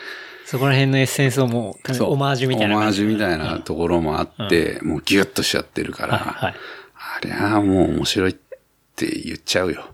[0.45, 2.91] そこら辺のエッセンスをもう、オマージュみたいなオマー。
[2.93, 6.55] ジュみたいなところもあって、もうギュッとしちゃってるから、はいはい
[7.15, 8.35] ありゃあもう面白い
[8.95, 9.83] って言っちゃうよ。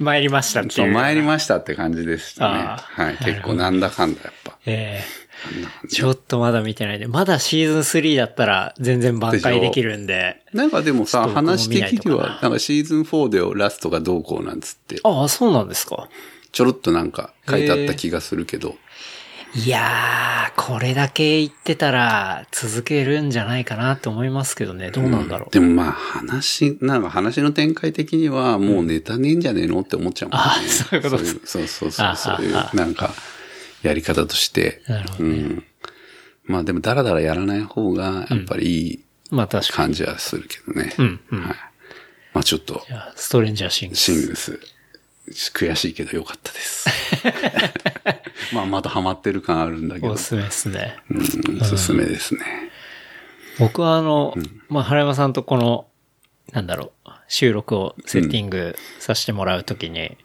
[0.00, 0.92] 参りましたっていう。
[0.92, 2.58] 参りましたって感じでしたね。
[2.78, 3.18] はい。
[3.24, 4.56] 結構なんだかんだやっぱ。
[4.66, 5.24] ええ
[5.90, 10.42] ちょっとまだ見てないんで、まだシーズン3だったら全然挽回できるんで。
[10.54, 16.08] なんかでもさ、話的には、なんかシーズン4でラストがどうこうなんつって、ああ、そうなんですか。
[16.52, 18.76] ちょろっとなんか書いてあった気がするけど、
[19.56, 24.90] いやー、これだけ言ってたら続けるんじゃないかなって思いますけどね。
[24.90, 25.50] どうなんだろう。
[25.52, 30.44] でもまあ話、なんか話の展開的にはもうネタねえんじゃねえのって思っちゃうもんね。
[30.44, 33.14] あそういうことですそうそうそうあそう、いうあ、なんか、
[33.82, 34.82] やり方として。
[34.88, 35.64] なるほどねうん。
[36.46, 39.76] まあでもダラダラやらない方が、やっぱりいいまあ確かに。
[39.76, 40.92] 感じはするけどね。
[40.98, 41.56] うんうんはい。
[42.32, 44.00] まあちょっとストレンジャーシングス。
[44.00, 44.58] シングルス、
[45.30, 46.88] 悔しいけどよかったです。
[48.52, 50.96] まあまだハマってる感あるんだけどお、すすめですね。
[51.10, 52.40] うん、おすすめですね。
[53.58, 54.34] 僕はあの、
[54.68, 55.86] まあ、原山さんとこの、
[56.52, 60.16] なんだろう、収録をセッティングさせてもらうときに、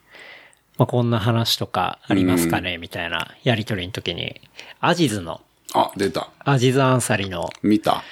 [0.78, 4.42] まあ、こんな話とかありますかね、みたいなやりとりの時に、
[4.80, 5.42] アジズの、
[5.74, 6.30] あ、出た。
[6.40, 8.04] アジズアンサリの、見た。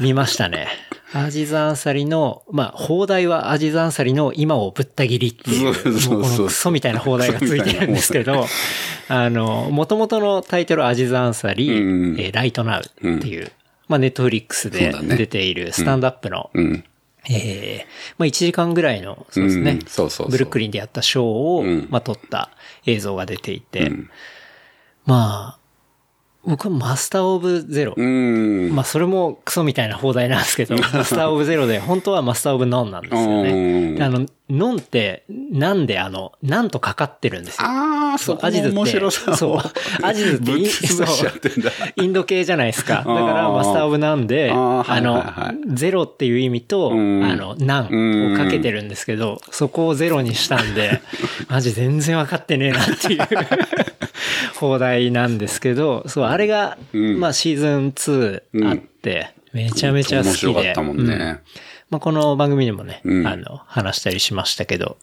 [0.00, 0.68] 見ましたね。
[1.12, 8.46] アジズアンサリの、まあ、放題はアジズアンサリの今をぶった切りっていう、そうそうクソみたいな放題がついてるんですけど、
[9.08, 12.20] あの、元々のタイトルアジズアンサリ、うん。
[12.20, 13.50] えーライトナウっていう、
[13.88, 16.84] まあ、ネットフリックスで出ているスタンドアップの、うん。
[17.28, 19.86] えーまあ、1時間ぐらいの、そうですね、うん。
[19.86, 21.88] そうそうブルックリンでやったショーを、うん。
[21.90, 22.50] まあ、撮った
[22.86, 24.10] 映像が出ていて、ん。
[25.06, 25.59] まあ、
[26.44, 27.94] 僕はマスターオブゼロ。
[27.96, 28.74] うん。
[28.74, 33.98] まあ、それもクソみたいな放題なんですけど、 マスターオブゼロで、本当はマスターオブノンなんですようんね。
[33.98, 37.68] であの、ノンって、なんであの、なんとかかってるんですよ。
[37.68, 39.58] ああ、そこアジズってそう
[40.02, 41.70] アジズって ぶっ潰しちゃってんだ。
[41.96, 42.96] インド系じゃないですか。
[42.96, 45.22] だから、マスターオブなんで、あの
[45.66, 51.02] ゼロっていう意味と、あうんの、難をかけてるんですけど、そこをゼロにしたんで、
[51.48, 53.18] マジ全然わかってねえなっていう
[54.56, 60.46] 放題なんですけど、そう、あれが、うんまあシーズン2あって、めちゃめちゃ好きで。
[60.48, 61.14] 面白かったもんね。
[61.14, 61.38] うん
[61.90, 64.96] まあこの番組でもね、うんあの、話したりしましたけど、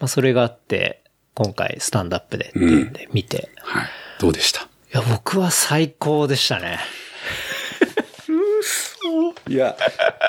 [0.00, 1.00] まあそれがあって、
[1.34, 3.84] 今回スタンドアップでっていうんで見て、はい。
[4.18, 4.62] どうでした？
[4.62, 6.80] いや、僕は最高でしたね。
[9.48, 9.76] いや、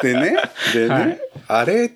[0.04, 0.38] でね、
[0.74, 1.90] でね、はいあれっ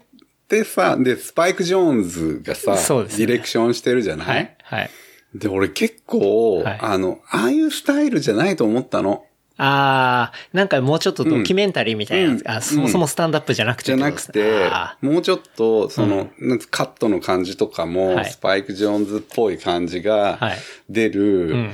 [0.47, 4.55] てさ、で、スパイク・ジョーンズがさ、そうですねディレクションしてるじゃない、はい。
[4.63, 4.89] はい。
[5.35, 6.77] で、俺結構、はい。
[6.81, 9.25] あの、ああいうスタイルじゃないと思ったの。
[9.57, 12.51] あー、なんかもうちょっとドキュメンタリーみたいなやつ、うん。
[12.51, 14.69] あ、そもそもスタンドアップじゃなくてじゃなくって
[15.01, 18.25] もうちょっと、その、なんかカットの感じとかも、はい。
[18.25, 20.57] スパイク・ジョーンズっぽい感じがはい。
[20.89, 21.71] 出る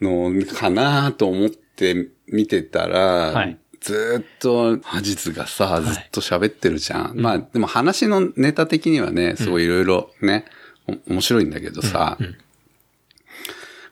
[0.00, 3.58] のかなと思って見てたら、はい。
[3.80, 7.12] ずーっと、ハジツがさ、ずっと喋ってるじゃん。
[7.16, 10.44] まあ、でも話のネタ的にはね、すごいいろいろね、
[10.86, 12.18] お面白いんだけどさ、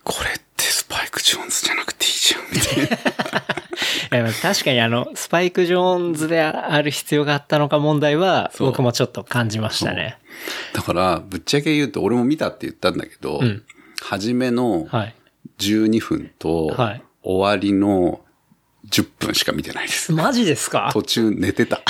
[0.09, 4.32] これってスパイク・ジョーンズじゃなくていいじゃん、みたいな。
[4.43, 10.18] 確かにあの、スパイク・ジョーンズである必要があったのか問題は、僕もちょっと感じましたね。
[10.72, 13.40] だから、ぶっちゃけ言うと、俺も見たって言ったんだけど、
[14.02, 15.14] 初めのはい。
[15.59, 18.20] 12分と、はい終わりの
[18.90, 20.12] 10分しか見てないです。
[20.12, 20.90] マジですか？
[20.93, 21.82] 途中寝てた。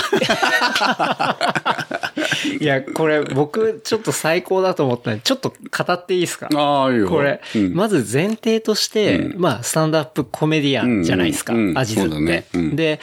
[2.60, 6.48] いや、これ僕ちょっと最高だと思ったんで、ちょっと語っていいですか？
[6.54, 7.08] ああ、いいよ。
[7.08, 7.74] これ、うん。
[7.74, 9.40] まず前提として、うん。
[9.40, 11.68] まあ、スタンドアップコメディアンじゃないですか、うんうん。
[11.70, 12.18] うんアジズって。
[12.20, 12.44] ね。
[12.54, 12.76] うん。
[12.76, 13.00] で、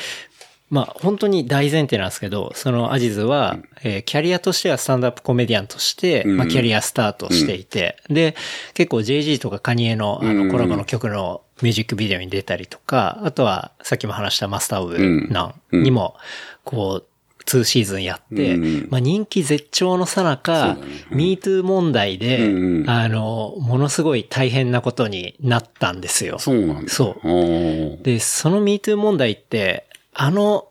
[0.70, 6.38] まあ、本当に大前提なんですけど、そのアジズは、えーキャリアとしてはスタンドアップコメディアンとして、うん。
[6.38, 8.36] まあ、キャリアスタートしていて、で、
[8.74, 10.48] 結構 JG とかカニエのあうん。
[10.48, 16.16] のコラボの曲のミュージックビデオに出たりとか、あとはさっきも話したマスターオブナンにも、
[16.64, 17.08] こう、
[17.46, 20.78] 2シーズンやって、うんまあ、人気絶頂のさなか、
[21.12, 26.40] MeToo 問題で、うんうんあの、ものすごい大変なことになったんですよ。
[26.40, 26.92] そうなんだ。
[26.92, 30.70] そうで、その MeToo 問題って、あの、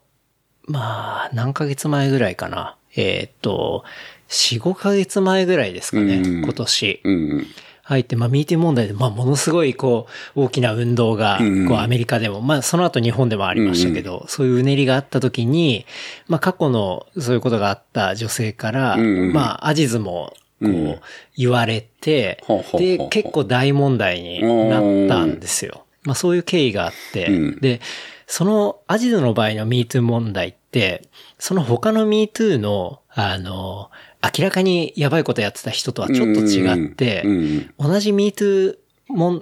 [0.67, 2.77] まあ、何ヶ月前ぐらいかな。
[2.97, 3.85] えーっと、
[4.29, 7.01] 4、5ヶ月前ぐらいですかね、うん今年。
[7.05, 7.47] うん。
[7.85, 15.85] 入って、まあ、MeToo 問題で、まあ、ものすごい、こう、大きな運動が、うんこう、アメリカでも、まあ、その後日本でもありましたけど、そういううねりがあった時に、
[16.27, 21.01] まあ、過去のそういうことがあった女性から、うんまあ、アジズも、こう、うん。
[21.37, 22.43] 言われて
[22.79, 25.85] でう、結構大問題になったんですよ。
[26.05, 27.61] まあ、そういう経緯があって、うん。
[27.61, 27.81] で、
[28.27, 31.03] そのアジズの場合の MeToo 問題って、
[31.39, 33.91] その他の MeToo の、あの、
[34.37, 37.23] 明らかにやばいことやってた人とはちょっと違って、
[37.79, 38.77] 同じ MeToo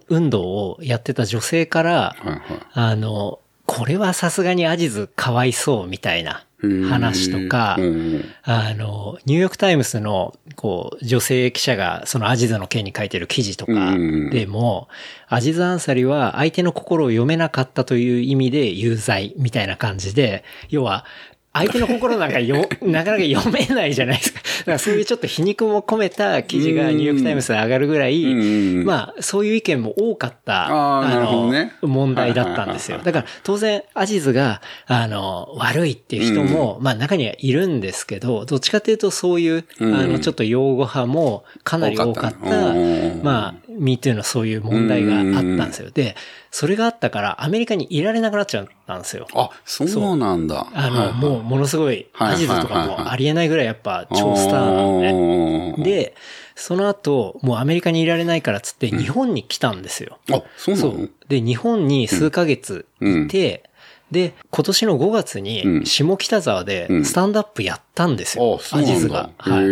[0.08, 2.40] 運動をやってた女性から、はいはい。
[2.72, 6.44] あの、これはさすがにアジズかわいそうみたいな
[6.88, 14.30] 話とか、うんあの、ニューヨークタイムズの、こう、女性記者がそのアジズの件に書いてる記事とかうん。
[14.30, 14.88] でも、
[15.28, 21.04] アジズ・アンサリは相手の心を読めなかったという意味で有罪みたいな感じで、要は、
[21.52, 24.40] 相手の心なんかよ、 なかなか読めないじゃないですか。
[24.40, 31.52] だからそういうちょっと皮肉も込めた記事がニューヨークタイムズで上がるぐらい、うんまあ、そういう意見も多かった、あの、
[31.82, 33.00] 問題だったんですよ。
[33.02, 43.22] だから、当然、アジズが、あの、悪いっていう人も、まあ中にはいるんですけど、どっちかというとそういう、うんあの、ちょっと擁護派もかなり多かった、ったねうん。
[43.22, 45.90] まあ、MeToo のそういう問題があったんですよ。
[45.90, 46.16] で、
[46.54, 49.26] それがあったから、アメリカにいられなくなっちゃったんですよ。
[49.34, 50.66] あ、そうなんだ。
[50.74, 55.72] あの、もう、ものすごい、はいアジズとかもありえないぐらいやっぱ超スターなのね。
[55.78, 56.14] ねで、
[56.54, 60.18] その後、もうアメリカにいられないからっつって日本に来たんですよ。
[60.30, 60.90] あ、そうなの？
[60.92, 61.10] そう。
[61.26, 63.64] で、日本に数ヶ月いて、
[64.12, 68.54] で、今年の5月うんに下北沢でうんスタンドアップやったんですよ。
[68.54, 69.30] うアジズが。。
[69.38, 69.64] はい。
[69.64, 69.66] へ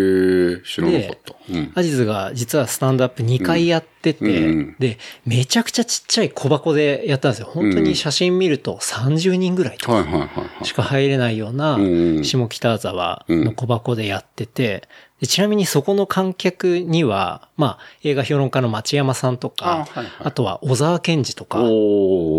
[0.54, 1.34] え、知らなかった。
[1.50, 1.72] うん。
[1.74, 7.48] アジズが実はスタンドアップ2回やってて、うんうんで、めちゃくちゃちっちゃい小箱でやったんですよ。
[7.52, 10.28] 本当に写真見ると30人ぐらいとか。
[10.62, 11.80] しか入れないようなう
[12.20, 14.88] ん下北沢の小箱でやってて、
[15.20, 21.62] でちなみにそこの観客には、まあ映画評論家の町山さんとか、あはいはいあとは小沢健二とか、あ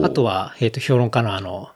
[0.10, 1.70] とは、えっ、と、評論家のあの、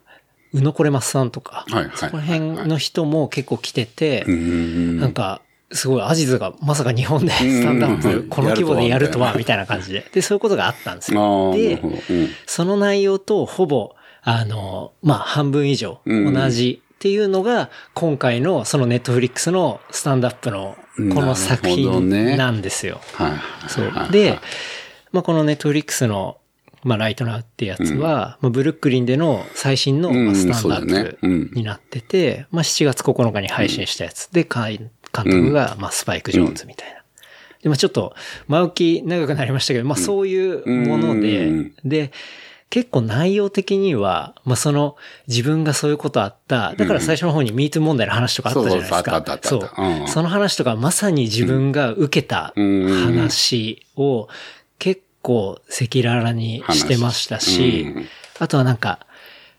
[0.55, 5.41] 宇野これますさんとか、はいはいそこら辺の人も結構来てて、うんなんか、
[5.71, 10.09] すごい、アジズがまさか日本でスタンダッうんプ、この規模でやるとは、みたいな感じで。
[10.13, 11.53] で、そういうことがあったんですあよ。
[11.53, 11.81] で。
[12.45, 23.01] その内容とほぼ、あの、まあ、半分以上うん同じっていうのが、今回のそのネットフリックスのスタンダップのこの作品ねなんですよ。
[23.13, 23.39] はいはい。
[23.67, 24.11] そうはい。
[24.11, 24.39] で、
[25.11, 26.37] まあ、このネットフリックスの、
[26.85, 30.93] まあ、ライトナウってやつは、まあ、ブルックリンでの最新の、スタンダそうだね。
[30.93, 31.51] ップうん。
[31.53, 37.01] になってて、まあ、7月9日に配信したやつで、監督が、まあ、スパイク・ジョーンズみたいな。
[37.63, 38.13] で、まあ、ちょっと、
[38.47, 41.73] 前置き長くなりましたけど、まあ、そういうもので、うん。
[41.83, 42.11] で、
[42.69, 44.95] 結構内容的には、まあ、その、
[45.27, 46.75] 自分がそういうことあった。
[46.75, 48.95] だから最初の方に MeToo 問題の話とかあったじゃないですか。
[48.97, 50.01] そうそうあったあったあったそう。
[50.01, 50.07] うん。
[50.07, 52.87] その話とかまさに自分が受けたうん。
[53.05, 54.33] 話を結
[55.25, 58.05] 構赤裸々にしてましたし、うん。
[58.37, 58.99] あとはなんか、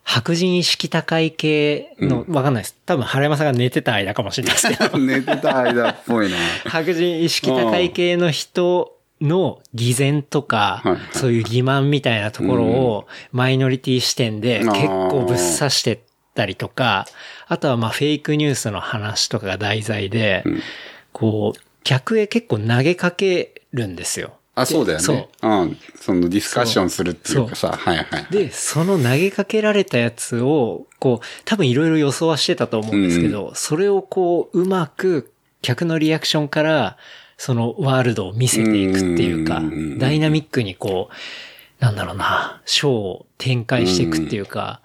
[0.05, 2.77] 白人意識高い系の、わかんないです。
[2.87, 6.37] 多分、原山さんが寝てた間かもしれないですけど、 寝てた間っぽいな。
[6.67, 15.99] 白人意識高い系の人の偽善とかはいはい、そういう欺瞞みたいなところをマイノリティ視点でうん結構ぶっ刺してっ
[16.35, 17.07] たりとか、
[17.49, 20.45] あとはまあフェイクニュースの話とかが題材で、
[21.13, 24.37] こう、客へ結構投げかけるんですよ。
[24.57, 25.05] あ、そうだよね。
[25.05, 25.77] そううん。
[26.01, 28.27] そのディスカッションするっていうかさ、はいはい。
[28.31, 35.31] で、その投げかけられたやつを、こう、多分いろいろ予想はしてたと思うんですけど、それをこう、うまく
[35.61, 36.97] 客のリアクションから、
[37.37, 44.81] そのワールドを見せていくっていうかうんうんうんうん、ダイナミックにこう、なんだろうな、ショーを展開していくっていうか、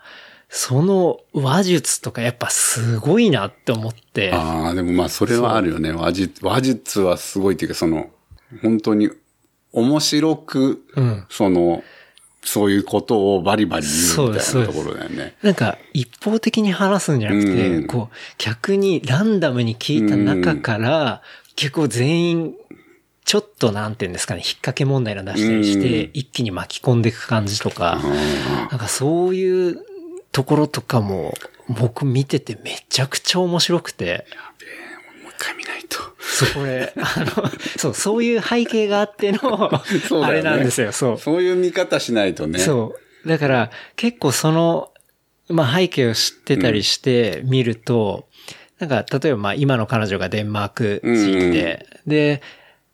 [0.49, 5.93] その話術とかやっぱすごいなって思って、ああ、でもまあそれはあるよね。
[5.93, 8.09] 話術、話術はすごいっていうか、その、
[8.61, 9.09] 本当に
[9.73, 11.25] 面白く、うん。
[11.29, 11.83] その、
[12.43, 15.35] そういうことをバリバリ言うみたいなところだよね。
[15.43, 17.87] なんか一方的に話すんじゃなくて、うん。
[17.87, 21.21] こう、逆にランダムに聞いた中から、
[21.55, 22.53] 結構全員、
[23.23, 26.11] ちょっとなんていうんですかね、引っ掛け問題の出したりして、うん。
[26.13, 28.01] 一気に巻き込んでいく感じとか、
[28.71, 29.77] なんかそういう
[30.31, 31.35] ところとかも、
[31.69, 34.25] 僕見ててめちゃくちゃ面白くて、
[35.41, 35.97] 回見ないと。
[36.19, 39.39] そこで、あの、そう、そういう背景があっての、
[40.21, 41.17] ねあれなんですよ、そう。
[41.17, 42.59] そういう見方しないとね。
[42.59, 42.95] そ
[43.25, 43.27] う。
[43.27, 44.91] だから、結構その、
[45.49, 48.27] まあ背景を知ってたりして見ると、
[48.79, 52.41] なんか、例えばまあ今の彼女がデンマーク人で、で、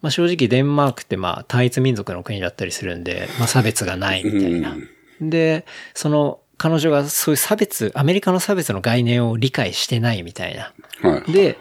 [0.01, 4.75] まあ正直デンマークってまあ単一民族の国だったりするんで、まあ差別がないみたいな。
[5.21, 10.73] で、その彼女がそういう差別、アメリカの差別の概念を理解してないみたいな。
[11.01, 11.31] はい。
[11.31, 11.57] で、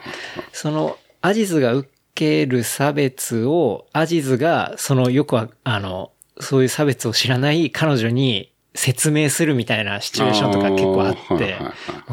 [0.52, 11.56] その、アジズが受ける差別を、アジズが、その、よくは、あの、そういう差別を知らない彼女に説明するみたいなシチュエーションとか結構あって、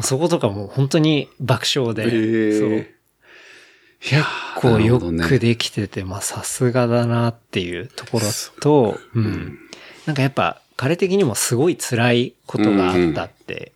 [0.00, 2.94] そことかもう本当に爆笑で、へーそう
[4.00, 4.22] 結
[4.56, 8.26] 構よくできてて、まあさすがだなっていうところ
[8.60, 9.58] と、うん。
[10.06, 13.72] なんかやっぱ彼的にもすごい辛いことがあったって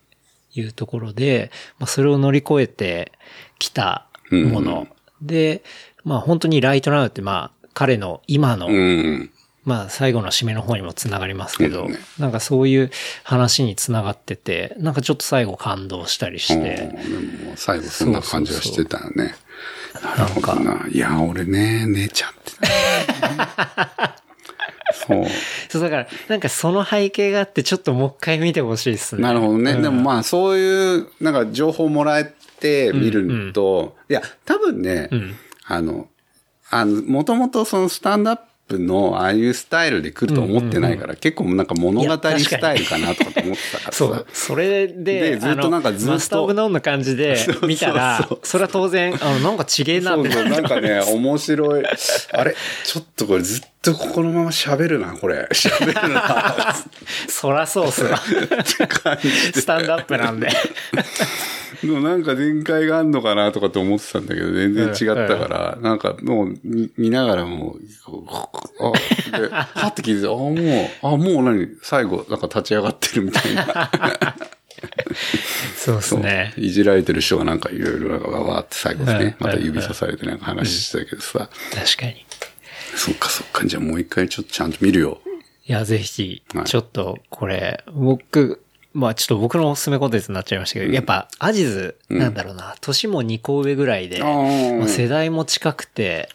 [0.53, 3.11] いうところで、まあそれを乗り越えて
[3.57, 4.87] きたもの。
[5.21, 5.63] で、
[6.03, 9.31] まあ本当にライトナウってまあ彼の今の、うん。
[9.65, 12.91] まあ最後の締めの方にもつながりますけど、なんかそういう
[13.23, 16.89] 話につながってて、なんかちょっと最後感動したりしうんて、
[17.55, 19.35] 最後そんな感じはしてたよね。
[20.01, 20.87] なるほどな。
[20.89, 24.15] いや、俺ね、寝ちゃってた。
[25.69, 25.81] そう。
[25.81, 29.21] だから、なんかその背景があってちょっともう一回見てほしいですね。
[29.21, 29.71] なるほどね。
[29.71, 36.07] うんでもまあ、そういう、なんか情報もらえて見ると、いや、多分ね、んあの、
[36.69, 44.25] あの、もともとそのスタンドアップのああいうスタイルで来ると思ってないから、結構なんか物語スタイルかなとかと思ってたからさそう。
[44.31, 47.35] それで、でずっとなんかずっとマスターオブノーンの感じで
[47.67, 51.83] 見たらそれは当然、あの、なんかちげえなってそうそう、なんかね、面白い。
[51.85, 52.55] あれ？
[52.83, 55.47] ちょっとこれずっとこのまま喋るな、これ。
[55.53, 56.75] 喋るな。
[57.27, 58.17] そらそうっすわ。
[58.17, 60.49] スタンドアップなんで。
[61.81, 68.25] でもなんか展開があんのかなとかって思ってたんだけど、全然違ったから、なんかもう見見ながらもう、こ
[68.81, 73.89] うあ、で、はって聞いて、あ、もう、あ、もう何最後、なんか立ち上がってるみたいな。
[75.77, 76.53] そうですね。
[76.57, 82.25] いじられてる人がなんかいろいろわわーって最後ね、うんまた指さされてなんか話してたけどさ、確かに。
[82.99, 85.21] そっかそっか、じゃあもう一回ちょっとちゃんと見るよ。
[85.65, 88.61] いや、ぜひはい、ちょっと、これ、僕、
[88.93, 96.27] まあちょっと僕のおすすめコンテンツになっちゃいましたけど、やっぱ、アジズ、なんだろうな、年も2個上ぐらいで、まあ世代も近くて、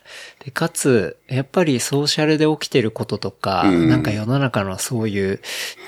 [0.45, 3.89] で、かつ、やっぱりソーシャルで起きてることとか、うん。
[3.91, 5.41] なんか世の中のそういう、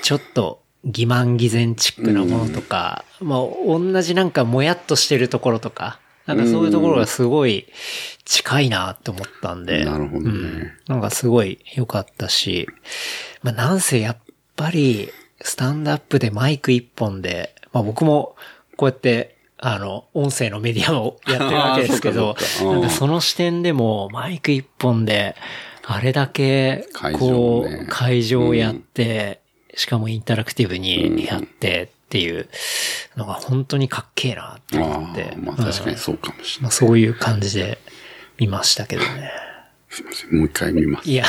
[0.03, 7.65] ちょっと、欺瞞偽善チックなものとか、まあ、同じなんかもやっとしてるところとか、なんかそういうところがすごい
[8.25, 9.85] 近いなって思ったんで。
[9.85, 10.29] なるほどね。
[10.29, 10.71] うん。
[10.87, 12.67] なんかすごい良かったし、
[13.41, 14.17] まあなんせやっ
[14.55, 15.09] ぱり、
[15.41, 18.35] スタンドアップでマイク一本で、まあ僕も
[18.75, 25.35] こうやって、あの、音声のメディアをやってるわけですけど なんかその視点でもマイク一本で、
[25.83, 26.85] あれだけ、
[27.17, 29.39] こう、会場をやって、
[29.73, 32.47] しかもインタラクティブにやってっていう
[33.17, 35.37] のが本当にかっけえなって思あってあ、。
[35.37, 36.63] まあ確かにそうかもしれない。
[36.63, 37.79] まあそういう感じで
[38.39, 39.29] 見ましたけどね。
[39.89, 41.09] すいません、もう一回見ます。
[41.09, 41.25] いや、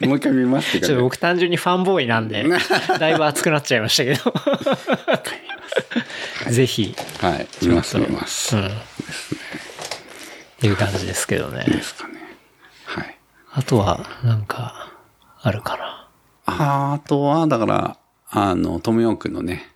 [0.00, 1.04] もう一回見ますってちょっと。
[1.04, 2.44] 僕単純にファンボーイなんで、
[2.98, 4.34] だいぶ熱くなっちゃいましたけど。
[6.50, 6.94] ぜひ。
[7.20, 8.56] はい、見ます、見ます。
[8.56, 8.66] うん。
[8.66, 8.70] っ
[10.60, 11.64] ていう感じですけどね。
[11.64, 12.14] ですかね。
[12.84, 13.18] はい。
[13.52, 14.92] あとは、なんか、
[15.40, 16.08] あるかな。
[16.46, 17.98] ああとは、だから、
[18.30, 19.71] あの、トムヨークのね、あ、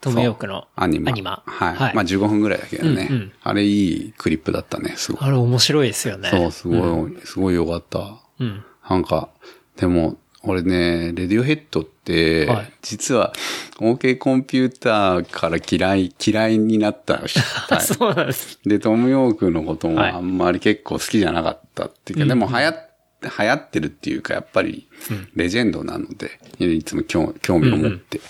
[0.00, 1.10] トムヨークのアニマ。
[1.10, 1.42] アニマ。
[1.46, 1.74] はい。
[1.74, 3.08] はいまあ15分ぐらいだけどね。
[3.10, 5.28] うんうんあれいいクリップだったね、すごい。
[5.28, 6.30] あれ面白いですよね。
[6.30, 8.20] そう、すごい、すごい良かった。
[8.40, 8.64] うん。
[8.88, 9.30] なんか、
[9.76, 13.32] でも、俺ね、レディオヘッドって、はい実は、
[13.80, 17.40] OK コンピューターから嫌い、嫌いになった人
[17.70, 18.60] あ そうなんです。
[18.64, 22.90] で、トム・ヨークのこともはいあんまり結構好きじゃなかったっていうか、でも流行っ、
[23.22, 24.88] 流行ってるっていうか、やっぱり、
[25.34, 28.20] レジェンドなので、いつも興興味を持って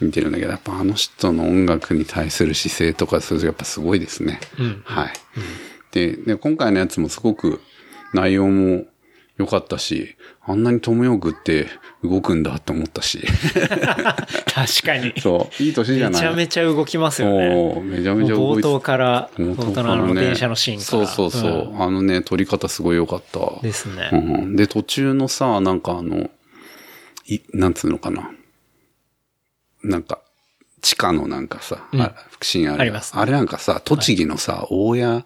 [0.00, 4.40] 見てるんだけど、やっぱあの人の音楽に対する姿勢とか、それやっぱすごいですね。
[4.58, 5.12] うんはい。
[5.92, 7.60] でで、今回のやつもすごく
[8.12, 8.84] 内容も
[9.38, 11.68] 良かったし、あんなにトム・ヨークって
[12.02, 13.26] 動くんだって思ったし、
[14.46, 15.12] 確かに。
[15.20, 17.80] そう、いい年じゃないめちゃめちゃ動きますよね。
[17.82, 21.06] めちゃめちゃ動冒頭から、冒冒頭の電車のシーンから。
[21.06, 21.76] そうそうそう。
[21.76, 23.60] んあのね、撮り方すごい良かった。
[23.62, 24.10] ですね。
[24.12, 26.30] うん、で、途中のさ、なんかあの、
[27.26, 28.30] い、なんつうのかな。
[29.86, 30.20] なんか、
[30.82, 32.00] 地下のなんかさ、うん。
[32.00, 35.24] あ福祉あるありますあれなんかさ、栃木のさ、大家、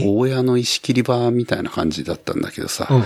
[0.00, 3.04] 大家の石切り場みたいな感じだったんだけどさ、うんうん。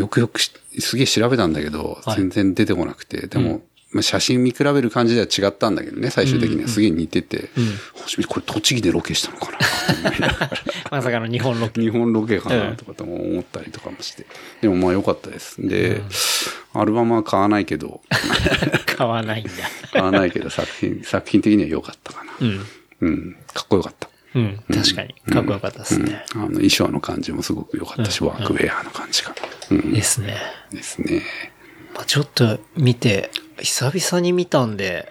[0.00, 2.16] よくよくしすげえ調べたんだけど、はい。
[2.16, 3.62] 全然出てこなくて、でも、
[3.94, 7.48] まあ、写真見比べる感じでは違ったんだけどね、最終的にはすげえ似てて、
[8.02, 9.58] 初めこれ栃木でロケしたのかな？
[10.90, 11.80] まさかの日本ロケ。
[11.80, 14.26] 日本ロケかなとかとも思ったりとかもして。
[14.60, 15.64] でもまあ良かったです。
[15.66, 16.02] で、
[16.72, 18.00] アルバムは買わないけど、
[18.96, 19.50] 買わないんだ。
[19.92, 22.32] 買わないけど作品、作品的には良かったかな。
[22.40, 22.66] うん。
[23.00, 23.36] うん。
[23.52, 24.08] かっこよかった。
[24.34, 24.60] うん。
[24.72, 25.14] 確かに。
[25.32, 26.24] かっこよかったですね。
[26.34, 29.32] あの衣装の感じもすごく良かったし、ワークウェアの感じが。
[29.70, 29.92] うん。
[29.92, 30.36] ですね。
[30.72, 31.22] ですね。
[31.94, 35.10] まあ、ちょっと見て、久々に見たんで、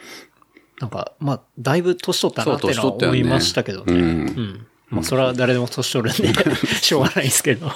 [0.80, 3.94] なんか、まあ、だいぶ年取ったなってのは思いましたけどね。
[3.94, 4.68] うんうん。
[4.90, 6.44] まあ、それは誰でも年取るんで、
[6.82, 7.72] しょうがないですけど。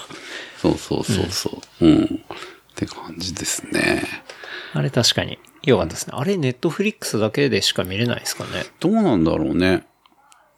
[0.62, 1.86] そうそうそうそう。
[1.86, 2.04] うん。
[2.04, 2.08] っ
[2.76, 4.04] て感じですね。
[4.74, 6.14] あれ確かに良かったですね。
[6.16, 8.66] あれ、ネットフリックスだけでしか見れないですかね。
[8.80, 9.88] どうなんだろうね。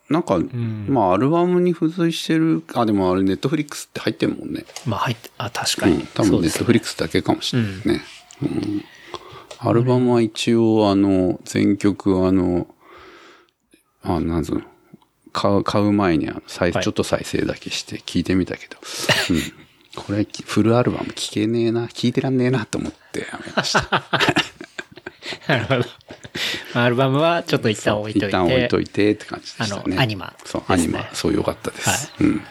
[0.09, 0.39] なんか、
[0.87, 4.65] まあアルバムに付随してる、あ、でもあれネットフリックスって入ってるもんね。
[4.85, 5.95] まあ、入って、あ、確かに。
[5.95, 8.01] うん、多分ネットフリックスだけかもしれないね。
[8.41, 8.85] うん
[9.61, 12.65] アルバムは一応、あの、全曲、あの、
[14.03, 14.61] あ、なんつうの、
[15.33, 18.77] 買う、買う前にあの、再はいちょっと再生だけして聞いてみたけど、
[19.29, 20.01] うん。
[20.01, 24.03] これ、フルアルバム聞けねえな、聞いてらんねえなと思ってやめました。
[25.47, 25.79] なるほど。
[26.73, 28.27] まあアルバムはちょっと一旦置いといて。
[28.27, 29.83] 一旦置いといてって感じでしたね。
[29.85, 31.05] あのアニマそう、アニマ。
[31.13, 31.89] そう、よかったです。
[31.89, 32.41] はいうん。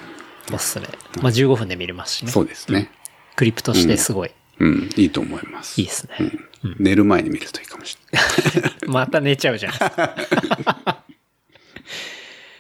[0.53, 0.87] おすすめ。
[1.23, 2.31] まあ、15分で見れますしね。
[2.31, 2.91] そうですね。
[3.35, 5.81] クリップとしてすごいうん、いいと思います。
[5.81, 6.17] いいですね。
[6.21, 6.49] うん
[6.79, 8.73] 寝る前に見るといいかもしれない。
[8.91, 9.71] また寝ちゃうじゃ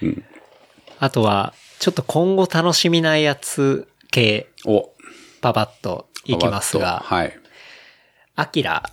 [0.07, 0.25] ん。
[1.01, 4.91] あとは、ちょっと今後楽しみなやつ系、お、
[5.41, 7.37] パパッといきますが、はい。
[8.37, 8.91] アキラ。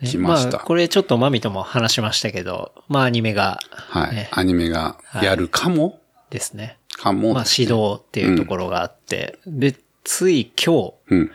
[0.00, 4.14] ね来ましたあ、これちょっとマミとも話しましたけど、まあアニメが、はい。
[4.14, 6.00] ねアニメがやるかも、
[6.30, 6.78] ですね。
[6.96, 11.32] かも、まあ指導っていうところがあって、で、つい今日、うん。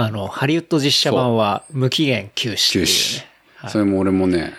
[0.00, 3.68] あの、ハリウッド実写版は無期限休止っていう休止ね。。
[3.68, 4.54] それも俺もね、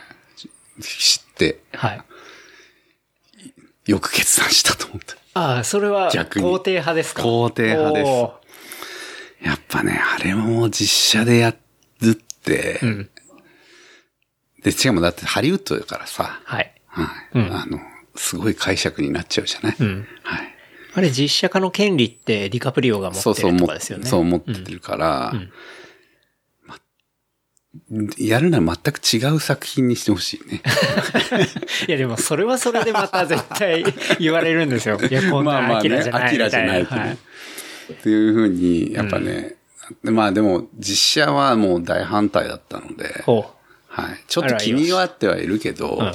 [0.81, 2.01] 知って、はい。
[3.85, 5.15] よく決断したと思った。
[5.39, 7.23] ああ、それは肯定派ですか？
[7.23, 11.55] 肯定派ですやっぱね、あれも実写でや
[12.01, 13.09] るって、ん
[14.61, 16.73] で、しかもだってハリウッドだからさ、はい。
[16.85, 17.07] はい。
[17.33, 17.79] あの、
[18.17, 20.55] すごい解釈になっちゃうじゃない、んはい。
[20.93, 24.05] あれ実写化の権利ってディカプリオが持ってるとそうそう思っかですよね。
[24.05, 25.33] そう思ってるから、
[26.65, 26.77] ま
[28.17, 30.61] やるなら全く違う作品にしてほしいね。
[31.87, 33.83] いやでもそれはそれでまた絶対
[34.19, 34.99] 言われるんですよ。
[35.09, 36.49] いや、こんなアキラじゃないみたいな。
[36.49, 37.17] アキラじゃないってねはい
[37.93, 39.55] っていうふうに、やっぱね、
[40.03, 43.51] まあでも実写はもう大反対だったので、ほ
[43.87, 44.23] はい。
[44.27, 45.97] ちょっと気にはあってはいるけど、う。
[45.97, 46.13] うんうん。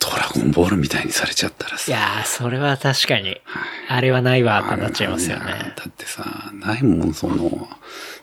[0.00, 3.40] ドラゴンボールみたいにされちゃったらさ、いやー、それは確かに、
[3.88, 5.74] あれはないわってなっちゃいますよやね。
[5.76, 7.68] だってさ、ないもん、その、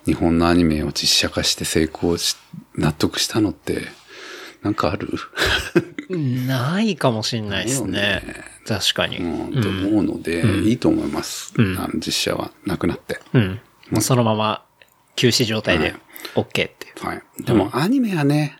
[0.06, 2.38] 日本のアニメを実写化して成功し、
[2.76, 3.82] 納得したのって、
[4.62, 5.10] なんかある？
[6.48, 8.22] ないかもしんないですねないよ。
[8.68, 9.18] 確かに。
[9.18, 11.54] うん、と思うので、いいと思います。
[11.58, 13.20] あの実写はなくなって。
[13.34, 13.60] うん。
[13.92, 14.64] もうそのまま
[15.16, 15.94] 休止状態で
[16.36, 16.70] OK ってい
[17.00, 17.06] う。
[17.06, 17.22] はい。
[17.44, 18.58] でも、アニメはね、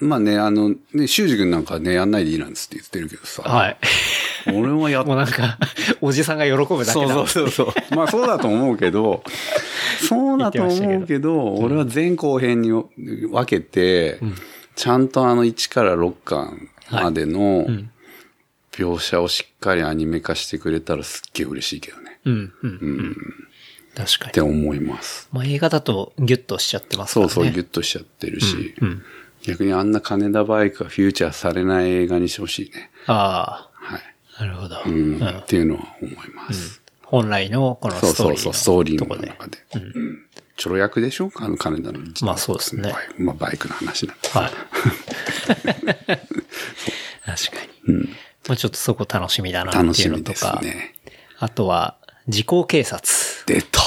[0.00, 3.76] まあね、あの、ね、修二君なんかね、やんないでいいなんつって言ってるけどさ、はい。
[4.46, 5.58] 俺はやっ もうなんか、
[6.00, 6.84] おじさんが喜ぶだけだ。
[6.86, 7.94] そうそうそうそう。
[7.94, 9.24] まあそうだと思うけど、
[10.08, 14.20] そうだと思うけど、 俺は前後編に分けて、
[14.76, 17.66] ちゃんとあの1から6巻までの
[18.70, 22.20] 描写をしっかりアニメ化してくれたらすっげえ嬉しいけどね。
[22.24, 23.16] うん、うん、うん。
[23.96, 24.40] 確かにって。
[24.40, 25.28] 思います。
[25.32, 27.32] まあ映画だとギュッとしちゃってますからね。
[27.32, 29.02] そうそう、ギュッとしちゃってるし、うん。
[29.48, 32.90] 逆にあんな金田バイクがフューチャーされない映画にしてほしいね。
[33.06, 34.00] あはい。
[34.38, 34.80] あ、なるほど。
[34.86, 36.80] ううんん、っていうのは思います。
[37.02, 39.26] 本来のこのそうストーリーのそうそう、ストーリーとこで。
[39.26, 39.58] の中で。
[39.74, 40.24] うん
[40.58, 41.30] ちょろ役でしょ？
[41.36, 42.00] あの金田の。
[42.22, 44.28] まあそうですねまあバイクの話なんて。
[44.30, 44.50] はい。
[45.46, 46.18] 確か
[47.86, 48.08] に。
[48.48, 50.60] まあちょっとそこ楽しみだなっていうの楽しみですとか。
[50.60, 50.94] ね。
[51.38, 51.96] あとは、
[52.26, 53.06] 時効警察。
[53.46, 53.80] 出た。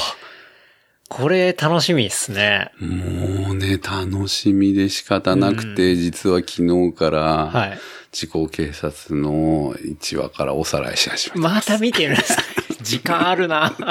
[1.13, 2.71] これ楽しみですね。
[2.79, 7.79] もうね、楽しみで仕方なくて、実は昨日から、はい。
[8.13, 11.41] 自己警察の1話からおさらいし始めた。
[11.41, 12.37] また見てるんです。
[12.81, 13.75] 時間あるな。
[13.77, 13.85] こ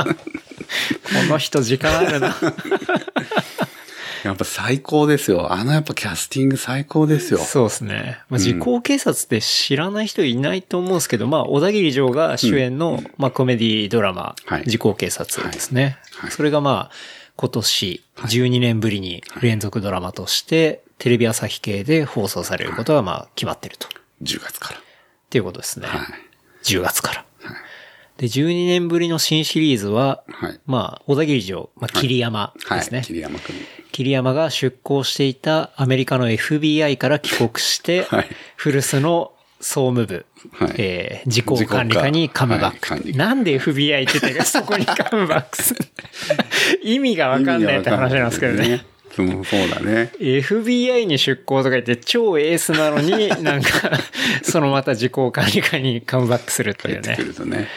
[1.28, 2.34] の人時間あるな。
[4.24, 5.52] やっぱ最高ですよ。
[5.52, 7.38] あのやっぱキャスティング最高ですよ。
[7.38, 8.20] そうですね。
[8.28, 15.98] まあ、時効警察って知らない人いないと思うんですけど、まあ、小田切城が主演の、まあ、コメディドラマ、はい時効警察ですね。
[16.12, 16.94] はいそれがまあ、
[17.36, 23.88] 今年12年ぶりに連続ドラマとして、テレビ朝日系で放送されることがまあ決まってると。
[24.22, 24.78] 10月から。
[24.78, 24.82] っ
[25.30, 25.86] ていうことですね。
[25.86, 26.00] はい。
[26.64, 27.24] 10月から。
[28.18, 32.78] で、12年ぶりの新シリーズは、はいまあ、小田切城、まあ、桐山はい。
[32.80, 33.00] ですね。
[33.02, 33.54] 桐山くん。
[34.00, 42.94] 桐山が出向していたアメリカの FBI から帰国して、はい古巣の総務部、はいえー、事項管理課にカムバック。
[42.94, 45.80] はいなんで FBI って言ってそこにカムバックする
[46.82, 48.84] 意味がわかんないって話なんですけどね。
[49.14, 49.26] そう
[49.68, 50.12] だね。
[50.18, 53.90] FBI に出向とか言って超エースなのに、 なんか、
[54.42, 57.68] そのまた時効管理課にカムバックするっていうねね。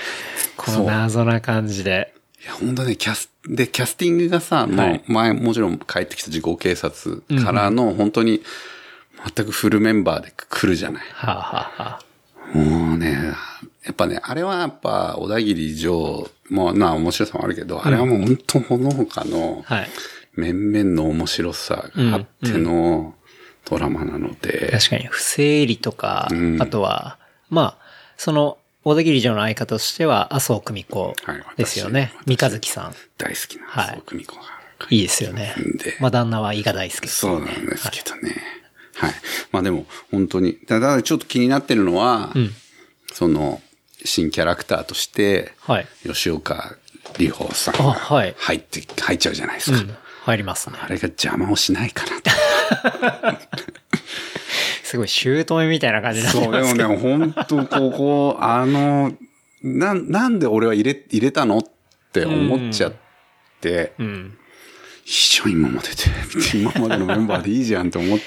[0.56, 2.14] この謎な感じで。
[2.44, 5.04] いや、本当ね、キャス、で、キャスティングがさ、もはい。
[5.08, 8.42] う前、もちろん帰ってきた時効警察からの、本当に、
[9.36, 11.04] 全くフルメンバーで来るじゃない。
[11.14, 12.00] はあ、はあは
[12.54, 13.34] あ、もうね、
[13.86, 19.90] やっぱね、あれはやっぱ、小田切城も、まあ面白さもあるけど、あれはもう本当この他の、はい。
[20.36, 23.14] 面々の面白さがあっての
[23.66, 26.62] ドラマなので、確かに、不正理とか、うん。
[26.62, 27.84] あとは、まあ、
[28.18, 31.14] その、小田切城の相方としては、麻生久美子はい
[31.58, 32.12] ですよね。
[32.26, 32.96] 私三日月さん。
[33.18, 34.42] 大好きな、はいそう、久美子が。
[34.90, 35.96] いいですよねで。
[36.02, 37.08] まあ、旦那は伊賀大輔。
[37.08, 38.36] そうなんですけどね。
[38.96, 39.14] はい。
[39.54, 42.50] まあでも、本当に、ただちょっと気になってるのは、ん
[43.14, 43.62] その、
[44.04, 45.88] 新キャラクターとして、はい。
[46.06, 46.76] 吉岡
[47.18, 49.78] 里帆さんあがはい入って、入っちゃうじゃないですか。
[49.78, 49.96] うん。
[50.26, 50.78] 入りますね。
[50.82, 53.40] あれが邪魔をしないかなと。
[54.84, 56.90] すごい、姑みたいな感じになってそう、でますけど。
[56.90, 59.14] もね、本当ここ、あの、
[59.64, 61.64] な、なんで俺は入れ、入れたのっ
[62.12, 62.94] て思っちゃっ
[63.62, 64.38] て、うん。
[65.06, 68.26] 一緒今までで、今までのメンバーでいいじゃんって思って、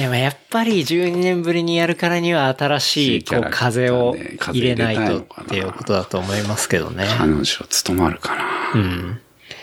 [0.00, 4.16] や、まあやっぱり12年ぶりにやるからには新しい、こう、風を
[4.52, 7.06] 入れないとっていうことだと思いますけどね。
[7.18, 8.44] 彼女務まるかな。
[8.74, 9.20] うん。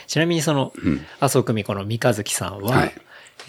[0.07, 0.73] ちなみにその、
[1.21, 2.93] 麻生久美子の三日月さんは、はい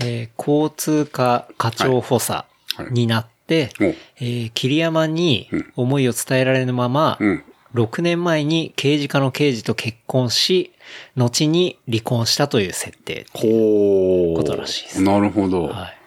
[0.01, 2.45] えー交通課課長補佐
[2.91, 7.45] になって、おえー桐山に思いを伝えられぬまま、うん。
[7.75, 10.73] 6年前に刑事課の刑事と結婚し、
[11.17, 13.27] 後に離婚したという設定。
[13.33, 14.37] ほー。
[14.37, 15.69] ことらしいですなるほど。
[15.69, 15.99] はい。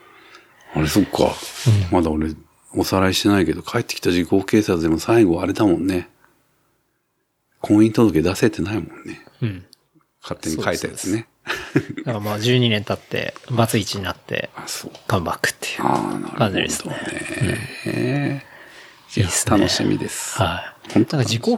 [0.75, 1.33] あれ、そっか。
[1.91, 2.29] まだ俺、
[2.75, 6.09] おさらいしてないけど、帰ってきた時効警察でも最後あれだもんね。
[7.61, 9.25] 婚姻届出せてないもんね。
[9.41, 9.65] うん。
[10.21, 11.27] 勝手に書いたやつね。
[11.97, 14.49] だからまあ12年経って、バツイチになって。
[15.07, 16.95] カムバックっていう感じですね。
[17.85, 18.45] ね。
[19.15, 20.37] いいっすね楽しみです。
[20.41, 20.91] はい。
[20.93, 21.57] 本当なんか自公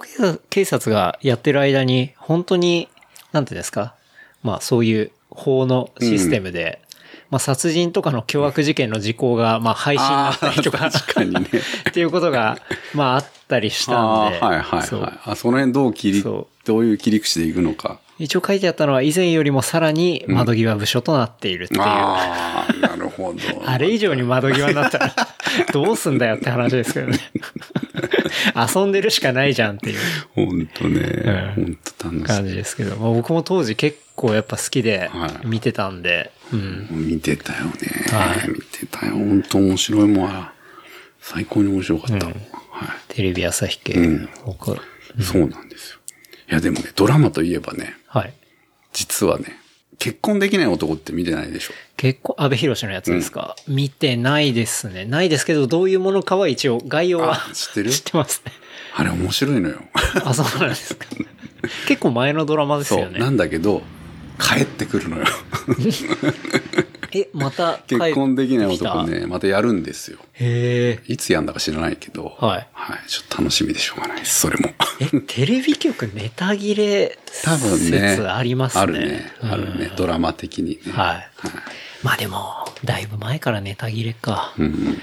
[0.49, 2.87] 警察がやってる間に、本当に、
[3.31, 3.95] なんていうんですか？
[4.43, 6.81] まあそういう法のシステムで、
[7.29, 11.39] まあ殺人とかの凶悪事件の時効が、まあ配信になったりとか、確かにね
[11.89, 12.59] っていうことが、
[12.93, 13.91] まああったりした
[14.27, 15.19] んで、はいはいはい。
[15.25, 17.99] あ、その辺どう切り、そどういう切り口でいくのか。
[18.19, 21.81] 一応書いてあったのは以前よりもさらに窓際部署となっているっていう。
[21.81, 23.39] ああ、なるほど。
[23.65, 25.15] あれ以上に窓際になったら、
[25.71, 27.19] どうすんだよって話ですけどね。
[28.75, 29.99] 遊んでるしかないじゃんっていう
[30.33, 30.99] 本当ね。
[31.55, 36.87] うん本当楽し感じですけど、まあ、僕も当時結構やっぱ好きではい見てたんで、うん。
[36.91, 36.95] い。
[37.15, 37.71] 見てたよね。
[38.11, 39.13] はい見てたよ。
[39.13, 40.47] 本当面白いもん。
[41.21, 42.25] 最高に面白かった。
[42.27, 42.35] はい。
[43.09, 43.93] テレビ朝日系。
[43.93, 44.77] うん僕
[45.21, 45.96] そうなんですよ。
[46.49, 48.33] いやでもね、ドラマといえばね、はい。
[48.93, 49.59] 実はね、
[49.99, 51.73] 結婚できない男って見てないでしょ？
[51.97, 55.05] 結構、安倍博のやつですか、見てないですね。
[55.05, 57.91] ないですけど、どういうものかは一応、概要はあ知ってる？
[57.91, 58.51] 知ってますね。
[58.95, 59.81] あれ面白いのよ。
[60.23, 61.05] あ、そうなんですか。
[61.87, 63.01] 結構前のドラマですそう。
[63.01, 63.19] よね。
[63.19, 63.81] なんだけど、
[64.39, 65.25] 帰ってくるのよ。
[67.13, 69.03] え、また結婚できない男。
[69.03, 70.19] ね、またやるんですよ。
[70.33, 71.11] へえ。
[71.11, 73.09] いつやんだか知らないけど、はいはい。
[73.09, 74.69] ちょっと楽しみでしょうがないです、それも。
[74.99, 78.81] え、テレビ局ネタ切れ多分ありますね。
[78.81, 79.31] あるね。
[79.41, 79.91] あるね。
[79.95, 80.91] ドラマ的にね。
[80.91, 81.29] はい。
[82.03, 84.53] まあでも、だいぶ前からネタ切れか。
[84.57, 84.97] うん。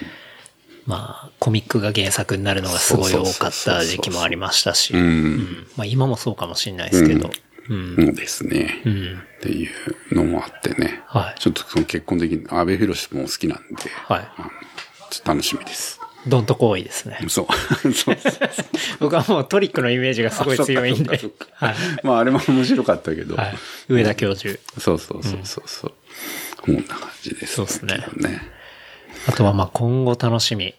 [0.87, 4.93] まあ、コミックが原作になるのがすごい多かった時期もありましたし。
[4.95, 7.31] まあ今もそうかもしれないですけど。
[7.69, 7.97] うん。
[7.97, 8.83] そうですね。
[8.85, 9.23] うん。
[9.39, 11.03] っていうのもあってね。
[11.07, 14.29] はいちょっとその結婚的に、安倍博士も好きなんで、はい。
[15.11, 16.01] ちょっと楽しみです。
[16.27, 17.19] どんとこ多いですね。
[17.29, 17.47] そう。
[17.93, 18.17] そう
[19.01, 21.21] 僕はもうトリックのイメージがすごい強いんで
[21.55, 21.75] はい。
[22.03, 23.37] まあ、あれも面白かったけど。
[23.37, 23.59] はい。
[23.89, 24.59] 上田教授。
[24.79, 25.93] そうそうそうそうそう。
[26.63, 28.49] こんな感じです、そうっすねね。
[29.27, 30.75] あとはまあ今後楽しみ。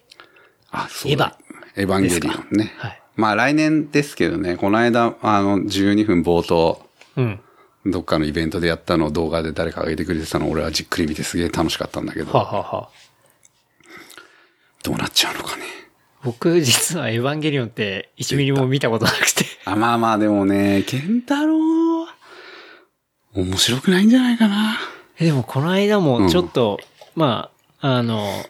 [0.71, 1.11] あ、そう。
[1.11, 1.33] エヴァ。
[1.75, 2.73] エヴァンゲリオンね。
[2.77, 6.85] はいまあ来年ですけどね、この間、あの、12分冒頭、
[7.15, 7.39] うん。
[7.85, 12.89] どっかのイベントでやったのを動画で誰か上げてくれてたのを俺はじっくり見てすげえ楽しかったんだけど、はあ、はあはあ、
[14.83, 15.63] どうなっちゃうのかね。
[16.23, 19.45] 僕実はエヴァンゲリオンって1ミリも見たことなくて。
[19.65, 22.07] あ、まあまあでもね、ケンタロウ、
[23.35, 24.79] 面白くないんじゃないかな。
[25.19, 26.79] えでもこの間もちょっと、
[27.15, 28.43] まあ、あの、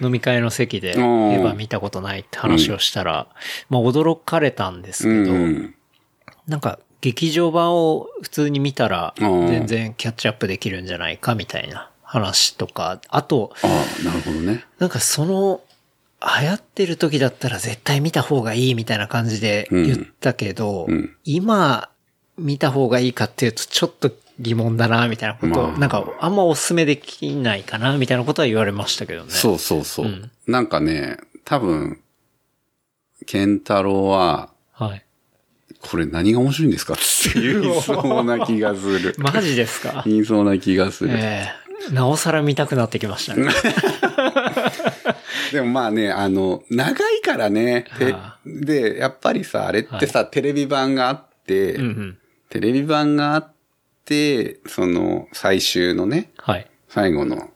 [0.00, 3.28] 飲み会の席でエんヴァ見たことないって話をしたら、
[3.68, 5.74] まあ驚かれたんですうけど、ん。
[6.46, 13.52] なんか劇場版を普通に見たらうん全然キャッチアップできるんじゃないかみたいな話とか、あと、
[14.04, 14.64] なるほどね。
[14.78, 15.60] なんかその、
[16.40, 21.90] 流行ってる時だったら絶対見た方がいいみたいな感じで言ったけど、うん今
[22.38, 29.30] 見た方がいいかっていうとちょっと疑問だなみたいなこと、まあなんかあんまお勧めできないかなみたいなことは言われましたけどね。
[29.30, 30.06] そうそうそう。
[30.06, 31.98] うんなんかね、多分、
[33.26, 35.04] ケンタロウは、はい。
[35.80, 39.14] これ何が面白いんですかって言いそうな気がする。
[39.18, 40.02] マジですか？
[40.06, 41.10] 言いそうな気がする。
[41.14, 41.48] え
[41.90, 43.48] えなおさら見たくなってきましたね。
[45.52, 47.84] でもまあね、あの、長いからね。
[48.44, 52.18] で、やっぱりさ、あれってさ、テレビ版があって、うんうん。
[52.48, 53.52] テレビ版があっ
[54.04, 56.70] て、その、最終のね、はい。
[56.88, 57.50] 最後の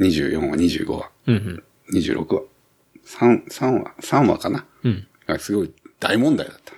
[0.00, 1.98] 24話、25話、うんうん。
[1.98, 2.42] 26話、
[3.06, 4.64] 3、3話、3話かな？
[4.84, 5.06] うん。
[5.26, 6.72] がすごい大問題だった。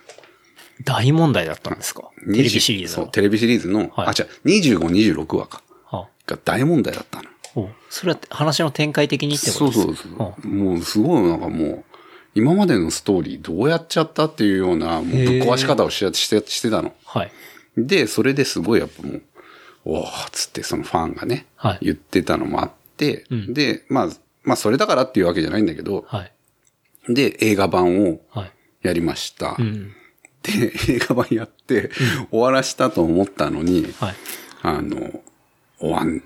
[0.85, 2.11] 大問題だったんですか？
[2.27, 3.11] テレビシリーズそう、の。
[3.11, 4.79] テレビシリーズの、はいあ、じゃ25、
[5.25, 5.63] 26話か。
[5.85, 7.29] はが大問題だったの。
[7.55, 10.17] おそれは話の展開的にってことそうですか？
[10.17, 10.53] そうそう。
[10.53, 11.85] もうすごいなんかもう、
[12.35, 16.95] 今までのストーリーどうやっちゃったっていうような、もうぶっ壊し方をししてしてたの。
[17.05, 17.33] はい。
[17.87, 19.23] で、それですごいやっぱもう、
[19.85, 24.09] おーっつってそのファンがね、はい言ってたのもあって、うんで、まあ、
[24.43, 26.33] まあそれだからっていうわけじゃないんだけど、はい。
[27.09, 28.53] で、映画版をはい。
[28.83, 29.57] やりました。
[29.59, 29.93] うん。
[30.43, 31.91] で、映画版やって、
[32.31, 34.15] 終わらしたと思ったのに、はい。
[34.63, 35.21] あの、
[35.79, 36.23] 終わん、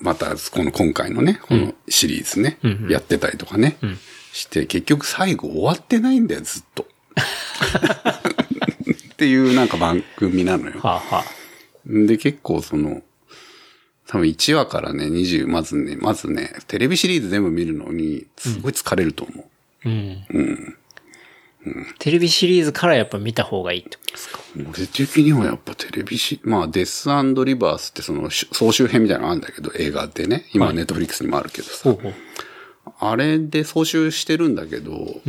[0.00, 2.58] また、この今回のね、このシリーズね、
[2.88, 3.98] やってたりとかね、ん
[4.32, 6.86] して、結局最後終わってないんだよ、ずっと。
[9.22, 10.80] っていうなんか番組なのよ。
[10.80, 11.24] はあ、はあ。
[11.86, 13.02] で、結構その、
[14.08, 19.44] 多分1話からね、20、まずね、まずね、テレビシリーズ全部見るのに、すごい疲れると思
[19.84, 19.88] う。
[19.88, 20.76] うん。
[22.00, 24.40] テレビシリーズからやっぱ見た方がいいってことですか？
[24.56, 30.46] 俺的にはやっぱテレビシ、まあ、デスリバースってそのし総集編みたいなのあるんだけど、映画でね。
[30.52, 31.84] 今はいネットフリックスにもあるけどさ。
[31.84, 32.14] ほうほう。
[32.98, 35.20] あれで総集してるんだけど、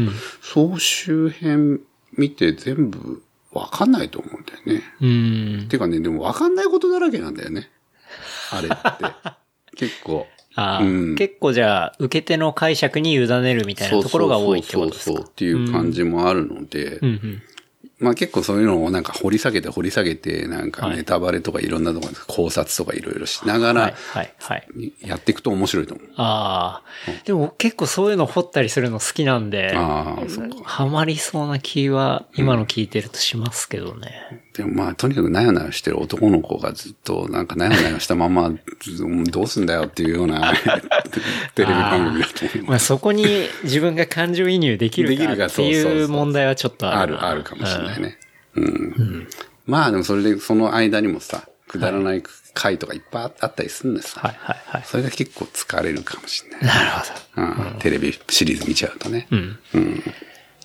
[0.42, 1.82] 総集編
[2.18, 3.22] 見て全部
[3.54, 4.84] わかんないと思うんだよね。
[5.02, 5.68] うん。
[5.70, 7.70] てかね、でもわかんないことだらけなんだよね。
[8.52, 9.76] あれって。
[9.78, 10.28] 結構。
[10.56, 15.12] ああ、うん結構じゃあ、受け手の解釈に委ねるみたいなところが多いってことですか？
[15.12, 17.42] そうそうっていう感じもあるので、うんうん。
[18.04, 24.94] まあ結構そういうのをなんか掘り下げて掘り下げて、なんかはいネタバレとかいろんなところで考察とかいろいろしながはいら、はいはい。
[25.02, 26.08] やっていくと面白いと思う。
[26.18, 30.56] ああ、でも結構そういうの掘ったりするの好きなんで、ああ、そっか。
[30.64, 34.44] ハマりそうな気は今の聞いてるとしますけどね。
[34.54, 38.52] でもまあとにかくなよなよしてる男の子がずっとなんかなよなよしたまま、
[38.82, 40.54] ずどうすんだよっていうような
[41.56, 42.86] テレビ番組だと思いまあます。
[42.86, 43.26] そこに
[43.64, 47.22] 自分が感情移入できるかかっていう問題はちょっとああるな。
[47.22, 48.20] る、あるかもしれないね。
[48.56, 49.28] うん。
[49.66, 52.22] まあでもそれでその間にもさ、くだらない
[52.54, 54.84] 回とかいっぱいあったりするんですはいはいはい。
[54.86, 56.62] それが結構疲れるかもしれない。
[56.62, 56.92] なる
[57.36, 57.72] ほど。
[57.74, 59.28] うん、テレビシリーズ見ちゃうとね。
[59.32, 59.58] うん。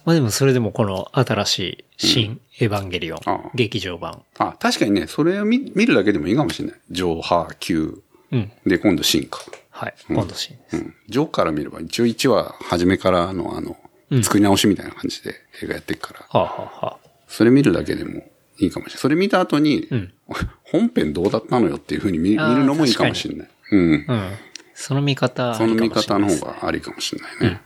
[0.09, 4.23] まあでもそれでもこの新しい新エヴァンゲリオンああ劇場版。
[4.39, 6.81] あ、確かにね、それを見見るだけでもいいかもしれない。
[6.91, 8.03] 上波級。
[8.33, 8.51] うん。
[8.65, 9.41] で、今度進化。
[9.69, 9.95] はい。
[10.09, 10.77] 今度新です。
[10.79, 10.95] うん。
[11.11, 13.77] 上から見れば、一応1話、初めからのあの、
[14.23, 18.23] 作り直しみたいな感じで映画やってるから、はあ、はあはあ、それ見るだけでも
[18.59, 19.01] いいかもしれない。
[19.01, 20.11] それ見た後に、ん
[20.65, 23.49] 本編どうだったのよっていうふうに見見あーるのもいいかもしれない。
[23.73, 23.81] うん。
[23.81, 24.07] うん。
[24.75, 27.61] その見方その見方のないです方がありかもしれないね。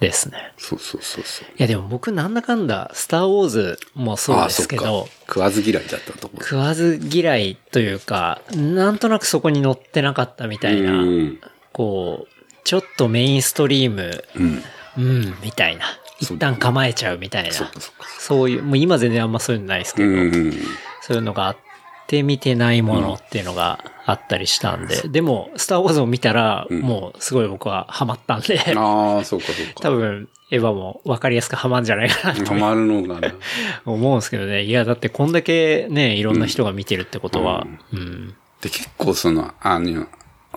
[0.00, 0.52] ですね。
[0.56, 1.48] そうそうそうそう。
[1.48, 6.42] いやでも僕なんだかんだ、スターウォーズもそうですけあど食わず嫌いだったところ。
[6.42, 11.40] 食わず嫌いというか、なんとなくそこに乗ってなかったみたいな、うん
[11.72, 14.62] こう、ちょっとメインストリーム、うん。
[14.98, 15.84] うん、みたいな。
[16.18, 17.52] 一旦構えちゃうみたいな。
[17.52, 18.06] そっかそっか。
[18.18, 20.52] そういう、もう今全然あんまそういうのないですけど、うん。
[21.00, 21.56] そういうのがあっ
[22.10, 29.80] て見てないものっていうのがあったりしたんで、でも、スターウォーズを見たら、もうすごい僕はハマったんで、ああ、そうかそうか。
[29.80, 33.32] 多分、エヴァも分かりやすくハマんじゃないかなとハマるのがな。
[33.86, 34.64] 思うんですけどね。
[34.64, 38.34] いや、だってこんだけね、いろんな人が見てるってことは、うん。
[38.60, 40.08] で、結構その、あの、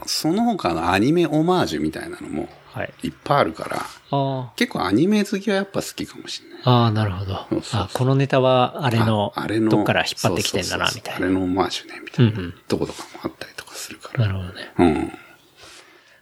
[0.08, 2.48] その他のアニメオマージュみたいなのもは
[2.84, 2.94] い。
[3.04, 6.62] いっぱいあるから、あ結構アニメ好きはやっぱ好きかもしれない。
[6.64, 6.72] あ。
[6.72, 7.46] ああ、なるほど。
[7.50, 11.26] そうそうあこのネタはあれの、ああれの、どっから引っ張ってきてんだな、みたいな。
[11.26, 14.28] あれのオマージュね、みたいな、うんうんとことかもあったりとかするから。
[14.28, 14.74] なるほどね。
[14.78, 15.14] うん。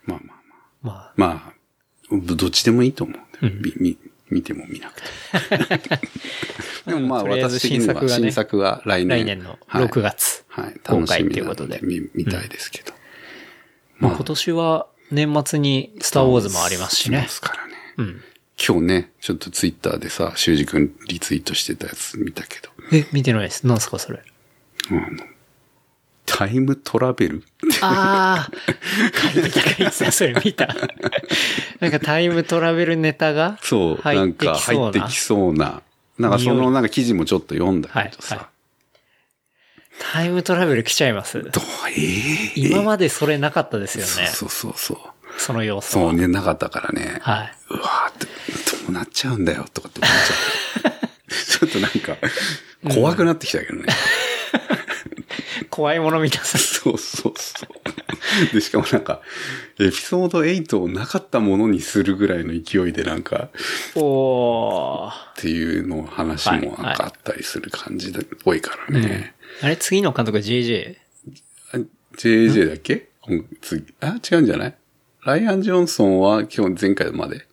[0.06, 0.38] まあまあ
[0.82, 1.14] まあ。
[1.16, 1.54] まあ、ま
[2.18, 3.54] あ、どっちでもいいと思うんだよ。
[3.62, 3.98] みみ
[4.32, 6.00] 見ても見なくて。
[6.88, 9.20] でもまあ私的には新作は来年。
[9.20, 10.44] 来年のはい6月。
[10.48, 10.80] はい。
[10.84, 12.94] 公開ということで見、見たいですけど。
[14.00, 17.26] まあ今年は年末にスターウォーズもありますしね。
[17.28, 17.74] すからね。
[17.98, 18.22] うん。
[18.64, 22.70] 今日ね、ちょっとツイッターでさ、修二君リツイートしてたやつ見たけど。
[22.92, 23.66] え、見てないです。
[23.66, 24.22] なんですか、それ。
[26.26, 27.44] タイムトラベル
[27.82, 28.52] ああ、
[29.34, 30.76] 書いてた書いてた、それ見た。
[31.80, 35.18] なんかタイムトラベルネタがそう、なんか入ってき。
[35.18, 35.82] そうな。
[36.18, 38.36] なんかそのなんか記事もちょっと読んだはいけどさ。
[38.36, 38.46] はい
[40.02, 41.44] タイムトラベル来ちゃいます。
[41.44, 41.64] どう？
[41.96, 44.28] ええ今までそれなかったですよね。
[44.32, 44.98] そうそうそうそう。
[45.38, 46.12] その要素は。
[46.12, 47.20] そうね、なかったからね。
[47.22, 47.54] はい。
[47.70, 51.00] うわーって、どうなっちゃうんだよ、とかって思っちゃった。
[51.60, 52.18] ちょっとなんか、
[52.94, 53.86] 怖くなってきたけどね。
[55.70, 56.58] 怖いもの見たさ。
[56.58, 58.54] そうそうそう。
[58.54, 59.22] で、しかもなんか、
[59.80, 63.50] エピソード8をなかったものにするぐらいの勢いでなんか、
[63.96, 65.12] おー。
[65.12, 68.14] っていうの話もなんかあったりする感じっ
[68.44, 69.34] ぽいからね。
[69.62, 70.96] あれ、次の監督 JJ?
[71.74, 71.78] あ
[72.18, 73.10] JJ だっけ？
[73.28, 74.76] うん次、あ、違うんじゃない？
[75.26, 77.46] ライアン・ジョンソンは今日前回まで。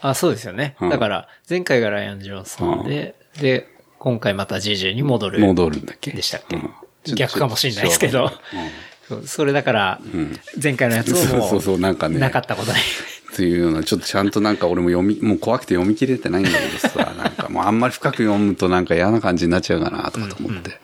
[0.00, 0.76] あ、そうですよね。
[0.80, 3.68] うんだから、前回がライアン・ジョンソンで、で、
[3.98, 5.38] 今回また JJ に戻る。
[5.38, 6.10] 戻るんだっけ？
[6.10, 6.56] でしたっけ？
[6.56, 6.70] うん
[7.16, 8.30] 逆かもしれないですけど。
[9.08, 10.00] そうそれだから、
[10.62, 12.18] 前回のやつをそうもそうそう、なんかね。
[12.20, 12.78] なかったことに。
[13.32, 20.78] っていうような、ちょっとちゃんとなんか俺も読み、もう怖くて読み切れてないんだけどさ、 なんかもうあんまり深く読むとなんか嫌な感じになっちゃうかなとかと思って。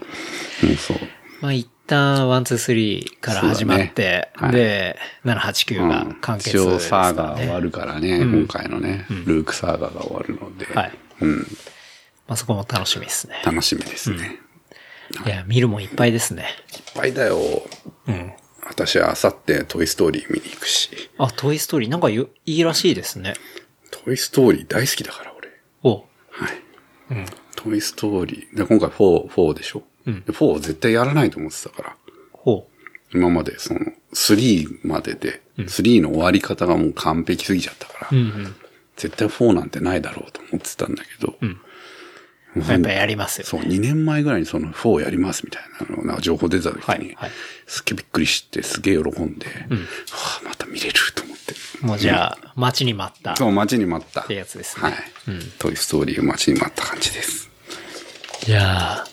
[0.64, 0.98] うん、そう。
[1.42, 11.38] まあ一旦、 one, two, three から始まって、ねで、7、8、9が完結一応ですからサーガー終わるからね、うん今回のね、ルークサーガーが終わるので、はいうん、
[12.26, 13.42] まあそこも楽しみですね。
[13.44, 14.40] 楽しみですね。
[15.26, 16.46] いや、見るもんいっぱいですね。
[16.74, 17.38] いっぱいだよ。
[18.06, 18.32] うん。
[18.68, 23.34] 私はあさってトイストーリー見に行くし、あ、トイストーリー、なんかよいいらしいですね。
[23.90, 25.48] トイストーリー大好きだから俺。
[25.82, 26.62] おはい。
[27.10, 27.24] うん。
[27.56, 28.56] トイストーリー。
[28.56, 29.82] で今回4、4でしょ？
[30.06, 31.96] うんで4絶対やらないと思ってたから。
[32.32, 32.68] ほ
[33.12, 33.80] 今までその
[34.14, 38.16] 3までで、3の終わり方がもう完璧すぎちゃったから、う。
[38.16, 38.56] うんうん。
[38.96, 41.46] 絶対4なんてないだろうと思ってたんだけど、う
[42.56, 43.46] やっぱやりますよ。
[43.46, 47.30] そう、2年前ぐらいにその4やりますみたいなのが情報出た時に、はいはい
[47.70, 51.54] すっげえびっくりして、すげえ喜んで、はあ、また見れると思って。
[51.84, 53.36] もうじゃあ、待ちに待った。
[53.36, 54.22] そう、待ちに待った。
[54.22, 54.94] ってやつですねはい。
[55.28, 57.50] うんトイストーリーを待ちに待った感じです。
[58.40, 59.06] じゃあ、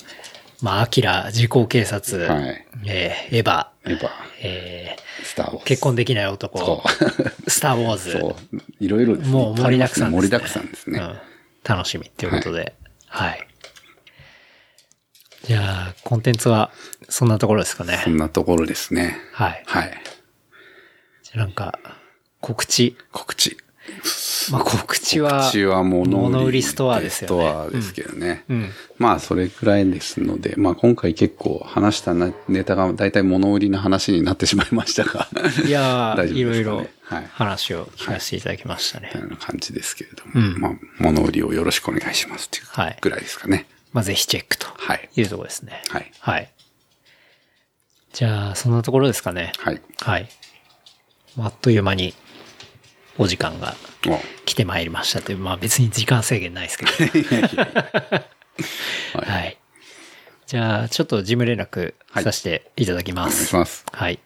[0.62, 4.10] まあ、アキラ、時効警察、はいえーエヴァ、エヴァ、
[4.42, 5.64] えスターウォーズ。
[5.64, 6.84] ー結婚できない男そ、
[7.48, 8.12] スター・ウォーズ。
[8.14, 8.58] そう。
[8.80, 10.22] いろいろですねもう盛りだくさんです、ね。
[10.22, 11.00] 盛りだくさんですね。
[11.00, 11.18] うん。
[11.64, 12.60] 楽しみっていうことで。
[12.60, 12.74] はい。
[15.46, 16.72] じゃあ、コンテンツは、
[17.08, 18.10] そんなところですかねそ。
[18.10, 19.18] んなところですね。
[19.32, 19.64] はい。
[19.68, 19.92] はい。
[21.24, 21.80] じゃあなんか、
[22.42, 22.98] 告知。
[23.12, 23.58] 告知。
[24.52, 28.44] まあ、告知は、告知は物売り物売りストアですよねストアですけどね。
[28.50, 28.70] うん。
[28.98, 35.28] まあ、それくらいですので、まあ、今回結構話したなネタが大体物売りの話になってしまいましたが。
[35.66, 36.90] いやー、 大丈夫いろいですかねろはい。
[37.06, 39.12] 話を聞かせていただきましたね。
[39.14, 40.32] みたいな感じですけれども。
[40.36, 43.68] うんまあ、物売りをよろしくお願いしますっていうはいぐらいですかね。
[43.94, 45.10] まあ、ぜひチェックとはい。
[45.16, 45.82] いうところですね。
[45.90, 46.12] はい。
[46.20, 46.52] はい。
[48.14, 49.52] じゃあ、そんなところですかね。
[49.60, 49.82] はい。
[50.02, 50.30] はい。
[51.38, 52.14] あっという間に
[53.18, 53.76] お時間が
[54.08, 56.92] お来てまいりましたという、まあ別に時間制限ないですけど。
[59.20, 59.58] はいはい。
[60.48, 63.46] じゃあ、ちょっと事務連絡させていただきお願います。
[63.48, 63.86] します。
[63.92, 64.20] はい。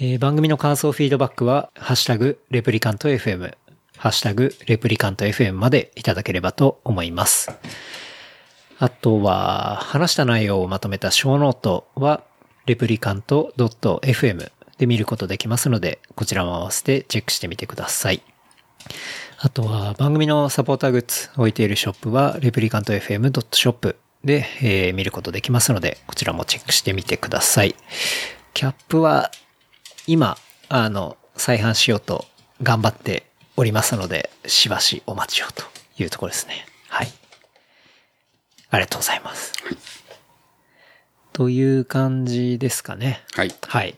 [0.00, 3.54] えー番組の感想フィードバックは、ハッシュタグ、レプリカント FM、
[3.98, 7.50] ハッシュタグ、レプリカント FM までいただければと思います。
[8.78, 12.22] あとは、話した内容をまとめたショーノートは、
[12.64, 18.22] レプリカント .fm で見ることできますので、こちらも合わせてチェックしてみてください。
[19.38, 27.74] あとは番組のサポーターグッズ置いているショップは replicantfm.shop で、えー見ることできますので、こちらもチェックしてみてください。
[28.54, 29.30] キャップは
[30.06, 30.36] 今、
[30.68, 32.24] あの、再販しようと
[32.62, 33.24] 頑張って
[33.56, 35.62] おりますので、しばしお待ちをと
[35.98, 36.66] いうところですね。
[36.88, 37.08] はい。
[38.70, 39.52] ありがとうございます。
[41.32, 43.22] という感じですかね。
[43.34, 43.54] はい。
[43.62, 43.94] はい。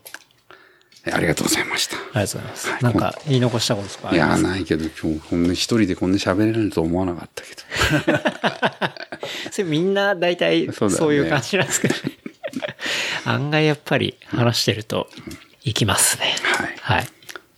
[1.13, 1.97] ありがとうございました。
[1.97, 2.85] ありがとうございます。
[2.85, 8.19] なんか言い残したこととかあいやないけど、今日こんな一人でこんな喋れると思わなかったけど。
[9.51, 12.01] それみんな大体そういう感じなんですけどね。
[13.25, 15.09] 案外やっぱり話してると
[15.65, 16.35] いきますね。
[16.43, 16.99] はい。
[16.99, 17.09] はい。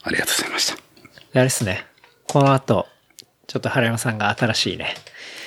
[0.05, 0.77] ありがとうございました。
[0.77, 0.81] で
[1.35, 1.87] あれですね。
[2.29, 2.87] この後、
[3.49, 4.95] ちょっと原山さんが新しいね、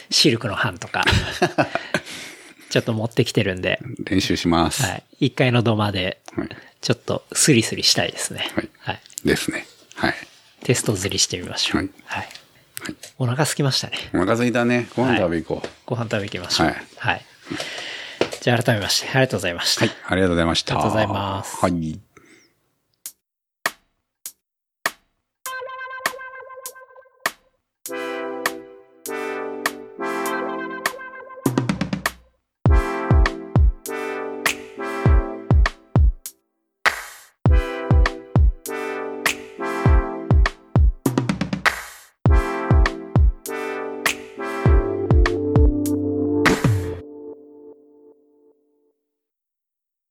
[0.09, 1.05] シルクの版とか、
[2.69, 4.83] ちょっと持ってきてるんで、練習します。
[4.83, 5.03] はい。
[5.19, 6.49] 一階の土間ではい、
[6.81, 8.51] ちょっとスリスリしたいですね。
[8.53, 9.01] はいはい。
[9.23, 9.65] ですね。
[9.95, 10.15] はい。
[10.63, 11.81] テスト釣りしてみましょう。
[11.81, 12.29] はいはい。
[12.81, 12.95] はい。
[13.17, 13.97] お腹空きましたね。
[14.13, 14.87] お腹空いたね。
[14.95, 15.69] ご飯食べ行こう。
[15.85, 16.67] ご飯食べ行きましょう。
[16.67, 17.25] はいはい。
[18.41, 19.85] じゃあ改めまして、ありがとうございました。
[19.85, 20.75] はい、ありがとうございました。
[20.75, 21.99] ありがとうございますはい。